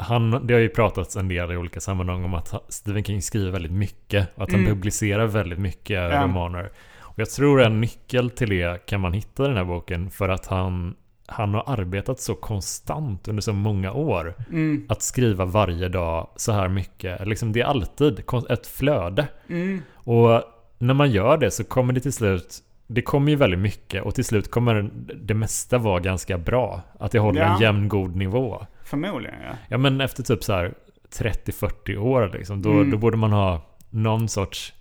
han, 0.00 0.46
det 0.46 0.54
har 0.54 0.60
ju 0.60 0.68
pratats 0.68 1.16
en 1.16 1.28
del 1.28 1.52
i 1.52 1.56
olika 1.56 1.80
sammanhang 1.80 2.24
om 2.24 2.34
att 2.34 2.54
Stephen 2.68 3.04
King 3.04 3.22
skriver 3.22 3.50
väldigt 3.50 3.72
mycket. 3.72 4.28
Och 4.34 4.42
att 4.42 4.50
han 4.50 4.60
mm. 4.60 4.72
publicerar 4.72 5.26
väldigt 5.26 5.58
mycket 5.58 5.96
ja. 5.96 6.22
romaner. 6.22 6.70
Och 7.00 7.18
jag 7.18 7.30
tror 7.30 7.62
en 7.62 7.80
nyckel 7.80 8.30
till 8.30 8.48
det 8.50 8.86
kan 8.86 9.00
man 9.00 9.12
hitta 9.12 9.44
i 9.44 9.48
den 9.48 9.56
här 9.56 9.64
boken. 9.64 10.10
För 10.10 10.28
att 10.28 10.46
han 10.46 10.94
han 11.30 11.54
har 11.54 11.64
arbetat 11.66 12.20
så 12.20 12.34
konstant 12.34 13.28
under 13.28 13.42
så 13.42 13.52
många 13.52 13.92
år. 13.92 14.34
Mm. 14.50 14.86
Att 14.88 15.02
skriva 15.02 15.44
varje 15.44 15.88
dag 15.88 16.28
så 16.36 16.52
här 16.52 16.68
mycket. 16.68 17.26
Liksom 17.26 17.52
det 17.52 17.60
är 17.60 17.64
alltid 17.64 18.22
ett 18.48 18.66
flöde. 18.66 19.28
Mm. 19.48 19.82
Och 19.94 20.42
när 20.78 20.94
man 20.94 21.10
gör 21.10 21.38
det 21.38 21.50
så 21.50 21.64
kommer 21.64 21.92
det 21.92 22.00
till 22.00 22.12
slut 22.12 22.62
det 22.92 23.02
kommer 23.02 23.30
ju 23.30 23.36
väldigt 23.36 23.60
mycket 23.60 24.02
och 24.02 24.14
till 24.14 24.24
slut 24.24 24.50
kommer 24.50 24.90
det 25.14 25.34
mesta 25.34 25.78
vara 25.78 26.00
ganska 26.00 26.38
bra. 26.38 26.82
Att 26.98 27.12
det 27.12 27.18
håller 27.18 27.40
ja. 27.40 27.54
en 27.54 27.60
jämn 27.60 27.88
god 27.88 28.16
nivå. 28.16 28.66
Förmodligen 28.84 29.36
ja. 29.42 29.52
Ja 29.68 29.78
men 29.78 30.00
efter 30.00 30.22
typ 30.22 30.44
så 30.44 30.52
här 30.52 30.74
30-40 31.18 31.96
år 31.96 32.30
liksom. 32.32 32.62
Då, 32.62 32.70
mm. 32.70 32.90
då 32.90 32.96
borde 32.96 33.16
man 33.16 33.32
ha 33.32 33.62
någon 33.90 34.28
sorts 34.28 34.72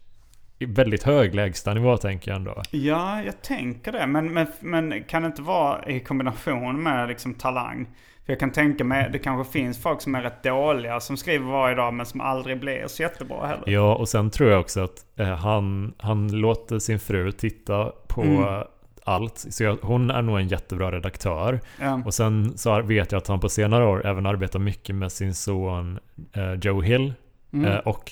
väldigt 0.65 1.03
hög 1.03 1.35
lägstanivå 1.35 1.97
tänker 1.97 2.31
jag 2.31 2.35
ändå. 2.35 2.61
Ja, 2.71 3.23
jag 3.23 3.41
tänker 3.41 3.91
det. 3.91 4.07
Men, 4.07 4.33
men, 4.33 4.47
men 4.59 5.03
kan 5.03 5.21
det 5.21 5.25
inte 5.25 5.41
vara 5.41 5.85
i 5.85 5.99
kombination 5.99 6.83
med 6.83 7.07
liksom 7.07 7.33
talang? 7.33 7.87
För 8.25 8.33
jag 8.33 8.39
kan 8.39 8.51
tänka 8.51 8.83
mig, 8.83 9.09
det 9.11 9.19
kanske 9.19 9.51
finns 9.51 9.81
folk 9.81 10.01
som 10.01 10.15
är 10.15 10.21
rätt 10.21 10.43
dåliga 10.43 10.99
som 10.99 11.17
skriver 11.17 11.51
varje 11.51 11.75
dag 11.75 11.93
men 11.93 12.05
som 12.05 12.21
aldrig 12.21 12.59
blir 12.59 12.87
så 12.87 13.01
jättebra 13.01 13.47
heller. 13.47 13.69
Ja, 13.69 13.95
och 13.95 14.09
sen 14.09 14.29
tror 14.29 14.49
jag 14.49 14.59
också 14.59 14.83
att 14.83 15.05
eh, 15.15 15.27
han, 15.27 15.93
han 15.97 16.27
låter 16.27 16.79
sin 16.79 16.99
fru 16.99 17.31
titta 17.31 17.91
på 18.07 18.21
mm. 18.21 18.63
allt. 19.03 19.37
Så 19.37 19.63
jag, 19.63 19.77
hon 19.81 20.11
är 20.11 20.21
nog 20.21 20.39
en 20.39 20.47
jättebra 20.47 20.91
redaktör. 20.91 21.59
Ja. 21.81 22.01
Och 22.05 22.13
sen 22.13 22.57
så 22.57 22.81
vet 22.81 23.11
jag 23.11 23.19
att 23.19 23.27
han 23.27 23.39
på 23.39 23.49
senare 23.49 23.85
år 23.85 24.07
även 24.07 24.25
arbetar 24.25 24.59
mycket 24.59 24.95
med 24.95 25.11
sin 25.11 25.35
son 25.35 25.99
eh, 26.33 26.53
Joe 26.53 26.81
Hill. 26.81 27.13
Mm. 27.53 27.71
Eh, 27.71 27.77
och 27.77 28.11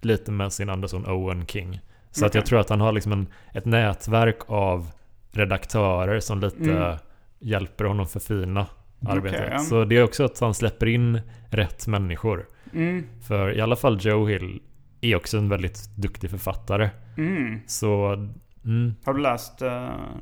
lite 0.00 0.30
med 0.30 0.52
sin 0.52 0.68
andra 0.68 0.88
son 0.88 1.06
Owen 1.06 1.46
King. 1.46 1.80
Så 2.10 2.20
okay. 2.20 2.26
att 2.26 2.34
jag 2.34 2.46
tror 2.46 2.60
att 2.60 2.70
han 2.70 2.80
har 2.80 2.92
liksom 2.92 3.12
en, 3.12 3.26
ett 3.52 3.64
nätverk 3.64 4.38
av 4.46 4.90
redaktörer 5.32 6.20
som 6.20 6.40
lite 6.40 6.72
mm. 6.72 6.96
hjälper 7.38 7.84
honom 7.84 8.06
förfina 8.06 8.66
arbetet. 9.08 9.46
Okay. 9.46 9.58
Så 9.58 9.84
det 9.84 9.96
är 9.96 10.02
också 10.02 10.24
att 10.24 10.40
han 10.40 10.54
släpper 10.54 10.86
in 10.86 11.20
rätt 11.50 11.86
människor. 11.86 12.46
Mm. 12.72 13.06
För 13.28 13.56
i 13.56 13.60
alla 13.60 13.76
fall 13.76 13.98
Joe 14.00 14.26
Hill 14.26 14.62
är 15.00 15.16
också 15.16 15.38
en 15.38 15.48
väldigt 15.48 15.90
duktig 15.96 16.30
författare. 16.30 16.90
Mm. 17.16 17.60
Så... 17.66 18.12
Mm. 18.64 18.94
Har 19.04 19.14
du 19.14 19.20
läst 19.20 19.62
uh, 19.62 19.68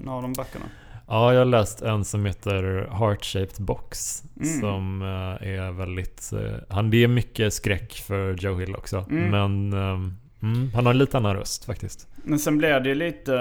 några 0.00 0.16
av 0.16 0.22
de 0.22 0.32
böckerna? 0.32 0.64
Ja, 1.06 1.32
jag 1.32 1.40
har 1.40 1.44
läst 1.44 1.82
en 1.82 2.04
som 2.04 2.26
heter 2.26 2.88
Heart 2.92 3.24
Shaped 3.24 3.64
Box. 3.64 4.22
Mm. 4.40 4.60
Som 4.60 5.02
uh, 5.02 5.48
är 5.48 5.72
väldigt... 5.72 6.30
Uh, 6.32 6.54
han, 6.68 6.90
det 6.90 7.04
är 7.04 7.08
mycket 7.08 7.54
skräck 7.54 7.92
för 7.92 8.34
Joe 8.34 8.58
Hill 8.58 8.74
också. 8.74 9.04
Mm. 9.10 9.30
Men 9.30 9.72
um, 9.72 10.16
Mm, 10.44 10.70
han 10.74 10.86
har 10.86 10.92
en 10.92 10.98
lite 10.98 11.16
annan 11.16 11.36
röst 11.36 11.64
faktiskt. 11.64 12.08
Men 12.16 12.38
sen 12.38 12.58
blir 12.58 12.80
det 12.80 12.88
ju 12.88 12.94
lite 12.94 13.32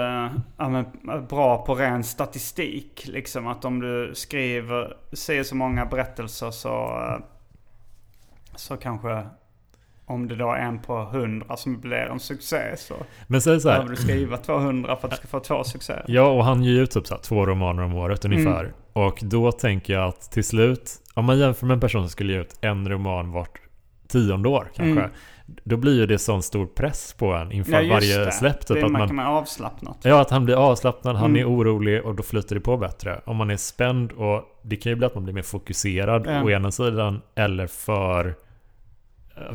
ja, 0.56 0.68
men, 0.68 0.86
bra 1.26 1.64
på 1.66 1.74
ren 1.74 2.04
statistik. 2.04 3.06
Liksom 3.06 3.46
att 3.46 3.64
om 3.64 3.80
du 3.80 4.10
skriver, 4.14 4.96
säger 5.12 5.42
så 5.42 5.54
många 5.56 5.86
berättelser 5.86 6.50
så, 6.50 7.00
så 8.56 8.76
kanske 8.76 9.26
om 10.06 10.28
det 10.28 10.36
då 10.36 10.52
är 10.52 10.60
en 10.60 10.78
på 10.78 11.04
hundra 11.04 11.56
som 11.56 11.80
blir 11.80 11.96
en 11.96 12.20
succé 12.20 12.76
så 12.76 12.94
Men 13.26 13.40
så 13.40 13.60
så 13.60 13.68
här, 13.68 13.76
behöver 13.76 13.96
du 13.96 14.02
skriva 14.02 14.36
200 14.36 14.96
för 14.96 15.08
att 15.08 15.10
du 15.10 15.16
ska 15.16 15.26
få 15.26 15.40
två 15.40 15.64
succéer. 15.64 16.04
Ja, 16.08 16.30
och 16.30 16.44
han 16.44 16.62
ger 16.62 16.72
ju 16.72 16.86
typ 16.86 17.06
så 17.06 17.16
två 17.16 17.46
romaner 17.46 17.82
om 17.82 17.94
året 17.94 18.24
ungefär. 18.24 18.60
Mm. 18.60 18.74
Och 18.92 19.18
då 19.22 19.52
tänker 19.52 19.92
jag 19.92 20.08
att 20.08 20.30
till 20.30 20.44
slut, 20.44 20.90
om 21.14 21.24
man 21.24 21.38
jämför 21.38 21.66
med 21.66 21.74
en 21.74 21.80
person 21.80 22.02
som 22.02 22.10
skulle 22.10 22.32
ge 22.32 22.40
ut 22.40 22.58
en 22.60 22.88
roman 22.88 23.32
vart 23.32 23.60
tionde 24.08 24.48
år 24.48 24.70
kanske. 24.74 25.00
Mm. 25.00 25.10
Då 25.64 25.76
blir 25.76 25.94
ju 25.94 26.06
det 26.06 26.18
sån 26.18 26.42
stor 26.42 26.66
press 26.66 27.14
på 27.18 27.32
en 27.32 27.52
inför 27.52 27.80
ja, 27.80 27.94
varje 27.94 28.18
det. 28.18 28.32
släpp. 28.32 28.66
Typ, 28.66 28.76
det 28.76 28.84
att 28.84 28.92
man, 28.92 29.06
kan 29.06 29.16
man 29.16 29.26
avslappnat. 29.26 29.98
Ja, 30.02 30.20
att 30.20 30.30
han 30.30 30.44
blir 30.44 30.54
avslappnad, 30.54 31.16
han 31.16 31.30
mm. 31.30 31.40
är 31.40 31.50
orolig 31.50 32.04
och 32.04 32.14
då 32.14 32.22
flyter 32.22 32.54
det 32.54 32.60
på 32.60 32.76
bättre. 32.76 33.20
Om 33.24 33.36
man 33.36 33.50
är 33.50 33.56
spänd 33.56 34.12
och 34.12 34.42
det 34.62 34.76
kan 34.76 34.90
ju 34.90 34.96
bli 34.96 35.06
att 35.06 35.14
man 35.14 35.24
blir 35.24 35.34
mer 35.34 35.42
fokuserad 35.42 36.26
mm. 36.26 36.44
å 36.44 36.50
ena 36.50 36.70
sidan 36.70 37.22
eller 37.34 37.66
för 37.66 38.34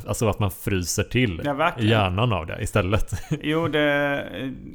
Alltså 0.08 0.30
att 0.30 0.40
man 0.40 0.52
fryser 0.52 1.04
till 1.04 1.42
ja, 1.44 1.72
hjärnan 1.78 2.34
av 2.34 2.46
det 2.46 2.62
istället. 2.62 3.12
Jo, 3.42 3.68
det, 3.68 4.26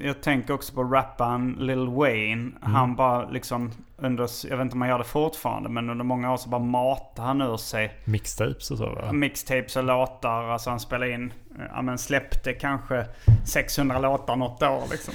jag 0.00 0.22
tänker 0.22 0.54
också 0.54 0.74
på 0.74 0.82
rapparen 0.82 1.56
Lil 1.60 1.88
Wayne. 1.88 2.42
Mm. 2.42 2.74
Han 2.74 2.96
bara 2.96 3.30
liksom 3.30 3.70
under, 3.96 4.28
jag 4.50 4.56
vet 4.56 4.64
inte 4.64 4.74
om 4.74 4.80
han 4.80 4.90
gör 4.90 4.98
det 4.98 5.04
fortfarande, 5.04 5.68
men 5.68 5.90
under 5.90 6.04
många 6.04 6.32
år 6.32 6.36
så 6.36 6.48
bara 6.48 6.60
matar 6.60 7.22
han 7.22 7.40
ur 7.40 7.56
sig. 7.56 8.00
Mixtapes 8.04 8.70
och 8.70 8.78
så 8.78 8.86
va? 8.86 9.12
Mixtapes 9.12 9.76
och 9.76 9.84
låtar. 9.84 10.42
Alltså 10.42 10.70
han 10.70 10.80
spelar 10.80 11.06
in, 11.12 11.32
ja 11.74 11.82
men 11.82 11.98
släppte 11.98 12.52
kanske 12.52 13.06
600 13.44 13.98
låtar 13.98 14.36
något 14.36 14.62
år 14.62 14.82
liksom. 14.90 15.14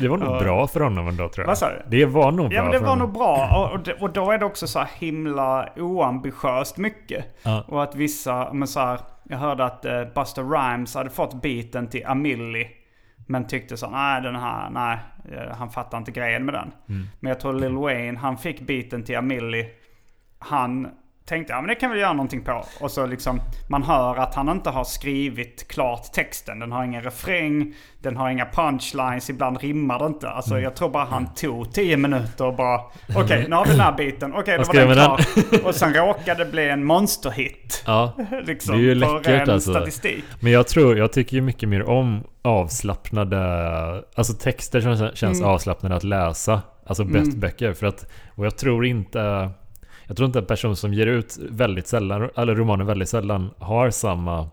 Det 0.00 0.08
var 0.08 0.16
nog 0.16 0.28
och, 0.28 0.42
bra 0.42 0.66
för 0.66 0.80
honom 0.80 1.08
ändå 1.08 1.28
tror 1.28 1.42
jag. 1.42 1.46
Vad 1.46 1.58
sa 1.58 1.68
du? 1.68 1.82
Det 1.98 2.06
var 2.06 2.32
nog 2.32 2.48
bra 2.48 2.56
Ja 2.56 2.62
men 2.62 2.72
det 2.72 2.78
var 2.78 2.96
nog 2.96 3.12
bra. 3.12 3.70
Och, 3.74 4.02
och 4.02 4.12
då 4.12 4.30
är 4.30 4.38
det 4.38 4.44
också 4.44 4.66
så 4.66 4.86
himla 4.98 5.68
oambitiöst 5.76 6.76
mycket. 6.76 7.24
Ja. 7.42 7.64
Och 7.68 7.82
att 7.82 7.94
vissa, 7.94 8.52
men 8.52 8.68
så 8.68 8.80
här, 8.80 9.00
jag 9.22 9.38
hörde 9.38 9.64
att 9.64 9.86
uh, 9.86 10.04
Buster 10.14 10.42
Rhymes 10.42 10.94
hade 10.94 11.10
fått 11.10 11.42
beaten 11.42 11.88
till 11.88 12.06
Amilli. 12.06 12.68
Men 13.26 13.46
tyckte 13.46 13.76
så 13.76 13.90
nej 13.90 14.22
den 14.22 14.36
här, 14.36 14.70
nej. 14.70 14.98
Eh, 15.32 15.56
han 15.56 15.70
fattar 15.70 15.98
inte 15.98 16.10
grejen 16.10 16.44
med 16.44 16.54
den. 16.54 16.72
Mm. 16.88 17.06
Men 17.20 17.28
jag 17.28 17.40
tror 17.40 17.52
Lil 17.52 17.76
Wayne, 17.76 18.18
han 18.18 18.38
fick 18.38 18.60
biten 18.60 19.04
till 19.04 19.16
Amilli. 19.16 19.70
Han 20.38 20.88
tänkte, 21.28 21.52
ja 21.52 21.60
men 21.60 21.68
det 21.68 21.74
kan 21.74 21.90
vi 21.90 22.00
göra 22.00 22.12
någonting 22.12 22.44
på. 22.44 22.64
Och 22.80 22.90
så 22.90 23.06
liksom, 23.06 23.40
man 23.68 23.82
hör 23.82 24.16
att 24.16 24.34
han 24.34 24.48
inte 24.48 24.70
har 24.70 24.84
skrivit 24.84 25.68
klart 25.68 26.12
texten. 26.12 26.58
Den 26.58 26.72
har 26.72 26.84
ingen 26.84 27.02
refräng, 27.02 27.74
den 28.02 28.16
har 28.16 28.30
inga 28.30 28.46
punchlines, 28.46 29.30
ibland 29.30 29.60
rimmar 29.60 29.98
det 29.98 30.06
inte. 30.06 30.28
Alltså 30.28 30.50
mm. 30.50 30.62
jag 30.64 30.76
tror 30.76 30.88
bara 30.88 31.04
han 31.04 31.34
tog 31.34 31.72
tio 31.72 31.96
minuter 31.96 32.46
och 32.46 32.56
bara, 32.56 32.80
okej 33.08 33.22
okay, 33.24 33.48
nu 33.48 33.56
har 33.56 33.64
vi 33.64 33.70
den 33.70 33.80
här 33.80 33.96
biten, 33.96 34.32
okej 34.34 34.60
okay, 34.60 34.82
då 34.84 34.88
var 34.88 34.94
den 34.94 35.50
klar. 35.50 35.68
och 35.68 35.74
sen 35.74 35.94
råkade 35.94 36.44
det 36.44 36.50
bli 36.50 36.68
en 36.68 36.84
monsterhit. 36.84 37.82
Ja, 37.86 38.12
liksom, 38.44 38.74
det 38.76 38.80
är 38.80 38.84
ju 38.84 38.94
läckert 38.94 39.48
alltså. 39.48 39.70
statistik. 39.70 40.24
Men 40.40 40.52
jag 40.52 40.66
tror, 40.68 40.98
jag 40.98 41.12
tycker 41.12 41.36
ju 41.36 41.42
mycket 41.42 41.68
mer 41.68 41.88
om 41.88 42.24
avslappnade, 42.42 43.38
alltså 44.14 44.32
texter 44.32 44.80
som 44.80 45.10
känns 45.14 45.38
mm. 45.38 45.50
avslappnade 45.50 45.96
att 45.96 46.04
läsa. 46.04 46.62
Alltså 46.86 47.04
bäst 47.04 47.26
mm. 47.26 47.40
böcker. 47.40 47.72
För 47.72 47.86
att, 47.86 48.06
och 48.34 48.46
jag 48.46 48.56
tror 48.56 48.86
inte 48.86 49.50
Jag 50.08 50.16
tror 50.16 50.26
inte 50.26 50.38
en 50.38 50.46
person 50.46 50.76
som 50.76 50.94
ger 50.94 51.06
ut 51.06 51.38
väldigt 51.50 51.86
sällan, 51.86 52.30
eller 52.36 52.54
romaner 52.54 52.84
väldigt 52.84 53.08
sällan, 53.08 53.50
har 53.58 53.90
samma 53.90 54.50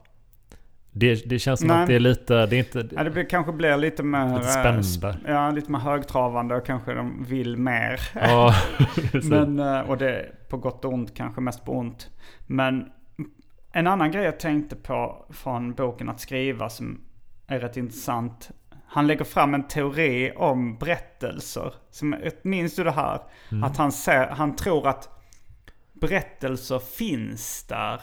det, 0.98 1.30
det 1.30 1.40
känns 1.40 1.60
som 1.60 1.68
Nej. 1.68 1.82
att 1.82 1.88
det 1.88 1.96
är 1.96 2.00
lite, 2.00 2.46
det 2.46 2.56
är 2.56 2.60
inte... 2.60 2.88
Ja, 2.96 3.04
det 3.04 3.10
blir, 3.10 3.30
kanske 3.30 3.52
blir 3.52 3.78
lite 3.78 4.04
mer... 4.04 4.38
Lite 4.38 4.52
spännande. 4.52 5.18
Ja, 5.28 5.52
lite 5.52 5.72
mer 5.72 5.80
högtravande 5.80 6.56
och 6.56 6.66
kanske 6.66 6.94
de 6.94 7.24
vill 7.24 7.58
mer. 7.58 8.00
Ja, 8.14 8.54
Men, 9.24 9.60
eh, 9.60 9.80
och 9.80 9.98
det 9.98 10.10
är 10.10 10.32
på 10.50 10.58
gott 10.58 10.86
och 10.86 10.94
ont, 10.94 11.16
kanske 11.16 11.42
mest 11.42 11.66
på 11.66 11.72
ont. 11.78 12.10
Men 12.48 12.86
en 13.72 13.88
annan 13.88 14.12
grej 14.12 14.24
jag 14.24 14.40
tänkte 14.40 14.76
på 14.76 15.26
från 15.30 15.74
boken 15.74 16.10
Att 16.10 16.20
skriva 16.20 16.70
som 16.70 17.02
är 17.48 17.60
rätt 17.60 17.78
intressant. 17.78 18.50
Han 18.88 19.08
lägger 19.08 19.26
fram 19.26 19.54
en 19.54 19.68
teori 19.68 20.32
om 20.36 20.78
berättelser. 20.78 21.74
Som, 21.92 22.16
minns 22.42 22.76
du 22.76 22.84
det 22.84 22.92
här? 22.92 23.20
Mm. 23.52 23.64
Att 23.64 23.78
han, 23.78 23.92
ser, 23.92 24.28
han 24.28 24.56
tror 24.56 24.88
att 24.88 25.15
berättelser 26.02 26.80
finns 26.80 27.64
där 27.64 28.02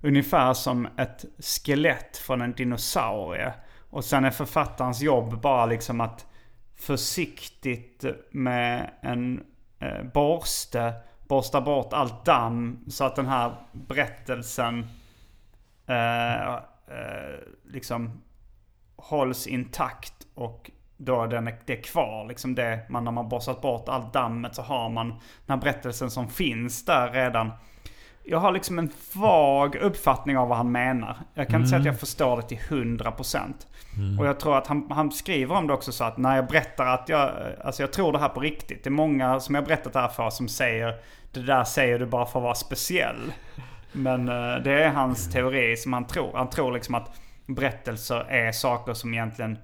ungefär 0.00 0.54
som 0.54 0.88
ett 0.96 1.24
skelett 1.38 2.16
från 2.16 2.42
en 2.42 2.52
dinosaurie. 2.52 3.52
Och 3.90 4.04
sen 4.04 4.24
är 4.24 4.30
författarens 4.30 5.02
jobb 5.02 5.40
bara 5.40 5.66
liksom 5.66 6.00
att 6.00 6.26
försiktigt 6.76 8.04
med 8.30 8.90
en 9.02 9.44
eh, 9.78 10.02
borste 10.14 10.94
borsta 11.32 11.60
bort 11.60 11.92
allt 11.92 12.24
damm 12.24 12.84
så 12.88 13.04
att 13.04 13.16
den 13.16 13.26
här 13.26 13.54
berättelsen 13.72 14.86
eh, 15.86 16.54
eh, 16.54 17.38
liksom 17.64 18.22
hålls 18.96 19.46
intakt 19.46 20.26
och 20.34 20.70
då 21.04 21.26
den 21.26 21.50
det 21.66 21.78
är 21.78 21.82
kvar. 21.82 22.28
Liksom 22.28 22.54
det, 22.54 22.80
man, 22.88 23.04
när 23.04 23.12
man 23.12 23.28
borstat 23.28 23.60
bort 23.60 23.88
allt 23.88 24.12
dammet 24.12 24.54
så 24.54 24.62
har 24.62 24.88
man 24.88 25.08
den 25.08 25.18
här 25.48 25.56
berättelsen 25.56 26.10
som 26.10 26.28
finns 26.28 26.84
där 26.84 27.10
redan 27.10 27.50
jag 28.24 28.38
har 28.38 28.52
liksom 28.52 28.78
en 28.78 28.90
vag 29.14 29.76
uppfattning 29.76 30.38
av 30.38 30.48
vad 30.48 30.56
han 30.56 30.72
menar. 30.72 31.16
Jag 31.34 31.46
kan 31.46 31.54
mm. 31.54 31.60
inte 31.60 31.68
säga 31.70 31.78
att 31.78 31.84
jag 31.84 31.92
mm. 31.92 31.98
förstår 31.98 32.36
det 32.36 32.42
till 32.42 32.58
100%. 32.58 33.38
Mm. 33.96 34.18
Och 34.18 34.26
jag 34.26 34.40
tror 34.40 34.58
att 34.58 34.66
han, 34.66 34.90
han 34.90 35.12
skriver 35.12 35.56
om 35.56 35.66
det 35.66 35.72
också 35.72 35.92
så 35.92 36.04
att 36.04 36.16
när 36.18 36.36
jag 36.36 36.46
berättar 36.46 36.86
att 36.86 37.08
jag, 37.08 37.30
alltså 37.64 37.82
jag 37.82 37.92
tror 37.92 38.12
det 38.12 38.18
här 38.18 38.28
på 38.28 38.40
riktigt. 38.40 38.84
Det 38.84 38.88
är 38.88 38.92
många 38.92 39.40
som 39.40 39.54
jag 39.54 39.64
berättat 39.64 39.92
det 39.92 40.00
här 40.00 40.08
för 40.08 40.30
som 40.30 40.48
säger 40.48 40.94
det 41.32 41.42
där 41.42 41.64
säger 41.64 41.98
du 41.98 42.06
bara 42.06 42.26
för 42.26 42.38
att 42.38 42.42
vara 42.42 42.54
speciell. 42.54 43.32
Men 43.92 44.28
uh, 44.28 44.62
det 44.62 44.84
är 44.84 44.90
hans 44.90 45.32
teori 45.32 45.76
som 45.76 45.92
han 45.92 46.06
tror. 46.06 46.36
Han 46.36 46.50
tror 46.50 46.72
liksom 46.72 46.94
att 46.94 47.10
berättelser 47.46 48.24
är 48.28 48.52
saker 48.52 48.94
som 48.94 49.14
egentligen 49.14 49.58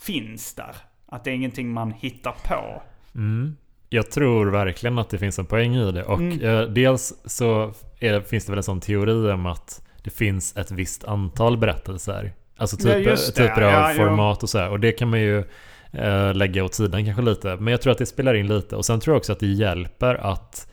finns 0.00 0.54
där. 0.54 0.76
Att 1.06 1.24
det 1.24 1.30
är 1.30 1.34
ingenting 1.34 1.72
man 1.72 1.92
hittar 1.92 2.32
på. 2.44 2.82
Mm. 3.14 3.56
Jag 3.88 4.10
tror 4.10 4.46
verkligen 4.46 4.98
att 4.98 5.10
det 5.10 5.18
finns 5.18 5.38
en 5.38 5.46
poäng 5.46 5.76
i 5.76 5.92
det. 5.92 6.04
Och 6.04 6.18
mm. 6.18 6.40
eh, 6.40 6.60
dels 6.62 7.14
så 7.24 7.72
det, 8.00 8.28
finns 8.28 8.44
det 8.44 8.52
väl 8.52 8.58
en 8.58 8.62
sån 8.62 8.80
teori 8.80 9.30
om 9.32 9.46
att 9.46 9.82
det 10.02 10.10
finns 10.10 10.56
ett 10.56 10.70
visst 10.70 11.04
antal 11.04 11.58
berättelser. 11.58 12.32
Alltså 12.56 12.76
typ, 12.76 13.06
ja, 13.06 13.16
typer 13.16 13.62
av 13.62 13.72
ja, 13.72 13.92
format 13.96 14.42
och 14.42 14.48
så 14.48 14.58
här. 14.58 14.70
Och 14.70 14.80
det 14.80 14.92
kan 14.92 15.10
man 15.10 15.20
ju 15.20 15.44
eh, 15.92 16.34
lägga 16.34 16.64
åt 16.64 16.74
sidan 16.74 17.04
kanske 17.04 17.22
lite. 17.22 17.56
Men 17.56 17.70
jag 17.70 17.82
tror 17.82 17.92
att 17.92 17.98
det 17.98 18.06
spelar 18.06 18.34
in 18.34 18.48
lite. 18.48 18.76
Och 18.76 18.84
sen 18.84 19.00
tror 19.00 19.14
jag 19.14 19.18
också 19.18 19.32
att 19.32 19.40
det 19.40 19.46
hjälper 19.46 20.14
att 20.14 20.72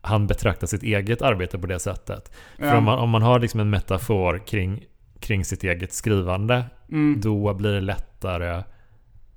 han 0.00 0.26
betraktar 0.26 0.66
sitt 0.66 0.82
eget 0.82 1.22
arbete 1.22 1.58
på 1.58 1.66
det 1.66 1.78
sättet. 1.78 2.32
Ja. 2.56 2.70
För 2.70 2.76
om 2.76 2.84
man, 2.84 2.98
om 2.98 3.10
man 3.10 3.22
har 3.22 3.40
liksom 3.40 3.60
en 3.60 3.70
metafor 3.70 4.46
kring, 4.46 4.84
kring 5.20 5.44
sitt 5.44 5.64
eget 5.64 5.92
skrivande, 5.92 6.64
mm. 6.92 7.20
då 7.20 7.54
blir 7.54 7.72
det 7.72 7.80
lättare 8.16 8.62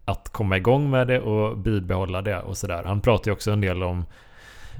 att 0.05 0.29
komma 0.31 0.57
igång 0.57 0.89
med 0.89 1.07
det 1.07 1.19
och 1.19 1.57
bibehålla 1.57 2.21
det 2.21 2.39
och 2.39 2.57
sådär. 2.57 2.83
Han 2.85 3.01
pratar 3.01 3.31
ju 3.31 3.33
också 3.33 3.51
en 3.51 3.61
del 3.61 3.83
om 3.83 4.05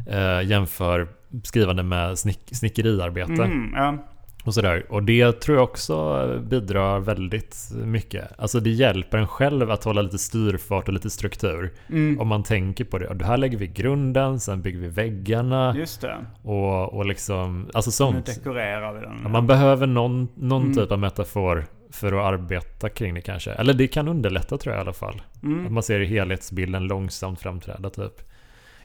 eh, 0.08 0.42
jämför 0.42 1.08
skrivande 1.44 1.84
med 1.84 2.20
snick, 2.20 2.40
snickeriarbete. 2.52 3.44
Mm, 3.44 3.74
ja. 3.76 3.98
Och 4.46 4.54
sådär. 4.54 4.86
Och 4.90 5.04
det 5.04 5.32
tror 5.32 5.58
jag 5.58 5.64
också 5.64 6.26
bidrar 6.50 7.00
väldigt 7.00 7.56
mycket. 7.86 8.40
Alltså 8.40 8.60
det 8.60 8.70
hjälper 8.70 9.18
en 9.18 9.28
själv 9.28 9.72
att 9.72 9.84
hålla 9.84 10.02
lite 10.02 10.18
styrfart 10.18 10.88
och 10.88 10.94
lite 10.94 11.10
struktur. 11.10 11.74
Mm. 11.90 12.20
Om 12.20 12.28
man 12.28 12.44
tänker 12.44 12.86
på 12.86 12.98
det. 12.98 13.08
Och 13.08 13.22
här 13.22 13.38
lägger 13.38 13.58
vi 13.58 13.68
grunden, 13.68 14.40
sen 14.40 14.62
bygger 14.62 14.80
vi 14.80 14.88
väggarna. 14.88 15.76
Just 15.78 16.02
det. 16.02 16.18
Och, 16.44 16.94
och 16.94 17.06
liksom, 17.06 17.70
alltså 17.74 17.92
sånt. 17.92 18.28
Nu 18.28 18.34
dekorerar 18.34 18.94
vi 18.94 19.02
den. 19.02 19.20
Ja, 19.24 19.30
man 19.30 19.48
behöver 19.48 19.88
någon, 19.88 20.28
någon 20.36 20.62
mm. 20.62 20.76
typ 20.76 20.92
av 20.92 21.00
metafor 21.00 21.66
för 21.90 22.14
att 22.14 22.34
arbeta 22.34 22.90
kring 22.90 23.14
det 23.14 23.22
kanske. 23.22 23.52
Eller 23.52 23.74
det 23.74 23.88
kan 23.88 24.08
underlätta 24.08 24.58
tror 24.58 24.76
jag 24.76 24.80
i 24.80 24.82
alla 24.82 24.94
fall. 24.94 25.22
Mm. 25.44 25.66
Att 25.66 25.72
man 25.72 25.84
ser 25.84 26.00
helhetsbilden 26.00 26.84
långsamt 26.84 27.42
framträda 27.42 27.90
typ. 27.90 28.30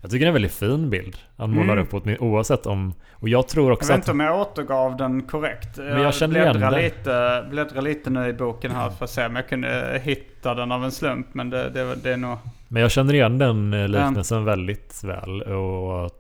Jag 0.00 0.10
tycker 0.10 0.24
det 0.24 0.26
är 0.26 0.28
en 0.28 0.34
väldigt 0.34 0.54
fin 0.54 0.90
bild 0.90 1.16
han 1.36 1.50
målar 1.50 1.76
mm. 1.76 1.86
upp 1.92 2.22
oavsett 2.22 2.66
om... 2.66 2.94
Och 3.12 3.28
jag 3.28 3.48
tror 3.48 3.72
också 3.72 3.92
Jag 3.92 3.96
vet 3.96 4.02
inte 4.02 4.10
om 4.10 4.20
jag 4.20 4.40
återgav 4.40 4.96
den 4.96 5.22
korrekt. 5.22 5.76
Men 5.76 6.02
jag 6.02 6.14
känner 6.14 6.40
igen 6.40 6.60
det. 6.60 6.82
Lite, 6.82 7.46
bläddrar 7.50 7.82
lite 7.82 8.10
nu 8.10 8.28
i 8.28 8.32
boken 8.32 8.70
här 8.70 8.90
för 8.90 9.04
att 9.04 9.10
se 9.10 9.26
om 9.26 9.36
jag 9.36 9.48
kunde 9.48 10.00
hitta 10.04 10.54
den 10.54 10.72
av 10.72 10.84
en 10.84 10.92
slump. 10.92 11.26
Men 11.32 11.50
det, 11.50 11.70
det, 11.70 11.94
det 11.94 12.12
är 12.12 12.16
nog... 12.16 12.38
Men 12.68 12.82
jag 12.82 12.90
känner 12.90 13.14
igen 13.14 13.38
den 13.38 13.74
eh, 13.74 13.88
liknelsen 13.88 14.38
mm. 14.38 14.46
väldigt 14.46 15.04
väl. 15.04 15.42
Och 15.42 16.10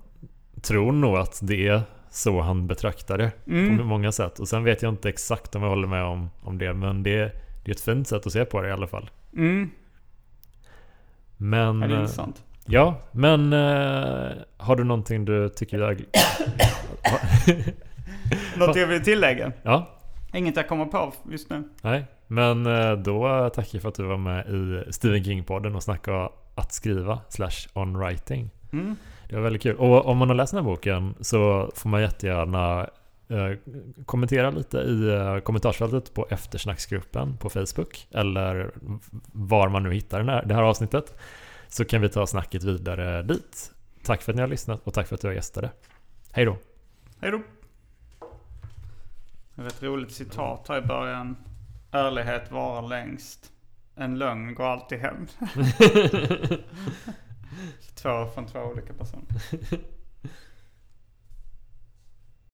tror 0.62 0.92
nog 0.92 1.16
att 1.16 1.38
det 1.42 1.68
är 1.68 1.82
så 2.14 2.40
han 2.40 2.66
betraktar 2.66 3.18
det 3.18 3.32
mm. 3.46 3.78
på 3.78 3.84
många 3.84 4.12
sätt. 4.12 4.38
Och 4.38 4.48
sen 4.48 4.64
vet 4.64 4.82
jag 4.82 4.92
inte 4.92 5.08
exakt 5.08 5.54
om 5.54 5.62
jag 5.62 5.68
håller 5.68 5.88
med 5.88 6.04
om, 6.04 6.30
om 6.42 6.58
det. 6.58 6.72
Men 6.72 7.02
det, 7.02 7.32
det 7.64 7.70
är 7.70 7.74
ett 7.74 7.80
fint 7.80 8.08
sätt 8.08 8.26
att 8.26 8.32
se 8.32 8.44
på 8.44 8.62
det 8.62 8.68
i 8.68 8.72
alla 8.72 8.86
fall. 8.86 9.10
Mm. 9.36 9.70
Men... 11.36 11.80
Ja, 11.80 11.88
det 11.88 11.94
är 11.94 12.00
intressant. 12.00 12.42
Ja, 12.66 13.00
men 13.12 13.52
uh, 13.52 14.32
har 14.56 14.76
du 14.76 14.84
någonting 14.84 15.24
du 15.24 15.48
tycker 15.48 15.78
jag... 15.78 16.04
Något 18.56 18.76
jag 18.76 18.86
vill 18.86 19.04
tillägga? 19.04 19.52
Ja. 19.62 19.88
Inget 20.32 20.56
jag 20.56 20.68
kommer 20.68 20.84
på 20.84 21.12
just 21.30 21.50
nu. 21.50 21.68
Nej, 21.82 22.04
men 22.26 22.66
uh, 22.66 22.98
då 22.98 23.50
tackar 23.54 23.70
jag 23.72 23.82
för 23.82 23.88
att 23.88 23.94
du 23.94 24.02
var 24.02 24.16
med 24.16 24.46
i 24.46 24.92
Stephen 24.92 25.24
King-podden 25.24 25.76
och 25.76 25.82
snackade 25.82 26.28
att 26.54 26.72
skriva 26.72 27.20
slash 27.28 27.68
on 27.72 27.98
writing. 27.98 28.50
Mm. 28.72 28.96
Det 29.28 29.34
var 29.34 29.42
väldigt 29.42 29.62
kul. 29.62 29.76
Och 29.76 30.06
om 30.06 30.18
man 30.18 30.28
har 30.28 30.36
läst 30.36 30.52
den 30.52 30.64
här 30.64 30.70
boken 30.70 31.14
så 31.20 31.70
får 31.74 31.88
man 31.88 32.00
jättegärna 32.00 32.88
uh, 33.30 33.56
kommentera 34.06 34.50
lite 34.50 34.78
i 34.78 35.40
kommentarsfältet 35.44 36.14
på 36.14 36.26
eftersnacksgruppen 36.30 37.36
på 37.36 37.50
Facebook 37.50 38.06
eller 38.10 38.70
var 39.32 39.68
man 39.68 39.82
nu 39.82 39.92
hittar 39.92 40.18
den 40.18 40.28
här, 40.28 40.44
det 40.44 40.54
här 40.54 40.62
avsnittet. 40.62 41.18
Så 41.68 41.84
kan 41.84 42.00
vi 42.00 42.08
ta 42.08 42.26
snacket 42.26 42.64
vidare 42.64 43.22
dit. 43.22 43.72
Tack 44.04 44.22
för 44.22 44.32
att 44.32 44.36
ni 44.36 44.42
har 44.42 44.48
lyssnat 44.48 44.80
och 44.84 44.94
tack 44.94 45.06
för 45.06 45.14
att 45.14 45.20
du 45.20 45.26
har 45.26 45.34
gästade. 45.34 45.70
Hej 46.32 46.44
då. 46.44 46.56
Hej 47.20 47.30
då. 47.30 47.40
Ett 49.66 49.82
roligt 49.82 50.12
citat 50.12 50.68
här 50.68 50.78
i 50.78 50.86
början. 50.86 51.36
Ärlighet 51.90 52.52
varar 52.52 52.88
längst. 52.88 53.50
En 53.96 54.18
lögn 54.18 54.54
går 54.54 54.64
alltid 54.64 54.98
hem. 54.98 55.26
två 57.94 58.26
från 58.34 58.46
två 58.46 58.58
olika 58.58 58.92
personer. 58.92 59.26